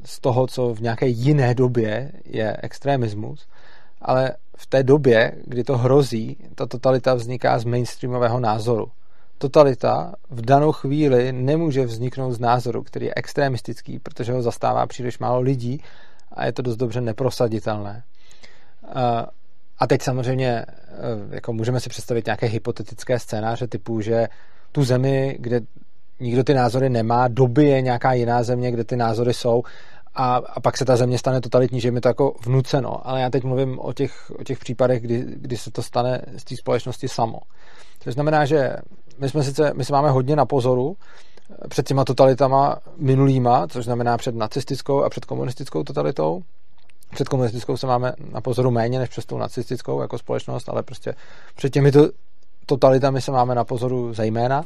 z 0.05 0.19
toho, 0.19 0.47
co 0.47 0.73
v 0.73 0.81
nějaké 0.81 1.07
jiné 1.07 1.55
době 1.55 2.11
je 2.25 2.57
extremismus, 2.61 3.47
ale 4.01 4.35
v 4.57 4.65
té 4.67 4.83
době, 4.83 5.31
kdy 5.45 5.63
to 5.63 5.77
hrozí, 5.77 6.37
ta 6.55 6.65
totalita 6.65 7.13
vzniká 7.13 7.59
z 7.59 7.65
mainstreamového 7.65 8.39
názoru. 8.39 8.91
Totalita 9.37 10.13
v 10.29 10.41
danou 10.41 10.71
chvíli 10.71 11.31
nemůže 11.31 11.85
vzniknout 11.85 12.31
z 12.31 12.39
názoru, 12.39 12.83
který 12.83 13.05
je 13.05 13.13
extremistický, 13.15 13.99
protože 13.99 14.33
ho 14.33 14.41
zastává 14.41 14.87
příliš 14.87 15.19
málo 15.19 15.41
lidí 15.41 15.81
a 16.31 16.45
je 16.45 16.51
to 16.51 16.61
dost 16.61 16.77
dobře 16.77 17.01
neprosaditelné. 17.01 18.03
A 19.83 19.87
teď 19.87 20.01
samozřejmě 20.01 20.49
eh, 20.49 20.65
jako 21.29 21.53
můžeme 21.53 21.79
si 21.79 21.89
představit 21.89 22.25
nějaké 22.25 22.47
hypotetické 22.47 23.19
scénáře 23.19 23.67
typu, 23.67 24.01
že 24.01 24.27
tu 24.71 24.83
zemi, 24.83 25.37
kde 25.39 25.59
nikdo 26.19 26.43
ty 26.43 26.53
názory 26.53 26.89
nemá, 26.89 27.27
doby 27.27 27.65
je 27.65 27.81
nějaká 27.81 28.13
jiná 28.13 28.43
země, 28.43 28.71
kde 28.71 28.83
ty 28.83 28.95
názory 28.95 29.33
jsou 29.33 29.63
a, 30.15 30.35
a 30.35 30.59
pak 30.59 30.77
se 30.77 30.85
ta 30.85 30.95
země 30.95 31.17
stane 31.17 31.41
totalitní, 31.41 31.81
že 31.81 31.87
je 31.87 31.91
mi 31.91 32.01
to 32.01 32.07
jako 32.07 32.35
vnuceno. 32.45 33.07
Ale 33.07 33.21
já 33.21 33.29
teď 33.29 33.43
mluvím 33.43 33.79
o 33.79 33.93
těch, 33.93 34.31
o 34.39 34.43
těch 34.43 34.59
případech, 34.59 35.01
kdy, 35.01 35.25
kdy 35.27 35.57
se 35.57 35.71
to 35.71 35.83
stane 35.83 36.21
z 36.37 36.43
té 36.43 36.55
společnosti 36.55 37.07
samo. 37.07 37.39
To 38.03 38.11
znamená, 38.11 38.45
že 38.45 38.75
my 39.19 39.29
jsme 39.29 39.43
sice, 39.43 39.71
my 39.75 39.85
se 39.85 39.93
máme 39.93 40.09
hodně 40.09 40.35
na 40.35 40.45
pozoru 40.45 40.95
eh, 40.95 41.67
před 41.67 41.87
těma 41.87 42.05
totalitama 42.05 42.77
minulýma, 42.97 43.67
což 43.67 43.85
znamená 43.85 44.17
před 44.17 44.35
nacistickou 44.35 45.03
a 45.03 45.09
před 45.09 45.25
komunistickou 45.25 45.83
totalitou, 45.83 46.41
před 47.13 47.29
komunistickou 47.29 47.77
se 47.77 47.87
máme 47.87 48.13
na 48.31 48.41
pozoru 48.41 48.71
méně 48.71 48.99
než 48.99 49.09
před 49.09 49.25
tou 49.25 49.37
nacistickou 49.37 50.01
jako 50.01 50.17
společnost, 50.17 50.69
ale 50.69 50.83
prostě 50.83 51.15
před 51.55 51.69
těmito 51.69 52.09
totalitami 52.65 53.21
se 53.21 53.31
máme 53.31 53.55
na 53.55 53.63
pozoru 53.63 54.13
zejména. 54.13 54.63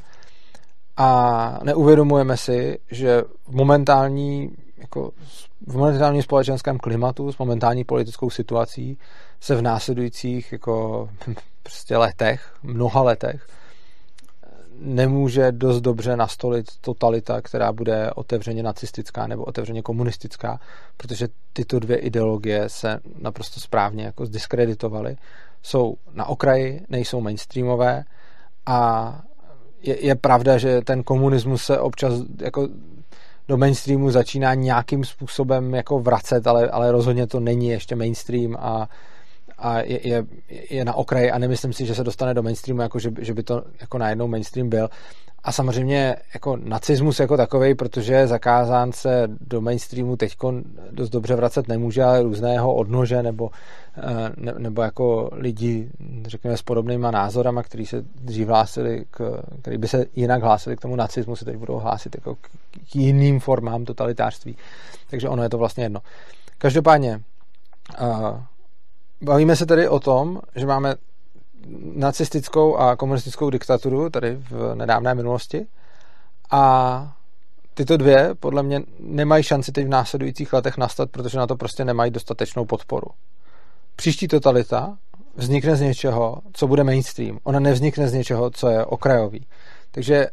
A 0.98 1.60
neuvědomujeme 1.64 2.38
si, 2.38 2.80
že 2.92 3.22
v 3.48 3.56
momentální 3.56 4.52
jako 4.78 5.12
v 5.68 5.78
momentálním 5.78 6.24
společenském 6.24 6.78
klimatu, 6.78 7.32
s 7.32 7.38
momentální 7.38 7.84
politickou 7.84 8.30
situací 8.30 8.98
se 9.40 9.56
v 9.56 9.62
následujících 9.62 10.52
jako 10.52 11.10
prostě 11.64 11.98
letech, 11.98 12.54
mnoha 12.64 13.02
letech 13.02 13.48
nemůže 14.80 15.52
dost 15.52 15.82
dobře 15.82 16.18
nastolit 16.18 16.66
totalita, 16.82 17.42
která 17.42 17.74
bude 17.74 18.12
otevřeně 18.16 18.64
nacistická 18.64 19.28
nebo 19.28 19.44
otevřeně 19.44 19.82
komunistická, 19.82 20.60
protože 20.98 21.28
tyto 21.54 21.80
dvě 21.80 21.98
ideologie 21.98 22.70
se 22.70 23.00
naprosto 23.20 23.60
správně 23.60 24.04
jako 24.04 24.26
zdiskreditovaly. 24.26 25.16
Jsou 25.62 25.96
na 26.14 26.26
okraji, 26.26 26.82
nejsou 26.90 27.22
mainstreamové 27.22 28.04
a 28.66 29.22
je, 29.82 30.06
je 30.06 30.16
pravda, 30.16 30.58
že 30.58 30.82
ten 30.82 31.04
komunismus 31.04 31.64
se 31.64 31.80
občas 31.80 32.14
jako 32.42 32.68
do 33.48 33.58
mainstreamu 33.58 34.12
začíná 34.12 34.54
nějakým 34.54 35.06
způsobem 35.06 35.76
jako 35.76 36.00
vracet, 36.00 36.48
ale, 36.48 36.70
ale 36.70 36.92
rozhodně 36.92 37.28
to 37.28 37.40
není 37.40 37.68
ještě 37.68 37.96
mainstream 37.96 38.56
a 38.60 38.90
a 39.58 39.80
je, 39.80 40.08
je, 40.08 40.26
je 40.70 40.86
na 40.86 40.94
okraji 40.94 41.32
a 41.32 41.38
nemyslím 41.38 41.74
si, 41.74 41.86
že 41.86 41.96
se 41.96 42.04
dostane 42.04 42.34
do 42.34 42.44
mainstreamu, 42.44 42.82
jako 42.82 43.00
že, 43.00 43.12
že 43.20 43.34
by 43.34 43.44
to 43.44 43.64
jako 43.82 43.98
najednou 43.98 44.28
mainstream 44.28 44.70
byl. 44.70 44.90
A 45.44 45.52
samozřejmě 45.52 46.16
jako 46.34 46.58
nacismus 46.58 47.20
jako 47.20 47.38
takový, 47.38 47.76
protože 47.76 48.14
je 48.14 48.28
zakázán 48.28 48.92
se 48.92 49.28
do 49.42 49.62
mainstreamu 49.62 50.18
teď 50.18 50.38
dost 50.92 51.10
dobře 51.10 51.36
vracet 51.36 51.68
nemůže, 51.68 52.04
ale 52.04 52.24
různého 52.24 52.76
odnože 52.76 53.24
nebo, 53.24 53.50
eh, 53.98 54.32
ne, 54.38 54.54
nebo 54.58 54.82
jako 54.82 55.30
lidi, 55.34 55.90
řekněme, 56.26 56.58
s 56.58 56.62
podobnýma 56.62 57.12
názorama, 57.12 57.64
který 57.64 57.86
se 57.86 58.04
dřív 58.16 58.48
hlásili, 58.48 59.06
k, 59.12 59.42
který 59.62 59.78
by 59.78 59.88
se 59.88 60.06
jinak 60.16 60.42
hlásili 60.44 60.76
k 60.76 60.82
tomu 60.82 60.96
nacismu, 60.96 61.36
se 61.36 61.46
teď 61.46 61.56
budou 61.56 61.80
hlásit 61.80 62.16
jako 62.16 62.36
k, 62.36 62.50
jiným 62.96 63.40
formám 63.40 63.86
totalitářství. 63.86 64.56
Takže 65.10 65.30
ono 65.30 65.44
je 65.44 65.50
to 65.50 65.58
vlastně 65.58 65.84
jedno. 65.84 66.00
Každopádně, 66.58 67.22
uh, 68.02 68.40
Bavíme 69.22 69.56
se 69.56 69.66
tedy 69.66 69.90
o 69.90 70.00
tom, 70.00 70.42
že 70.56 70.66
máme 70.66 70.96
nacistickou 71.96 72.76
a 72.76 72.96
komunistickou 72.96 73.50
diktaturu 73.50 74.10
tady 74.10 74.36
v 74.36 74.76
nedávné 74.76 75.16
minulosti 75.16 75.68
a 76.52 77.14
tyto 77.74 77.98
dvě 77.98 78.36
podle 78.40 78.64
mě 78.64 78.82
nemají 79.00 79.44
šanci 79.44 79.72
teď 79.72 79.86
v 79.86 79.90
následujících 79.90 80.54
letech 80.54 80.78
nastat, 80.78 81.10
protože 81.12 81.38
na 81.38 81.48
to 81.48 81.56
prostě 81.56 81.86
nemají 81.86 82.12
dostatečnou 82.12 82.66
podporu. 82.66 83.08
Příští 83.96 84.28
totalita 84.28 84.98
vznikne 85.36 85.76
z 85.76 85.82
něčeho, 85.82 86.38
co 86.54 86.68
bude 86.68 86.84
mainstream. 86.84 87.40
Ona 87.44 87.60
nevznikne 87.60 88.08
z 88.08 88.14
něčeho, 88.14 88.50
co 88.50 88.70
je 88.70 88.86
okrajový. 88.86 89.46
Takže 89.92 90.28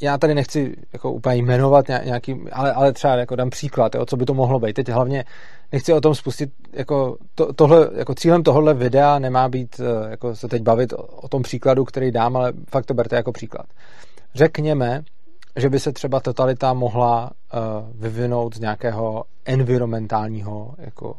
já 0.00 0.18
tady 0.18 0.34
nechci 0.34 0.76
jako 0.92 1.12
úplně 1.12 1.36
jmenovat 1.36 1.88
nějaký, 1.88 2.40
ale, 2.52 2.72
ale 2.72 2.92
třeba 2.92 3.16
jako 3.16 3.36
dám 3.36 3.50
příklad, 3.50 3.94
jo, 3.94 4.06
co 4.06 4.16
by 4.16 4.24
to 4.24 4.34
mohlo 4.34 4.60
být. 4.60 4.72
Teď 4.72 4.88
hlavně 4.88 5.24
nechci 5.72 5.92
o 5.92 6.00
tom 6.00 6.14
spustit, 6.14 6.50
jako, 6.72 7.16
to, 7.34 7.52
tohle, 7.52 7.90
jako 7.96 8.14
cílem 8.14 8.42
tohohle 8.42 8.74
videa 8.74 9.18
nemá 9.18 9.48
být 9.48 9.80
eh, 9.80 10.10
jako 10.10 10.36
se 10.36 10.48
teď 10.48 10.62
bavit 10.62 10.92
o, 10.92 10.96
o 10.96 11.28
tom 11.28 11.42
příkladu, 11.42 11.84
který 11.84 12.10
dám, 12.10 12.36
ale 12.36 12.52
fakt 12.70 12.86
to 12.86 12.94
berte 12.94 13.16
jako 13.16 13.32
příklad. 13.32 13.66
Řekněme, 14.34 15.02
že 15.56 15.70
by 15.70 15.80
se 15.80 15.92
třeba 15.92 16.20
totalita 16.20 16.72
mohla 16.72 17.30
uh, 17.54 17.60
vyvinout 18.00 18.56
z 18.56 18.60
nějakého 18.60 19.24
environmentálního 19.44 20.74
jako 20.78 21.16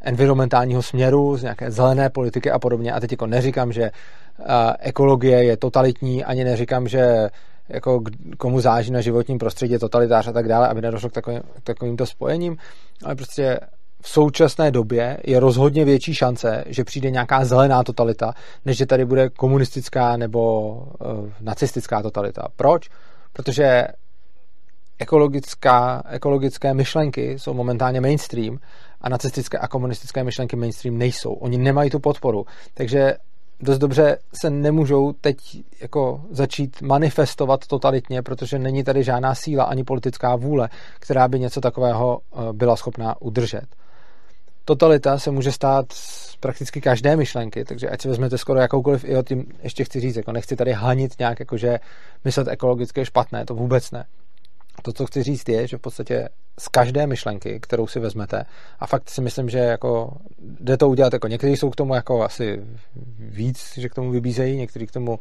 environmentálního 0.00 0.82
směru, 0.82 1.36
z 1.36 1.42
nějaké 1.42 1.70
zelené 1.70 2.10
politiky 2.10 2.50
a 2.50 2.58
podobně. 2.58 2.92
A 2.92 3.00
teď 3.00 3.12
jako 3.12 3.26
neříkám, 3.26 3.72
že 3.72 3.90
uh, 4.38 4.46
ekologie 4.78 5.44
je 5.44 5.56
totalitní, 5.56 6.24
ani 6.24 6.44
neříkám, 6.44 6.88
že 6.88 7.28
jako 7.68 8.02
komu 8.38 8.60
záží 8.60 8.90
na 8.90 9.00
životním 9.00 9.38
prostředí, 9.38 9.78
totalitář 9.78 10.28
a 10.28 10.32
tak 10.32 10.48
dále, 10.48 10.68
aby 10.68 10.82
nedošlo 10.82 11.08
k, 11.08 11.12
takovým, 11.12 11.40
k 11.40 11.60
takovýmto 11.62 12.06
spojením, 12.06 12.56
ale 13.04 13.14
prostě 13.14 13.60
v 14.02 14.08
současné 14.08 14.70
době 14.70 15.18
je 15.24 15.40
rozhodně 15.40 15.84
větší 15.84 16.14
šance, 16.14 16.64
že 16.66 16.84
přijde 16.84 17.10
nějaká 17.10 17.44
zelená 17.44 17.84
totalita, 17.84 18.34
než 18.64 18.76
že 18.76 18.86
tady 18.86 19.04
bude 19.04 19.30
komunistická 19.30 20.16
nebo 20.16 20.72
uh, 20.74 21.30
nacistická 21.40 22.02
totalita. 22.02 22.48
Proč? 22.56 22.88
Protože 23.32 23.86
ekologická, 24.98 26.02
ekologické 26.08 26.74
myšlenky 26.74 27.38
jsou 27.38 27.54
momentálně 27.54 28.00
mainstream 28.00 28.58
a 29.00 29.08
nacistické 29.08 29.58
a 29.58 29.68
komunistické 29.68 30.24
myšlenky 30.24 30.56
mainstream 30.56 30.98
nejsou. 30.98 31.32
Oni 31.32 31.58
nemají 31.58 31.90
tu 31.90 31.98
podporu. 31.98 32.44
Takže 32.74 33.16
dost 33.60 33.78
dobře 33.78 34.18
se 34.40 34.50
nemůžou 34.50 35.12
teď 35.12 35.36
jako 35.80 36.20
začít 36.30 36.82
manifestovat 36.82 37.66
totalitně, 37.66 38.22
protože 38.22 38.58
není 38.58 38.84
tady 38.84 39.02
žádná 39.04 39.34
síla 39.34 39.64
ani 39.64 39.84
politická 39.84 40.36
vůle, 40.36 40.68
která 40.98 41.28
by 41.28 41.40
něco 41.40 41.60
takového 41.60 42.18
eh, 42.20 42.38
byla 42.52 42.76
schopná 42.76 43.22
udržet. 43.22 43.66
totalita 44.64 45.18
se 45.18 45.30
může 45.30 45.52
stát 45.52 45.92
z 45.92 46.36
prakticky 46.36 46.80
každé 46.80 47.16
myšlenky, 47.16 47.64
takže 47.64 47.88
ať 47.88 48.02
si 48.02 48.08
vezmete 48.08 48.38
skoro 48.38 48.60
jakoukoliv, 48.60 49.04
jo, 49.04 49.22
tím 49.22 49.44
ještě 49.62 49.84
chci 49.84 50.00
říct, 50.00 50.16
jako 50.16 50.32
nechci 50.32 50.56
tady 50.56 50.72
hanit 50.72 51.18
nějak, 51.18 51.40
jako 51.40 51.56
že 51.56 51.78
myslet 52.24 52.48
ekologicky 52.48 53.00
je 53.00 53.04
špatné, 53.04 53.44
to 53.44 53.54
vůbec 53.54 53.90
ne. 53.90 54.04
To, 54.82 54.92
co 54.92 55.06
chci 55.06 55.22
říct, 55.22 55.48
je, 55.48 55.66
že 55.66 55.76
v 55.76 55.80
podstatě 55.80 56.28
z 56.60 56.68
každé 56.68 57.06
myšlenky, 57.06 57.60
kterou 57.60 57.86
si 57.86 58.00
vezmete, 58.00 58.44
a 58.78 58.86
fakt 58.86 59.10
si 59.10 59.20
myslím, 59.20 59.48
že 59.48 59.58
jako 59.58 60.16
jde 60.38 60.76
to 60.76 60.88
udělat, 60.88 61.12
jako 61.12 61.28
někteří 61.28 61.56
jsou 61.56 61.70
k 61.70 61.76
tomu 61.76 61.94
jako 61.94 62.22
asi 62.22 62.60
víc, 63.18 63.72
že 63.76 63.88
k 63.88 63.94
tomu 63.94 64.10
vybízejí, 64.10 64.56
někteří 64.56 64.86
k 64.86 64.92
tomu 64.92 65.18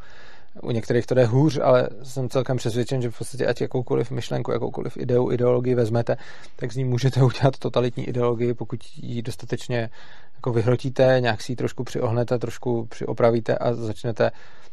u 0.62 0.72
některých 0.72 1.06
to 1.06 1.16
jde 1.16 1.26
hůř, 1.26 1.60
ale 1.64 1.90
jsem 2.04 2.30
celkem 2.30 2.58
přesvědčen, 2.58 3.02
že 3.02 3.10
v 3.10 3.18
podstatě 3.18 3.48
ať 3.48 3.62
jakoukoliv 3.62 4.12
myšlenku, 4.12 4.52
jakoukoliv 4.52 4.98
ideu, 4.98 5.32
ideologii 5.32 5.76
vezmete, 5.76 6.18
tak 6.56 6.72
z 6.72 6.76
ní 6.76 6.86
můžete 6.86 7.24
udělat 7.24 7.58
totalitní 7.60 8.08
ideologii, 8.08 8.54
pokud 8.54 8.80
ji 8.96 9.22
dostatečně 9.22 9.90
jako 10.46 10.54
vyhrotíte, 10.54 11.18
nějak 11.20 11.42
si 11.42 11.52
ji 11.52 11.56
trošku 11.56 11.84
přiohnete, 11.84 12.40
trošku 12.40 12.86
přiopravíte 12.86 13.58
a 13.58 13.74
začnete 13.74 14.32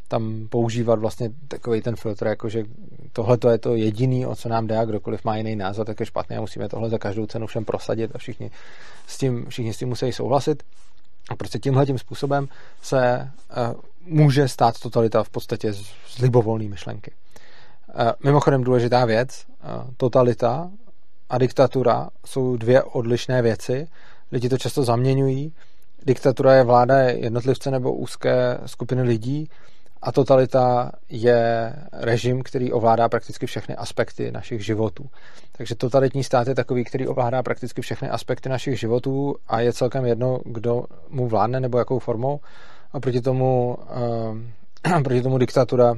tam 0.09 0.49
používat 0.49 0.99
vlastně 0.99 1.31
takový 1.49 1.83
ten 1.83 1.97
filtr, 1.97 2.27
jako 2.27 2.49
že 2.49 2.65
tohle 3.13 3.39
to 3.39 3.49
je 3.49 3.59
to 3.59 3.75
jediný, 3.75 4.27
o 4.27 4.37
co 4.37 4.49
nám 4.49 4.67
jde 4.67 4.79
a 4.79 4.85
kdokoliv 4.85 5.25
má 5.25 5.37
jiný 5.37 5.57
názor, 5.57 5.87
tak 5.87 6.01
je 6.01 6.07
špatný 6.07 6.37
a 6.37 6.41
musíme 6.41 6.69
tohle 6.69 6.91
za 6.91 6.99
každou 6.99 7.27
cenu 7.27 7.47
všem 7.47 7.65
prosadit 7.65 8.11
a 8.15 8.19
všichni 8.19 8.51
s 9.07 9.19
tím, 9.19 9.47
všichni 9.49 9.73
s 9.73 9.79
tím 9.79 9.89
musí 9.89 10.13
souhlasit. 10.13 10.63
A 11.31 11.37
prostě 11.37 11.59
tímhle 11.59 11.87
tím 11.87 11.99
způsobem 11.99 12.49
se 12.83 13.31
uh, 13.57 13.81
může 14.07 14.49
stát 14.49 14.81
totalita 14.81 15.23
v 15.23 15.31
podstatě 15.31 15.73
z, 15.73 15.87
z 16.07 16.19
libovolné 16.19 16.69
myšlenky. 16.69 17.13
Uh, 17.95 18.11
mimochodem 18.25 18.65
důležitá 18.65 19.05
věc, 19.05 19.47
uh, 19.49 19.91
totalita 19.97 20.71
a 21.31 21.39
diktatura 21.39 22.09
jsou 22.27 22.57
dvě 22.57 22.83
odlišné 22.83 23.43
věci. 23.43 23.87
Lidi 24.33 24.49
to 24.49 24.59
často 24.59 24.83
zaměňují. 24.83 25.53
Diktatura 26.07 26.55
je 26.55 26.65
vláda 26.65 26.99
jednotlivce 27.01 27.71
nebo 27.71 27.95
úzké 27.95 28.59
skupiny 28.67 29.03
lidí 29.03 29.49
a 30.03 30.13
totalita 30.13 30.93
je 31.09 31.73
režim, 31.93 32.43
který 32.43 32.73
ovládá 32.73 33.09
prakticky 33.09 33.47
všechny 33.47 33.77
aspekty 33.77 34.33
našich 34.33 34.65
životů. 34.65 35.11
Takže 35.53 35.75
totalitní 35.75 36.25
stát 36.25 36.49
je 36.49 36.55
takový, 36.55 36.85
který 36.85 37.09
ovládá 37.09 37.43
prakticky 37.43 37.83
všechny 37.83 38.09
aspekty 38.09 38.49
našich 38.49 38.81
životů 38.81 39.35
a 39.49 39.61
je 39.61 39.73
celkem 39.73 40.05
jedno, 40.05 40.41
kdo 40.45 40.85
mu 41.09 41.29
vládne 41.29 41.61
nebo 41.61 41.79
jakou 41.79 41.99
formou. 41.99 42.41
A 42.93 43.01
proti 43.01 43.21
tomu, 43.21 43.77
uh, 44.87 45.03
proti 45.05 45.23
tomu 45.23 45.39
diktatura 45.39 45.95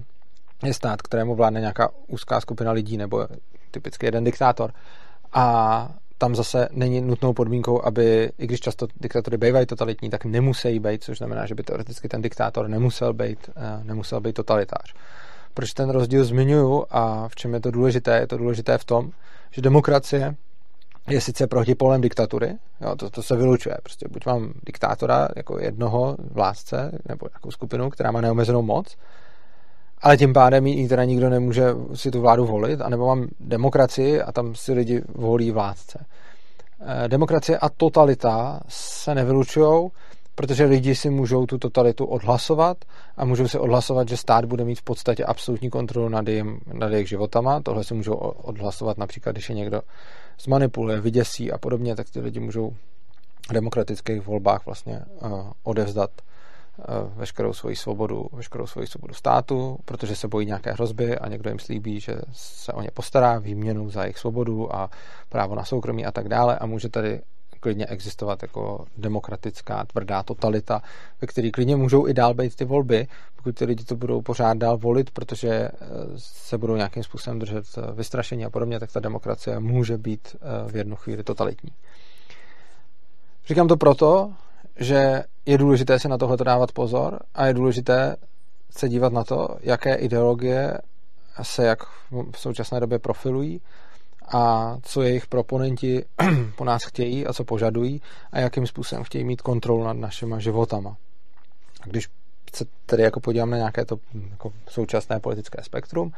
je 0.65 0.75
stát, 0.75 1.03
kterému 1.03 1.35
vládne 1.35 1.61
nějaká 1.61 1.91
úzká 2.07 2.41
skupina 2.41 2.73
lidí 2.73 2.97
nebo 2.97 3.29
typicky 3.71 4.07
jeden 4.07 4.25
diktátor. 4.25 4.73
A 5.33 5.89
tam 6.19 6.35
zase 6.35 6.69
není 6.73 7.01
nutnou 7.01 7.33
podmínkou, 7.33 7.85
aby, 7.85 8.33
i 8.39 8.47
když 8.47 8.61
často 8.61 8.87
diktatory 9.01 9.37
bývají 9.37 9.67
totalitní, 9.67 10.11
tak 10.11 10.25
nemusí 10.25 10.79
být, 10.79 11.05
což 11.05 11.19
znamená, 11.19 11.47
že 11.47 11.55
by 11.55 11.63
teoreticky 11.63 12.09
ten 12.09 12.23
diktátor 12.23 12.69
nemusel 12.69 13.13
být, 13.13 13.51
eh, 13.57 13.85
nemusel 13.85 14.21
být 14.21 14.35
totalitář. 14.35 14.95
Proč 15.55 15.73
ten 15.73 15.91
rozdíl 15.91 16.25
zmiňuju 16.25 16.85
a 16.91 17.29
v 17.29 17.35
čem 17.35 17.55
je 17.55 17.61
to 17.61 17.71
důležité? 17.71 18.19
Je 18.19 18.27
to 18.27 18.39
důležité 18.39 18.79
v 18.79 18.85
tom, 18.85 19.11
že 19.51 19.63
demokracie 19.63 20.35
je 21.09 21.21
sice 21.21 21.47
protipolem 21.47 22.01
diktatury, 22.01 22.55
jo, 22.81 22.97
to, 22.97 23.11
to 23.11 23.23
se 23.23 23.37
vylučuje. 23.37 23.77
Prostě 23.83 24.09
buď 24.09 24.27
mám 24.27 24.53
diktátora 24.67 25.29
jako 25.37 25.61
jednoho 25.61 26.17
vládce 26.31 26.99
nebo 27.09 27.27
nějakou 27.33 27.51
skupinu, 27.51 27.91
která 27.91 28.11
má 28.11 28.21
neomezenou 28.21 28.63
moc, 28.63 28.97
ale 30.05 30.17
tím 30.17 30.33
pádem 30.33 30.67
ji 30.67 30.89
teda 30.89 31.05
nikdo 31.05 31.31
nemůže 31.31 31.65
si 31.95 32.11
tu 32.11 32.21
vládu 32.21 32.47
volit, 32.47 32.81
anebo 32.81 33.07
mám 33.07 33.29
demokracii 33.41 34.23
a 34.23 34.33
tam 34.33 34.55
si 34.55 34.73
lidi 34.73 35.03
volí 35.15 35.51
vládce. 35.51 36.07
Eh, 36.81 37.09
demokracie 37.09 37.59
a 37.59 37.69
totalita 37.69 38.61
se 38.69 39.15
nevylučují, 39.15 39.91
protože 40.35 40.65
lidi 40.65 40.95
si 40.95 41.11
můžou 41.11 41.47
tu 41.47 41.59
totalitu 41.59 42.05
odhlasovat 42.05 42.77
a 43.17 43.25
můžou 43.25 43.49
si 43.49 43.59
odhlasovat, 43.59 44.09
že 44.09 44.17
stát 44.17 44.45
bude 44.45 44.65
mít 44.65 44.79
v 44.79 44.83
podstatě 44.83 45.25
absolutní 45.25 45.71
kontrolu 45.71 46.09
nad, 46.09 46.29
jim, 46.29 46.61
nad 46.73 46.93
jejich 46.93 47.09
životama. 47.09 47.61
Tohle 47.61 47.85
si 47.85 47.95
můžou 47.95 48.15
odhlasovat 48.15 48.99
například, 48.99 49.33
když 49.33 49.49
je 49.49 49.55
někdo 49.55 49.83
zmanipuluje, 50.41 51.01
vyděsí 51.01 51.53
a 51.53 51.59
podobně, 51.59 51.97
tak 51.97 52.11
ty 52.11 52.21
lidi 52.21 52.41
můžou 52.41 52.71
v 53.49 53.53
demokratických 53.53 54.27
volbách 54.27 54.67
vlastně 54.67 55.01
uh, 55.23 55.51
odevzdat 55.63 56.11
veškerou 57.17 57.53
svoji 57.53 57.77
svobodu, 57.77 58.29
veškerou 58.33 58.67
svoji 58.67 58.87
svobodu 58.87 59.15
státu, 59.15 59.79
protože 59.85 60.17
se 60.17 60.29
bojí 60.29 60.47
nějaké 60.47 60.73
hrozby 60.73 61.19
a 61.19 61.29
někdo 61.29 61.51
jim 61.51 61.59
slíbí, 61.59 62.01
že 62.01 62.17
se 62.33 62.73
o 62.73 62.83
ně 62.83 62.89
postará 62.95 63.39
výměnu 63.39 63.91
za 63.91 64.03
jejich 64.03 64.19
svobodu 64.19 64.77
a 64.77 64.91
právo 65.29 65.55
na 65.55 65.65
soukromí 65.65 66.07
a 66.07 66.13
tak 66.13 66.29
dále 66.29 66.59
a 66.59 66.67
může 66.67 66.89
tady 66.89 67.21
klidně 67.65 67.87
existovat 67.87 68.43
jako 68.43 68.85
demokratická 68.97 69.85
tvrdá 69.85 70.23
totalita, 70.23 70.83
ve 71.21 71.27
které 71.27 71.51
klidně 71.51 71.77
můžou 71.77 72.09
i 72.09 72.15
dál 72.15 72.35
být 72.35 72.57
ty 72.57 72.65
volby, 72.65 73.09
pokud 73.37 73.55
ty 73.55 73.65
lidi 73.65 73.85
to 73.85 73.97
budou 73.97 74.23
pořád 74.23 74.57
dál 74.57 74.77
volit, 74.79 75.11
protože 75.11 75.49
eh, 75.49 75.71
se 76.17 76.59
budou 76.59 76.77
nějakým 76.77 77.03
způsobem 77.03 77.39
držet 77.39 77.65
eh, 77.79 77.93
vystrašení 77.93 78.45
a 78.45 78.51
podobně, 78.51 78.81
tak 78.81 78.93
ta 78.93 79.01
demokracie 79.01 79.61
může 79.61 79.99
být 79.99 80.37
eh, 80.37 80.71
v 80.73 80.77
jednu 80.77 80.97
chvíli 80.97 81.23
totalitní. 81.23 81.71
Říkám 83.47 83.69
to 83.69 83.77
proto, 83.77 84.33
že 84.77 85.25
je 85.47 85.59
důležité 85.59 85.99
si 85.99 86.09
na 86.09 86.19
tohle 86.19 86.37
dávat 86.37 86.73
pozor 86.73 87.19
a 87.35 87.47
je 87.47 87.55
důležité 87.55 88.17
se 88.71 88.89
dívat 88.89 89.13
na 89.13 89.25
to, 89.25 89.49
jaké 89.61 89.95
ideologie 89.95 90.79
se 91.43 91.67
jak 91.67 91.79
v 92.33 92.39
současné 92.39 92.81
době 92.81 92.99
profilují 92.99 93.61
a 94.29 94.77
co 94.83 95.03
jejich 95.03 95.27
proponenti 95.27 96.05
po 96.57 96.65
nás 96.65 96.85
chtějí 96.85 97.27
a 97.27 97.33
co 97.33 97.45
požadují 97.45 98.03
a 98.33 98.41
jakým 98.41 98.67
způsobem 98.67 99.05
chtějí 99.05 99.25
mít 99.25 99.43
kontrolu 99.43 99.85
nad 99.85 99.93
našimi 99.93 100.35
životama. 100.39 100.97
A 101.81 101.87
když 101.87 102.09
se 102.55 102.65
tedy 102.87 103.03
jako 103.03 103.21
podívám 103.21 103.51
na 103.51 103.57
nějaké 103.57 103.85
to 103.85 103.97
jako 104.31 104.53
současné 104.69 105.21
politické 105.21 105.63
spektrum, 105.63 106.13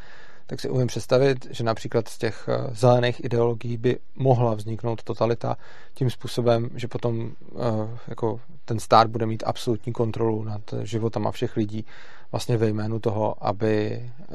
tak 0.47 0.61
si 0.61 0.71
umím 0.71 0.87
představit, 0.87 1.47
že 1.51 1.65
například 1.65 2.09
z 2.09 2.19
těch 2.19 2.49
eh, 2.49 2.75
zelených 2.75 3.25
ideologií 3.25 3.77
by 3.77 3.99
mohla 4.15 4.55
vzniknout 4.55 5.03
totalita 5.03 5.57
tím 5.95 6.11
způsobem, 6.11 6.71
že 6.75 6.89
potom 6.89 7.31
eh, 7.31 7.99
jako 8.09 8.41
ten 8.65 8.81
stát 8.81 9.11
bude 9.11 9.27
mít 9.27 9.43
absolutní 9.47 9.93
kontrolu 9.93 10.45
nad 10.45 10.75
životama 10.83 11.31
všech 11.31 11.57
lidí 11.57 11.85
vlastně 12.33 12.57
ve 12.57 12.69
jménu 12.69 12.99
toho, 12.99 13.47
aby, 13.47 14.03
eh, 14.23 14.35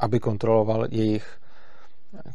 aby 0.00 0.20
kontroloval 0.20 0.86
jejich 0.90 1.38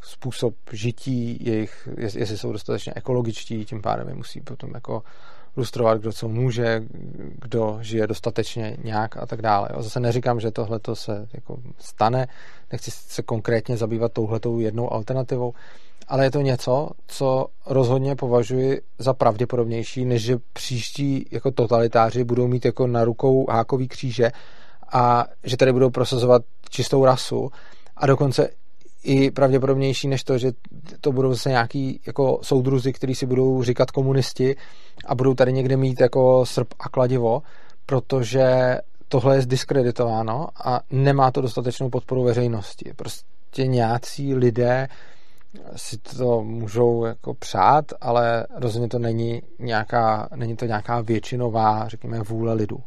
způsob 0.02 0.56
žití, 0.72 1.46
jejich, 1.46 1.90
jestli 1.98 2.38
jsou 2.38 2.52
dostatečně 2.52 2.94
ekologičtí, 2.96 3.66
tím 3.66 3.82
pádem 3.82 4.08
je 4.08 4.16
musí 4.16 4.42
potom 4.42 4.72
jako 4.74 5.04
lustrovat, 5.58 5.98
kdo 6.02 6.14
co 6.14 6.28
může, 6.28 6.84
kdo 7.42 7.78
žije 7.82 8.08
dostatečně 8.08 8.78
nějak 8.84 9.18
a 9.18 9.26
tak 9.26 9.42
dále. 9.42 9.70
Zase 9.80 10.00
neříkám, 10.00 10.40
že 10.40 10.52
tohle 10.52 10.80
se 10.94 11.28
jako 11.34 11.58
stane, 11.80 12.28
nechci 12.72 12.92
se 12.92 13.22
konkrétně 13.22 13.78
zabývat 13.78 14.14
touhletou 14.14 14.60
jednou 14.60 14.94
alternativou, 14.94 15.54
ale 16.08 16.24
je 16.24 16.32
to 16.32 16.42
něco, 16.42 16.90
co 17.08 17.48
rozhodně 17.66 18.16
považuji 18.16 18.82
za 19.00 19.14
pravděpodobnější, 19.14 20.06
než 20.06 20.24
že 20.24 20.38
příští 20.54 21.26
jako 21.32 21.52
totalitáři 21.52 22.24
budou 22.24 22.48
mít 22.48 22.66
jako 22.66 22.88
na 22.88 23.04
rukou 23.04 23.52
hákový 23.52 23.88
kříže 23.88 24.32
a 24.92 25.26
že 25.44 25.58
tady 25.58 25.74
budou 25.74 25.90
prosazovat 25.90 26.42
čistou 26.70 27.06
rasu 27.06 27.52
a 27.98 28.06
dokonce 28.06 28.50
i 29.04 29.32
pravděpodobnější 29.32 30.08
než 30.08 30.24
to, 30.24 30.38
že 30.38 30.52
to 31.02 31.12
budou 31.12 31.30
zase 31.30 31.50
nějaký 31.50 32.02
jako 32.08 32.40
soudruzi, 32.42 32.94
kteří 32.94 33.16
si 33.16 33.26
budou 33.26 33.64
říkat 33.64 33.92
komunisti 33.92 34.56
a 35.06 35.16
budou 35.16 35.34
tady 35.34 35.54
někde 35.54 35.78
mít 35.78 36.02
jako 36.02 36.46
srp 36.46 36.74
a 36.80 36.90
kladivo, 36.90 37.42
protože 37.86 38.78
tohle 39.08 39.36
je 39.36 39.42
zdiskreditováno 39.42 40.48
a 40.66 40.82
nemá 40.92 41.32
to 41.32 41.42
dostatečnou 41.42 41.90
podporu 41.90 42.24
veřejnosti. 42.24 42.94
Prostě 42.96 43.68
nějací 43.68 44.36
lidé 44.36 44.88
si 45.76 45.98
to 45.98 46.44
můžou 46.44 47.06
jako 47.06 47.34
přát, 47.34 47.86
ale 48.02 48.48
rozhodně 48.56 48.88
to 48.88 49.00
není 49.00 49.42
nějaká, 49.60 50.30
není 50.36 50.56
to 50.56 50.66
nějaká 50.66 51.02
většinová, 51.02 51.88
řekněme, 51.88 52.22
vůle 52.22 52.54
lidu. 52.54 52.78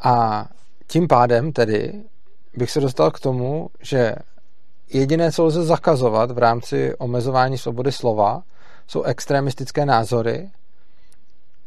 A 0.00 0.46
tím 0.86 1.08
pádem 1.08 1.52
tedy 1.52 2.02
bych 2.56 2.70
se 2.70 2.80
dostal 2.80 3.10
k 3.10 3.20
tomu, 3.20 3.68
že 3.82 4.14
jediné, 4.92 5.32
co 5.32 5.44
lze 5.44 5.64
zakazovat 5.64 6.30
v 6.30 6.38
rámci 6.38 6.94
omezování 6.98 7.58
svobody 7.58 7.92
slova, 7.92 8.42
jsou 8.86 9.02
extremistické 9.02 9.86
názory 9.86 10.50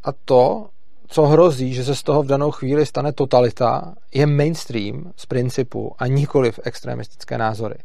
a 0.03 0.11
to, 0.25 0.69
co 1.07 1.25
hrozí, 1.25 1.73
že 1.73 1.83
se 1.83 1.95
z 1.95 2.03
toho 2.03 2.23
v 2.23 2.27
danou 2.27 2.51
chvíli 2.51 2.85
stane 2.85 3.13
totalita, 3.13 3.95
je 4.13 4.25
mainstream 4.25 5.11
z 5.15 5.25
principu 5.25 5.95
a 5.99 6.07
nikoliv 6.07 6.59
extremistické 6.63 7.37
názory. 7.37 7.75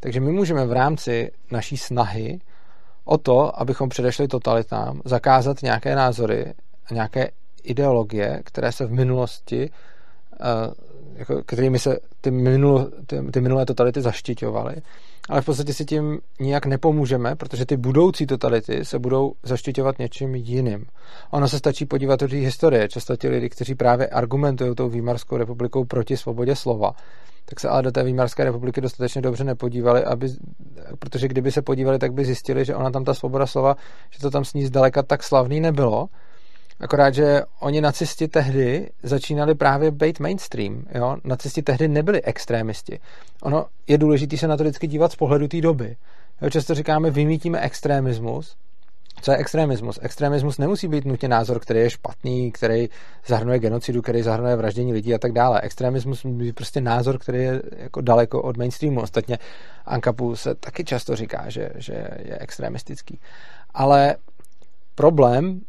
Takže 0.00 0.20
my 0.20 0.32
můžeme 0.32 0.66
v 0.66 0.72
rámci 0.72 1.30
naší 1.50 1.76
snahy 1.76 2.40
o 3.04 3.18
to, 3.18 3.60
abychom 3.60 3.88
předešli 3.88 4.28
totalitám, 4.28 5.00
zakázat 5.04 5.62
nějaké 5.62 5.94
názory, 5.96 6.54
nějaké 6.90 7.30
ideologie, 7.62 8.40
které 8.44 8.72
se 8.72 8.86
v 8.86 8.92
minulosti 8.92 9.70
uh, 9.70 10.46
jako, 11.16 11.42
kterými 11.46 11.78
se 11.78 11.98
ty, 12.20 12.30
minulo, 12.30 12.88
ty, 13.06 13.22
ty 13.32 13.40
minulé 13.40 13.66
totality 13.66 14.02
zaštiťovaly, 14.02 14.76
ale 15.28 15.42
v 15.42 15.44
podstatě 15.44 15.72
si 15.72 15.84
tím 15.84 16.18
nijak 16.40 16.66
nepomůžeme, 16.66 17.36
protože 17.36 17.66
ty 17.66 17.76
budoucí 17.76 18.26
totality 18.26 18.84
se 18.84 18.98
budou 18.98 19.32
zaštiťovat 19.42 19.98
něčím 19.98 20.34
jiným. 20.34 20.86
Ono 21.30 21.48
se 21.48 21.58
stačí 21.58 21.86
podívat 21.86 22.20
do 22.20 22.28
té 22.28 22.36
historie. 22.36 22.88
Často 22.88 23.16
ti 23.16 23.28
lidi, 23.28 23.48
kteří 23.48 23.74
právě 23.74 24.06
argumentují 24.06 24.74
tou 24.74 24.88
Výmarskou 24.88 25.36
republikou 25.36 25.84
proti 25.84 26.16
svobodě 26.16 26.56
slova, 26.56 26.92
tak 27.44 27.60
se 27.60 27.68
ale 27.68 27.82
do 27.82 27.92
té 27.92 28.02
Výmarské 28.02 28.44
republiky 28.44 28.80
dostatečně 28.80 29.22
dobře 29.22 29.44
nepodívali, 29.44 30.04
aby, 30.04 30.28
protože 30.98 31.28
kdyby 31.28 31.52
se 31.52 31.62
podívali, 31.62 31.98
tak 31.98 32.12
by 32.12 32.24
zjistili, 32.24 32.64
že 32.64 32.74
ona 32.74 32.90
tam 32.90 33.04
ta 33.04 33.14
svoboda 33.14 33.46
slova, 33.46 33.76
že 34.10 34.20
to 34.20 34.30
tam 34.30 34.44
s 34.44 34.54
ní 34.54 34.66
zdaleka 34.66 35.02
tak 35.02 35.22
slavný 35.22 35.60
nebylo. 35.60 36.08
Akorát, 36.80 37.14
že 37.14 37.42
oni 37.60 37.80
nacisti 37.80 38.28
tehdy 38.28 38.90
začínali 39.02 39.54
právě 39.54 39.90
být 39.90 40.20
mainstream. 40.20 40.84
Jo? 40.94 41.16
Nacisti 41.24 41.62
tehdy 41.62 41.88
nebyli 41.88 42.22
extrémisti. 42.22 43.00
Ono 43.42 43.66
je 43.86 43.98
důležité 43.98 44.36
se 44.36 44.48
na 44.48 44.56
to 44.56 44.62
vždycky 44.62 44.86
dívat 44.86 45.12
z 45.12 45.16
pohledu 45.16 45.48
té 45.48 45.60
doby. 45.60 45.96
Jo? 46.42 46.50
Často 46.50 46.74
říkáme, 46.74 47.10
vymítíme 47.10 47.60
extrémismus, 47.60 48.56
co 49.22 49.30
je 49.30 49.36
extremismus? 49.36 49.98
Extremismus 50.02 50.58
nemusí 50.58 50.88
být 50.88 51.04
nutně 51.04 51.28
názor, 51.28 51.60
který 51.60 51.80
je 51.80 51.90
špatný, 51.90 52.52
který 52.52 52.88
zahrnuje 53.26 53.58
genocidu, 53.58 54.02
který 54.02 54.22
zahrnuje 54.22 54.56
vraždění 54.56 54.92
lidí 54.92 55.14
a 55.14 55.18
tak 55.18 55.32
dále. 55.32 55.60
Extremismus 55.60 56.24
je 56.38 56.52
prostě 56.52 56.80
názor, 56.80 57.18
který 57.18 57.38
je 57.38 57.62
jako 57.76 58.00
daleko 58.00 58.42
od 58.42 58.56
mainstreamu. 58.56 59.00
Ostatně 59.00 59.38
Ankapu 59.86 60.36
se 60.36 60.54
taky 60.54 60.84
často 60.84 61.16
říká, 61.16 61.44
že, 61.48 61.70
že 61.74 61.92
je 62.24 62.38
extremistický. 62.38 63.20
Ale 63.74 64.16
problém 64.94 65.60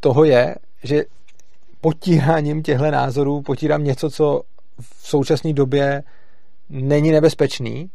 toho 0.00 0.24
je, 0.24 0.54
že 0.84 1.04
potíráním 1.80 2.62
těchto 2.62 2.90
názorů 2.90 3.42
potírám 3.42 3.84
něco, 3.84 4.10
co 4.10 4.42
v 4.80 5.08
současné 5.08 5.52
době 5.52 6.02
není 6.70 7.10
nebezpečný, 7.10 7.90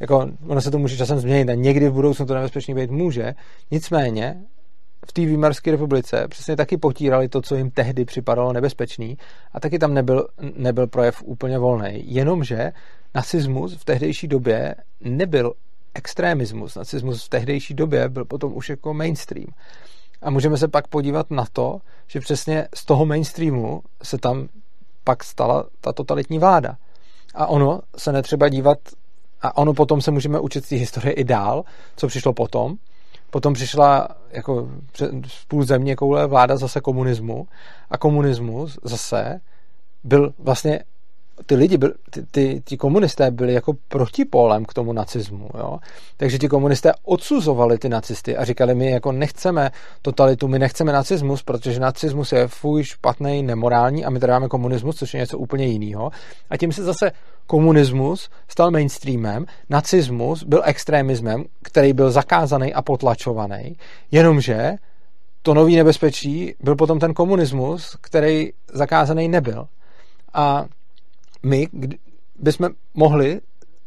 jako 0.00 0.30
ono 0.46 0.60
se 0.60 0.70
to 0.70 0.78
může 0.78 0.96
časem 0.96 1.18
změnit 1.18 1.48
a 1.48 1.54
někdy 1.54 1.88
v 1.88 1.92
budoucnu 1.92 2.26
to 2.26 2.34
nebezpečný 2.34 2.74
být 2.74 2.90
může, 2.90 3.34
nicméně 3.70 4.42
v 5.06 5.12
té 5.12 5.20
Výmarské 5.20 5.70
republice 5.70 6.28
přesně 6.28 6.56
taky 6.56 6.76
potírali 6.76 7.28
to, 7.28 7.42
co 7.42 7.54
jim 7.54 7.70
tehdy 7.70 8.04
připadalo 8.04 8.52
nebezpečný 8.52 9.18
a 9.52 9.60
taky 9.60 9.78
tam 9.78 9.94
nebyl, 9.94 10.28
nebyl 10.56 10.86
projev 10.86 11.22
úplně 11.22 11.58
volný. 11.58 12.14
Jenomže 12.14 12.72
nacismus 13.14 13.76
v 13.76 13.84
tehdejší 13.84 14.28
době 14.28 14.74
nebyl 15.00 15.52
extremismus. 15.94 16.74
Nacismus 16.74 17.24
v 17.24 17.28
tehdejší 17.28 17.74
době 17.74 18.08
byl 18.08 18.24
potom 18.24 18.56
už 18.56 18.68
jako 18.68 18.94
mainstream. 18.94 19.46
A 20.24 20.30
můžeme 20.30 20.56
se 20.56 20.68
pak 20.68 20.88
podívat 20.88 21.30
na 21.30 21.44
to, 21.52 21.80
že 22.06 22.20
přesně 22.20 22.68
z 22.74 22.84
toho 22.84 23.06
mainstreamu 23.06 23.82
se 24.02 24.18
tam 24.18 24.48
pak 25.04 25.24
stala 25.24 25.64
ta 25.80 25.92
totalitní 25.92 26.38
vláda. 26.38 26.76
A 27.34 27.46
ono 27.46 27.80
se 27.96 28.12
netřeba 28.12 28.48
dívat 28.48 28.78
a 29.42 29.56
ono 29.56 29.74
potom 29.74 30.00
se 30.00 30.10
můžeme 30.10 30.40
učit 30.40 30.64
z 30.64 30.68
té 30.68 30.76
historie 30.76 31.12
i 31.12 31.24
dál, 31.24 31.64
co 31.96 32.06
přišlo 32.06 32.32
potom. 32.32 32.76
Potom 33.30 33.54
přišla 33.54 34.08
jako 34.30 34.68
půl 35.48 35.64
země 35.64 35.96
koule 35.96 36.26
vláda 36.26 36.56
zase 36.56 36.80
komunismu 36.80 37.48
a 37.90 37.98
komunismus 37.98 38.78
zase 38.84 39.40
byl 40.04 40.32
vlastně 40.38 40.84
ty 41.46 41.54
lidi, 41.54 41.78
byl, 41.78 41.94
ty, 42.10 42.22
ty, 42.30 42.62
ty 42.64 42.76
komunisté 42.76 43.30
byli 43.30 43.52
jako 43.52 43.72
protipólem 43.88 44.64
k 44.64 44.74
tomu 44.74 44.92
nacismu, 44.92 45.48
jo? 45.58 45.78
takže 46.16 46.38
ti 46.38 46.48
komunisté 46.48 46.92
odsuzovali 47.02 47.78
ty 47.78 47.88
nacisty 47.88 48.36
a 48.36 48.44
říkali, 48.44 48.74
my 48.74 48.90
jako 48.90 49.12
nechceme 49.12 49.70
totalitu, 50.02 50.48
my 50.48 50.58
nechceme 50.58 50.92
nacismus, 50.92 51.42
protože 51.42 51.80
nacismus 51.80 52.32
je 52.32 52.48
fuj, 52.48 52.84
špatný, 52.84 53.42
nemorální 53.42 54.04
a 54.04 54.10
my 54.10 54.20
tady 54.20 54.32
máme 54.32 54.48
komunismus, 54.48 54.96
což 54.96 55.14
je 55.14 55.20
něco 55.20 55.38
úplně 55.38 55.66
jiného. 55.66 56.10
A 56.50 56.56
tím 56.56 56.72
se 56.72 56.82
zase 56.82 57.12
komunismus 57.46 58.30
stal 58.48 58.70
mainstreamem, 58.70 59.46
nacismus 59.70 60.44
byl 60.44 60.62
extremismem, 60.64 61.44
který 61.62 61.92
byl 61.92 62.10
zakázaný 62.10 62.74
a 62.74 62.82
potlačovaný, 62.82 63.76
jenomže 64.10 64.76
to 65.42 65.54
nový 65.54 65.76
nebezpečí 65.76 66.54
byl 66.60 66.76
potom 66.76 66.98
ten 66.98 67.14
komunismus, 67.14 67.96
který 68.00 68.50
zakázaný 68.72 69.28
nebyl. 69.28 69.68
A 70.34 70.66
my 71.44 71.68
bychom 72.38 72.68
mohli, 72.94 73.40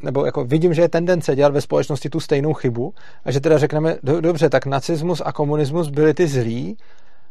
nebo 0.04 0.26
jako 0.26 0.46
vidím, 0.46 0.74
že 0.74 0.82
je 0.82 0.90
tendence 0.90 1.36
dělat 1.36 1.54
ve 1.54 1.62
společnosti 1.62 2.10
tu 2.10 2.20
stejnou 2.20 2.54
chybu 2.54 2.94
a 3.26 3.32
že 3.32 3.40
teda 3.40 3.58
řekneme, 3.58 3.98
do, 4.04 4.22
dobře, 4.22 4.50
tak 4.50 4.66
nacismus 4.66 5.22
a 5.26 5.32
komunismus 5.32 5.90
byli 5.90 6.14
ty 6.14 6.28
zlí 6.28 6.78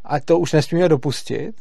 a 0.04 0.20
to 0.20 0.38
už 0.38 0.52
nesmíme 0.52 0.88
dopustit, 0.88 1.54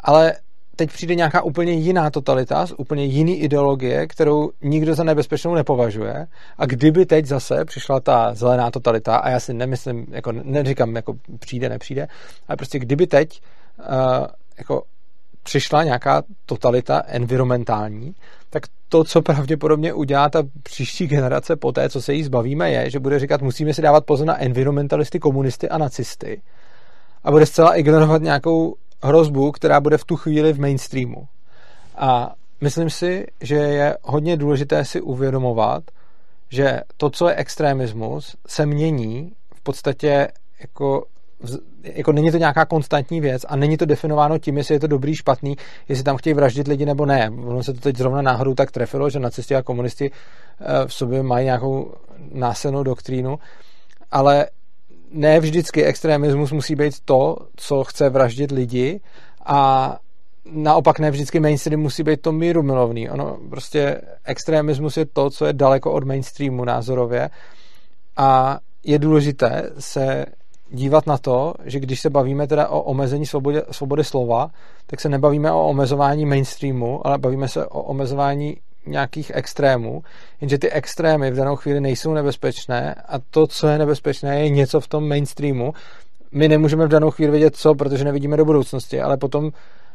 ale 0.00 0.34
teď 0.76 0.92
přijde 0.92 1.14
nějaká 1.14 1.42
úplně 1.42 1.72
jiná 1.72 2.10
totalita, 2.10 2.66
úplně 2.76 3.04
jiný 3.04 3.40
ideologie, 3.40 4.06
kterou 4.06 4.50
nikdo 4.62 4.94
za 4.94 5.04
nebezpečnou 5.04 5.54
nepovažuje. 5.54 6.26
A 6.58 6.66
kdyby 6.66 7.06
teď 7.06 7.26
zase 7.26 7.64
přišla 7.64 8.00
ta 8.00 8.34
zelená 8.34 8.70
totalita, 8.70 9.16
a 9.16 9.30
já 9.30 9.40
si 9.40 9.54
nemyslím, 9.54 10.06
jako 10.10 10.32
neříkám, 10.32 10.96
jako 10.96 11.14
přijde, 11.38 11.68
nepřijde, 11.68 12.08
ale 12.48 12.56
prostě 12.56 12.78
kdyby 12.78 13.06
teď 13.06 13.40
uh, 13.78 14.26
jako 14.58 14.82
přišla 15.46 15.84
nějaká 15.84 16.22
totalita 16.46 17.02
environmentální, 17.06 18.14
tak 18.50 18.62
to, 18.88 19.04
co 19.04 19.22
pravděpodobně 19.22 19.92
udělá 19.92 20.28
ta 20.28 20.42
příští 20.62 21.06
generace 21.06 21.56
po 21.56 21.72
té, 21.72 21.88
co 21.88 22.02
se 22.02 22.14
jí 22.14 22.22
zbavíme, 22.22 22.70
je, 22.70 22.90
že 22.90 23.00
bude 23.00 23.18
říkat, 23.18 23.42
musíme 23.42 23.74
si 23.74 23.82
dávat 23.82 24.04
pozor 24.06 24.26
na 24.26 24.42
environmentalisty, 24.42 25.18
komunisty 25.18 25.68
a 25.68 25.78
nacisty 25.78 26.42
a 27.24 27.30
bude 27.30 27.46
zcela 27.46 27.74
ignorovat 27.74 28.22
nějakou 28.22 28.74
hrozbu, 29.02 29.52
která 29.52 29.80
bude 29.80 29.98
v 29.98 30.04
tu 30.04 30.16
chvíli 30.16 30.52
v 30.52 30.60
mainstreamu. 30.60 31.28
A 31.96 32.34
myslím 32.60 32.90
si, 32.90 33.26
že 33.40 33.54
je 33.54 33.96
hodně 34.02 34.36
důležité 34.36 34.84
si 34.84 35.00
uvědomovat, 35.00 35.82
že 36.48 36.80
to, 36.96 37.10
co 37.10 37.28
je 37.28 37.34
extremismus, 37.34 38.36
se 38.46 38.66
mění 38.66 39.32
v 39.54 39.60
podstatě 39.60 40.28
jako 40.60 41.04
jako 41.82 42.12
není 42.12 42.30
to 42.30 42.36
nějaká 42.36 42.64
konstantní 42.64 43.20
věc 43.20 43.42
a 43.48 43.56
není 43.56 43.76
to 43.76 43.86
definováno 43.86 44.38
tím, 44.38 44.56
jestli 44.56 44.74
je 44.74 44.80
to 44.80 44.86
dobrý, 44.86 45.14
špatný, 45.14 45.56
jestli 45.88 46.04
tam 46.04 46.16
chtějí 46.16 46.34
vraždit 46.34 46.68
lidi 46.68 46.86
nebo 46.86 47.06
ne. 47.06 47.30
Ono 47.44 47.62
se 47.62 47.72
to 47.72 47.80
teď 47.80 47.96
zrovna 47.96 48.22
náhodou 48.22 48.54
tak 48.54 48.70
trefilo, 48.70 49.10
že 49.10 49.18
nacisti 49.18 49.56
a 49.56 49.62
komunisti 49.62 50.10
eh, 50.10 50.86
v 50.86 50.94
sobě 50.94 51.22
mají 51.22 51.44
nějakou 51.44 51.92
násilnou 52.32 52.82
doktrínu, 52.82 53.38
ale 54.10 54.46
ne 55.10 55.40
vždycky 55.40 55.84
extremismus 55.84 56.52
musí 56.52 56.74
být 56.74 56.94
to, 57.04 57.36
co 57.56 57.84
chce 57.84 58.08
vraždit 58.08 58.50
lidi 58.50 59.00
a 59.46 59.98
naopak 60.52 60.98
ne 60.98 61.10
vždycky 61.10 61.40
mainstream 61.40 61.80
musí 61.80 62.02
být 62.02 62.20
to 62.20 62.32
míru 62.32 62.62
milovný. 62.62 63.10
Ono 63.10 63.38
prostě 63.50 64.00
extremismus 64.24 64.96
je 64.96 65.06
to, 65.06 65.30
co 65.30 65.46
je 65.46 65.52
daleko 65.52 65.92
od 65.92 66.04
mainstreamu 66.04 66.64
názorově 66.64 67.30
a 68.16 68.58
je 68.84 68.98
důležité 68.98 69.70
se 69.78 70.26
dívat 70.70 71.06
na 71.06 71.18
to, 71.18 71.54
že 71.64 71.80
když 71.80 72.00
se 72.00 72.10
bavíme 72.10 72.46
teda 72.46 72.68
o 72.68 72.80
omezení 72.80 73.26
svobody, 73.26 73.62
svobody 73.70 74.04
slova, 74.04 74.50
tak 74.86 75.00
se 75.00 75.08
nebavíme 75.08 75.52
o 75.52 75.66
omezování 75.66 76.26
mainstreamu, 76.26 77.06
ale 77.06 77.18
bavíme 77.18 77.48
se 77.48 77.66
o 77.66 77.82
omezování 77.82 78.56
nějakých 78.86 79.32
extrémů, 79.34 80.02
jenže 80.40 80.58
ty 80.58 80.70
extrémy 80.70 81.30
v 81.30 81.36
danou 81.36 81.56
chvíli 81.56 81.80
nejsou 81.80 82.14
nebezpečné 82.14 82.94
a 82.94 83.18
to, 83.30 83.46
co 83.46 83.68
je 83.68 83.78
nebezpečné, 83.78 84.40
je 84.40 84.48
něco 84.48 84.80
v 84.80 84.88
tom 84.88 85.08
mainstreamu. 85.08 85.72
My 86.32 86.48
nemůžeme 86.48 86.86
v 86.86 86.88
danou 86.88 87.10
chvíli 87.10 87.30
vědět 87.30 87.56
co, 87.56 87.74
protože 87.74 88.04
nevidíme 88.04 88.36
do 88.36 88.44
budoucnosti, 88.44 89.00
ale 89.00 89.16
potom, 89.16 89.50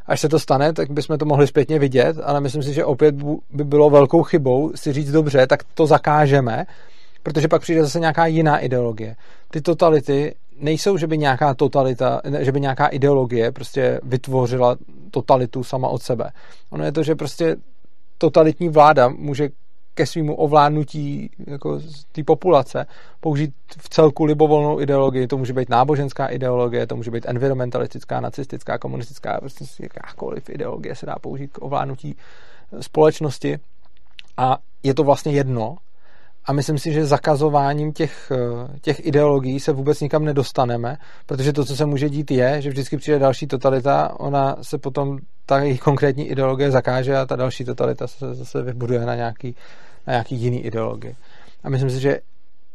až 0.06 0.20
se 0.20 0.30
to 0.30 0.40
stane, 0.40 0.74
tak 0.74 0.92
bychom 0.92 1.18
to 1.18 1.26
mohli 1.26 1.48
zpětně 1.48 1.80
vidět, 1.80 2.18
ale 2.24 2.42
myslím 2.42 2.64
si, 2.64 2.74
že 2.74 2.86
opět 2.86 3.16
by 3.50 3.64
bylo 3.64 3.90
velkou 3.90 4.24
chybou 4.24 4.72
si 4.76 4.94
říct 4.94 5.12
dobře, 5.12 5.48
tak 5.48 5.64
to 5.74 5.86
zakážeme, 5.86 6.66
protože 7.24 7.48
pak 7.48 7.62
přijde 7.62 7.84
zase 7.84 8.00
nějaká 8.00 8.26
jiná 8.26 8.60
ideologie. 8.60 9.16
Ty 9.52 9.62
totality 9.62 10.34
nejsou, 10.62 10.98
že 10.98 11.08
by 11.08 11.18
nějaká 11.18 11.54
totalita, 11.54 12.22
že 12.40 12.52
by 12.52 12.62
nějaká 12.62 12.88
ideologie 12.88 13.52
prostě 13.52 14.00
vytvořila 14.04 14.78
totalitu 15.12 15.64
sama 15.64 15.88
od 15.88 16.02
sebe. 16.02 16.32
Ono 16.70 16.84
je 16.84 16.92
to, 16.92 17.04
že 17.04 17.16
prostě 17.16 17.56
totalitní 18.18 18.70
vláda 18.70 19.10
může 19.10 19.50
ke 19.94 20.06
svýmu 20.06 20.36
ovládnutí 20.36 21.30
jako 21.48 21.80
té 22.12 22.24
populace 22.24 22.86
použít 23.20 23.54
v 23.78 23.90
celku 23.90 24.24
libovolnou 24.26 24.82
ideologii. 24.82 25.28
To 25.28 25.38
může 25.38 25.54
být 25.54 25.70
náboženská 25.70 26.28
ideologie, 26.28 26.88
to 26.88 26.96
může 26.96 27.12
být 27.12 27.26
environmentalistická, 27.28 28.20
nacistická, 28.20 28.78
komunistická, 28.78 29.40
prostě 29.40 29.66
jakákoliv 29.80 30.50
ideologie 30.50 30.96
se 30.96 31.06
dá 31.06 31.16
použít 31.22 31.52
k 31.52 31.62
ovládnutí 31.62 32.16
společnosti. 32.82 33.60
A 34.38 34.58
je 34.84 34.94
to 34.94 35.04
vlastně 35.04 35.32
jedno, 35.32 35.78
a 36.46 36.54
myslím 36.54 36.78
si, 36.78 36.94
že 36.94 37.06
zakazováním 37.06 37.94
těch, 37.94 38.32
eh, 38.32 38.80
těch 38.82 39.06
ideologií 39.06 39.60
se 39.60 39.72
vůbec 39.72 40.02
nikam 40.02 40.26
nedostaneme, 40.26 40.98
protože 41.26 41.54
to, 41.54 41.66
co 41.66 41.76
se 41.76 41.86
může 41.86 42.10
dít, 42.10 42.32
je, 42.32 42.62
že 42.62 42.70
vždycky 42.70 42.98
přijde 42.98 43.20
další 43.20 43.48
totalita, 43.48 44.20
ona 44.20 44.56
se 44.62 44.78
potom 44.78 45.20
ta 45.46 45.60
jejich 45.60 45.80
konkrétní 45.80 46.28
ideologie 46.28 46.72
zakáže 46.72 47.18
a 47.18 47.26
ta 47.26 47.36
další 47.36 47.66
totalita 47.66 48.08
se 48.08 48.36
zase 48.36 48.62
vybuduje 48.62 49.06
na 49.06 49.16
nějaký, 49.16 49.56
na 50.08 50.14
nějaký 50.14 50.36
jiný 50.36 50.66
ideologii. 50.66 51.16
A 51.64 51.70
myslím 51.70 51.90
si, 51.90 52.00
že 52.00 52.20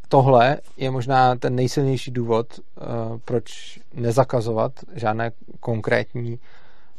tohle 0.09 0.59
je 0.77 0.91
možná 0.91 1.37
ten 1.37 1.55
nejsilnější 1.55 2.11
důvod, 2.11 2.47
uh, 2.59 2.85
proč 3.25 3.81
nezakazovat 3.95 4.73
žádné 4.95 5.31
konkrétní 5.61 6.39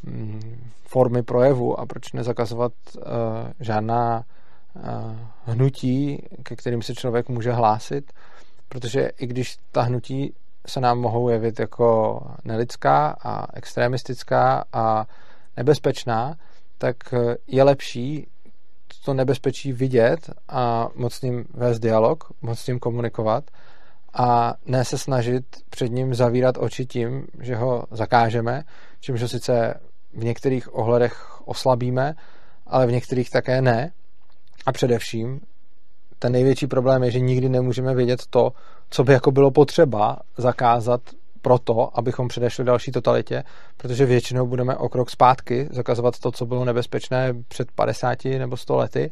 mm, 0.03 0.69
formy 0.85 1.23
projevu 1.23 1.79
a 1.79 1.85
proč 1.85 2.13
nezakazovat 2.13 2.71
uh, 2.95 3.03
žádná 3.59 4.23
hnutí, 5.45 6.23
ke 6.43 6.55
kterým 6.55 6.81
se 6.81 6.95
člověk 6.95 7.29
může 7.29 7.51
hlásit, 7.51 8.13
protože 8.69 9.09
i 9.17 9.27
když 9.27 9.57
ta 9.71 9.81
hnutí 9.81 10.33
se 10.67 10.81
nám 10.81 10.99
mohou 10.99 11.29
jevit 11.29 11.59
jako 11.59 12.19
nelidská 12.43 13.15
a 13.23 13.57
extremistická 13.57 14.63
a 14.73 15.05
nebezpečná, 15.57 16.35
tak 16.77 16.95
je 17.47 17.63
lepší 17.63 18.27
to 19.05 19.13
nebezpečí 19.13 19.73
vidět 19.73 20.29
a 20.49 20.89
moc 20.95 21.13
s 21.13 21.21
ním 21.21 21.45
vést 21.53 21.79
dialog, 21.79 22.23
moc 22.41 22.59
s 22.59 22.67
ním 22.67 22.79
komunikovat 22.79 23.43
a 24.13 24.53
ne 24.65 24.85
se 24.85 24.97
snažit 24.97 25.45
před 25.69 25.91
ním 25.91 26.15
zavírat 26.15 26.55
oči 26.59 26.85
tím, 26.85 27.27
že 27.39 27.55
ho 27.55 27.83
zakážeme, 27.91 28.63
čímž 28.99 29.21
ho 29.21 29.27
sice 29.27 29.79
v 30.13 30.23
některých 30.23 30.75
ohledech 30.75 31.41
oslabíme, 31.45 32.15
ale 32.67 32.87
v 32.87 32.91
některých 32.91 33.29
také 33.29 33.61
ne. 33.61 33.91
A 34.67 34.71
především 34.71 35.39
ten 36.19 36.31
největší 36.31 36.67
problém 36.67 37.03
je, 37.03 37.11
že 37.11 37.19
nikdy 37.19 37.49
nemůžeme 37.49 37.95
vědět 37.95 38.21
to, 38.29 38.53
co 38.89 39.03
by 39.03 39.13
jako 39.13 39.31
bylo 39.31 39.51
potřeba 39.51 40.19
zakázat 40.37 41.01
proto, 41.41 41.99
abychom 41.99 42.27
předešli 42.27 42.65
další 42.65 42.91
totalitě, 42.91 43.43
protože 43.77 44.05
většinou 44.05 44.47
budeme 44.47 44.75
o 44.75 44.89
krok 44.89 45.09
zpátky 45.09 45.67
zakazovat 45.71 46.19
to, 46.19 46.31
co 46.31 46.45
bylo 46.45 46.65
nebezpečné 46.65 47.33
před 47.47 47.71
50 47.71 48.25
nebo 48.25 48.57
100 48.57 48.75
lety, 48.75 49.11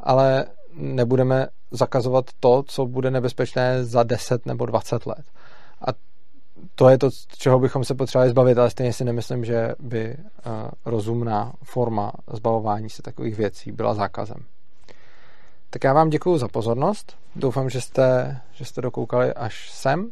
ale 0.00 0.46
nebudeme 0.74 1.46
zakazovat 1.70 2.24
to, 2.40 2.62
co 2.66 2.86
bude 2.86 3.10
nebezpečné 3.10 3.84
za 3.84 4.02
10 4.02 4.46
nebo 4.46 4.66
20 4.66 5.06
let. 5.06 5.24
A 5.80 5.92
to 6.74 6.88
je 6.88 6.98
to, 6.98 7.10
čeho 7.38 7.58
bychom 7.58 7.84
se 7.84 7.94
potřebovali 7.94 8.30
zbavit, 8.30 8.58
ale 8.58 8.70
stejně 8.70 8.92
si 8.92 9.04
nemyslím, 9.04 9.44
že 9.44 9.74
by 9.78 10.16
uh, 10.16 10.52
rozumná 10.84 11.52
forma 11.62 12.12
zbavování 12.32 12.90
se 12.90 13.02
takových 13.02 13.36
věcí 13.36 13.72
byla 13.72 13.94
zákazem. 13.94 14.44
Tak 15.70 15.84
já 15.84 15.92
vám 15.92 16.10
děkuji 16.10 16.38
za 16.38 16.48
pozornost. 16.48 17.16
Doufám, 17.36 17.70
že 17.70 17.80
jste, 17.80 18.38
že 18.52 18.64
jste 18.64 18.80
dokoukali 18.80 19.34
až 19.34 19.70
sem. 19.70 20.10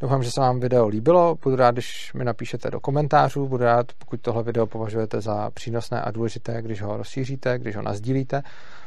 Doufám, 0.00 0.22
že 0.22 0.30
se 0.30 0.40
vám 0.40 0.60
video 0.60 0.88
líbilo. 0.88 1.36
Budu 1.42 1.56
rád, 1.56 1.70
když 1.70 2.12
mi 2.12 2.24
napíšete 2.24 2.70
do 2.70 2.80
komentářů. 2.80 3.48
Budu 3.48 3.64
rád, 3.64 3.86
pokud 3.98 4.20
tohle 4.20 4.42
video 4.42 4.66
považujete 4.66 5.20
za 5.20 5.50
přínosné 5.50 6.02
a 6.02 6.10
důležité, 6.10 6.62
když 6.62 6.82
ho 6.82 6.96
rozšíříte, 6.96 7.58
když 7.58 7.76
ho 7.76 7.82
nazdílíte, 7.82 8.42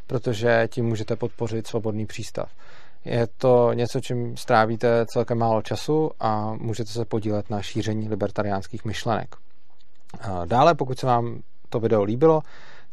protože 0.07 0.67
tím 0.71 0.85
můžete 0.85 1.15
podpořit 1.15 1.67
svobodný 1.67 2.05
přístav. 2.05 2.51
Je 3.05 3.27
to 3.37 3.73
něco, 3.73 4.01
čím 4.01 4.37
strávíte 4.37 5.05
celkem 5.05 5.37
málo 5.37 5.61
času 5.61 6.11
a 6.19 6.53
můžete 6.53 6.89
se 6.89 7.05
podílet 7.05 7.49
na 7.49 7.61
šíření 7.61 8.09
libertariánských 8.09 8.85
myšlenek. 8.85 9.35
Dále, 10.45 10.75
pokud 10.75 10.99
se 10.99 11.05
vám 11.05 11.41
to 11.69 11.79
video 11.79 12.03
líbilo, 12.03 12.41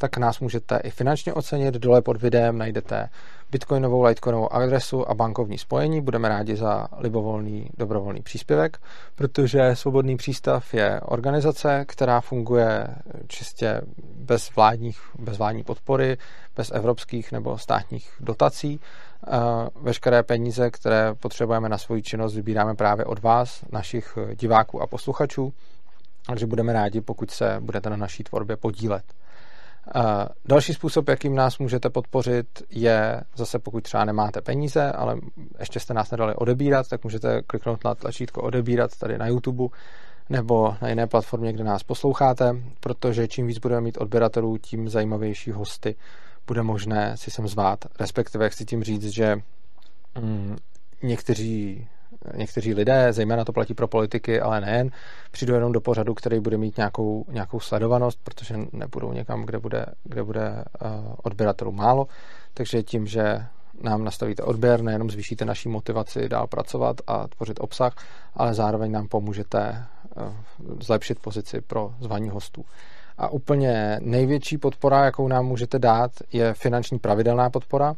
tak 0.01 0.17
nás 0.17 0.41
můžete 0.41 0.81
i 0.85 0.91
finančně 0.91 1.35
ocenit. 1.35 1.75
Dole 1.75 2.03
pod 2.03 2.23
videem 2.23 2.59
najdete 2.59 3.09
bitcoinovou, 3.51 4.03
litecoinovou 4.03 4.53
adresu 4.53 5.11
a 5.11 5.15
bankovní 5.15 5.59
spojení. 5.59 6.01
Budeme 6.01 6.29
rádi 6.29 6.57
za 6.57 6.89
libovolný 6.97 7.71
dobrovolný 7.79 8.23
příspěvek, 8.23 8.79
protože 9.15 9.77
Svobodný 9.77 10.17
přístav 10.17 10.75
je 10.75 11.01
organizace, 11.01 11.85
která 11.89 12.21
funguje 12.21 12.87
čistě 13.27 13.81
bez, 14.15 14.57
vládních, 14.57 15.01
bez 15.19 15.39
vládní 15.39 15.65
podpory, 15.65 16.17
bez 16.57 16.71
evropských 16.75 17.33
nebo 17.33 17.59
státních 17.59 18.11
dotací. 18.21 18.81
Veškeré 19.83 20.23
peníze, 20.23 20.71
které 20.71 21.15
potřebujeme 21.15 21.69
na 21.69 21.79
svoji 21.79 22.03
činnost, 22.03 22.35
vybíráme 22.35 22.75
právě 22.75 23.05
od 23.05 23.23
vás, 23.23 23.65
našich 23.73 24.19
diváků 24.35 24.83
a 24.83 24.87
posluchačů. 24.87 25.53
Takže 26.27 26.47
budeme 26.47 26.73
rádi, 26.73 27.01
pokud 27.01 27.31
se 27.31 27.57
budete 27.61 27.91
na 27.91 27.97
naší 27.97 28.25
tvorbě 28.25 28.57
podílet. 28.57 29.05
Další 30.45 30.75
způsob, 30.75 31.09
jakým 31.09 31.35
nás 31.35 31.59
můžete 31.59 31.91
podpořit, 31.91 32.63
je 32.71 33.21
zase 33.37 33.59
pokud 33.59 33.85
třeba 33.85 34.05
nemáte 34.05 34.41
peníze, 34.41 34.93
ale 34.93 35.17
ještě 35.61 35.81
jste 35.81 35.95
nás 35.95 36.11
nedali 36.11 36.35
odebírat, 36.35 36.89
tak 36.89 37.05
můžete 37.05 37.43
kliknout 37.43 37.85
na 37.85 37.95
tlačítko 37.95 38.43
odebírat 38.43 38.91
tady 38.99 39.19
na 39.19 39.27
YouTube 39.27 39.65
nebo 40.29 40.77
na 40.83 40.89
jiné 40.89 41.07
platformě, 41.07 41.53
kde 41.53 41.65
nás 41.65 41.83
posloucháte, 41.83 42.57
protože 42.81 43.29
čím 43.29 43.47
víc 43.47 43.59
budeme 43.59 43.81
mít 43.81 43.99
odběratelů, 43.99 44.59
tím 44.59 44.89
zajímavější 44.89 45.51
hosty 45.51 45.97
bude 46.47 46.63
možné 46.63 47.17
si 47.17 47.31
sem 47.31 47.49
zvát. 47.49 47.85
Respektive 48.01 48.51
chci 48.51 48.65
tím 48.65 48.83
říct, 48.83 49.07
že 49.07 49.37
mm, 50.21 50.57
někteří 51.03 51.89
někteří 52.35 52.75
lidé, 52.75 53.13
zejména 53.13 53.45
to 53.45 53.53
platí 53.53 53.75
pro 53.75 53.89
politiky, 53.89 54.41
ale 54.41 54.61
nejen, 54.61 54.91
přijdou 55.31 55.55
jenom 55.55 55.73
do 55.73 55.81
pořadu, 55.81 56.15
který 56.15 56.41
bude 56.41 56.57
mít 56.59 56.77
nějakou, 56.77 57.25
nějakou 57.29 57.61
sledovanost, 57.61 58.21
protože 58.25 58.55
nebudou 58.73 59.13
někam, 59.13 59.43
kde 59.43 59.59
bude, 59.59 59.87
kde 60.05 60.23
bude 60.23 60.51
uh, 60.51 60.89
odběratelů 61.23 61.73
málo. 61.73 62.07
Takže 62.55 62.83
tím, 62.83 63.07
že 63.07 63.47
nám 63.83 64.05
nastavíte 64.05 64.43
odběr, 64.43 64.83
nejenom 64.83 65.11
zvýšíte 65.11 65.45
naší 65.45 65.69
motivaci 65.69 66.29
dál 66.29 66.47
pracovat 66.47 66.97
a 67.07 67.29
tvořit 67.29 67.61
obsah, 67.61 67.95
ale 68.35 68.55
zároveň 68.55 68.93
nám 68.93 69.09
pomůžete 69.09 69.85
uh, 70.17 70.33
zlepšit 70.81 71.19
pozici 71.19 71.61
pro 71.61 71.95
zvaní 72.01 72.29
hostů. 72.29 72.65
A 73.19 73.29
úplně 73.29 73.99
největší 74.03 74.59
podpora, 74.59 75.05
jakou 75.05 75.29
nám 75.29 75.47
můžete 75.47 75.79
dát, 75.79 76.11
je 76.33 76.55
finanční 76.55 76.99
pravidelná 76.99 77.51
podpora. 77.51 77.95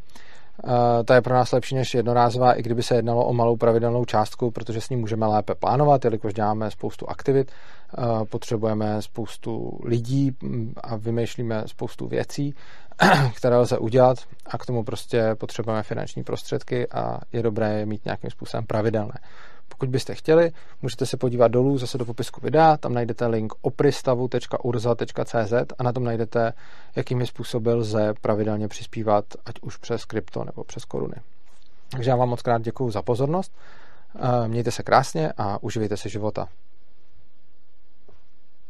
Uh, 0.63 0.71
ta 1.05 1.15
je 1.15 1.21
pro 1.21 1.33
nás 1.33 1.51
lepší 1.51 1.75
než 1.75 1.93
jednorázová, 1.93 2.53
i 2.53 2.61
kdyby 2.61 2.83
se 2.83 2.95
jednalo 2.95 3.25
o 3.25 3.33
malou 3.33 3.57
pravidelnou 3.57 4.05
částku, 4.05 4.51
protože 4.51 4.81
s 4.81 4.89
ní 4.89 4.95
můžeme 4.95 5.25
lépe 5.25 5.55
plánovat, 5.55 6.05
jelikož 6.05 6.33
děláme 6.33 6.71
spoustu 6.71 7.09
aktivit, 7.09 7.51
uh, 7.97 8.25
potřebujeme 8.25 9.01
spoustu 9.01 9.79
lidí 9.83 10.31
mm, 10.41 10.73
a 10.83 10.95
vymýšlíme 10.95 11.63
spoustu 11.65 12.07
věcí, 12.07 12.55
které 13.35 13.57
lze 13.57 13.77
udělat 13.77 14.17
a 14.45 14.57
k 14.57 14.65
tomu 14.65 14.83
prostě 14.83 15.35
potřebujeme 15.35 15.83
finanční 15.83 16.23
prostředky 16.23 16.87
a 16.89 17.19
je 17.33 17.43
dobré 17.43 17.79
je 17.79 17.85
mít 17.85 18.05
nějakým 18.05 18.29
způsobem 18.29 18.65
pravidelné. 18.65 19.15
Pokud 19.83 19.91
byste 19.91 20.15
chtěli, 20.15 20.51
můžete 20.81 21.05
se 21.05 21.17
podívat 21.17 21.47
dolů 21.47 21.77
zase 21.77 21.97
do 21.97 22.05
popisku 22.05 22.41
videa, 22.43 22.77
tam 22.77 22.93
najdete 22.93 23.27
link 23.27 23.53
opristavu.urza.cz 23.61 25.53
a 25.77 25.83
na 25.83 25.93
tom 25.93 26.03
najdete, 26.03 26.53
jakými 26.95 27.27
způsoby 27.27 27.71
lze 27.71 28.13
pravidelně 28.21 28.67
přispívat, 28.67 29.25
ať 29.45 29.55
už 29.61 29.77
přes 29.77 30.05
krypto 30.05 30.43
nebo 30.43 30.63
přes 30.63 30.85
koruny. 30.85 31.15
Takže 31.89 32.09
já 32.09 32.15
vám 32.15 32.29
moc 32.29 32.41
krát 32.41 32.61
děkuji 32.61 32.91
za 32.91 33.01
pozornost, 33.01 33.51
mějte 34.47 34.71
se 34.71 34.83
krásně 34.83 35.33
a 35.37 35.63
uživejte 35.63 35.97
se 35.97 36.09
života. 36.09 36.47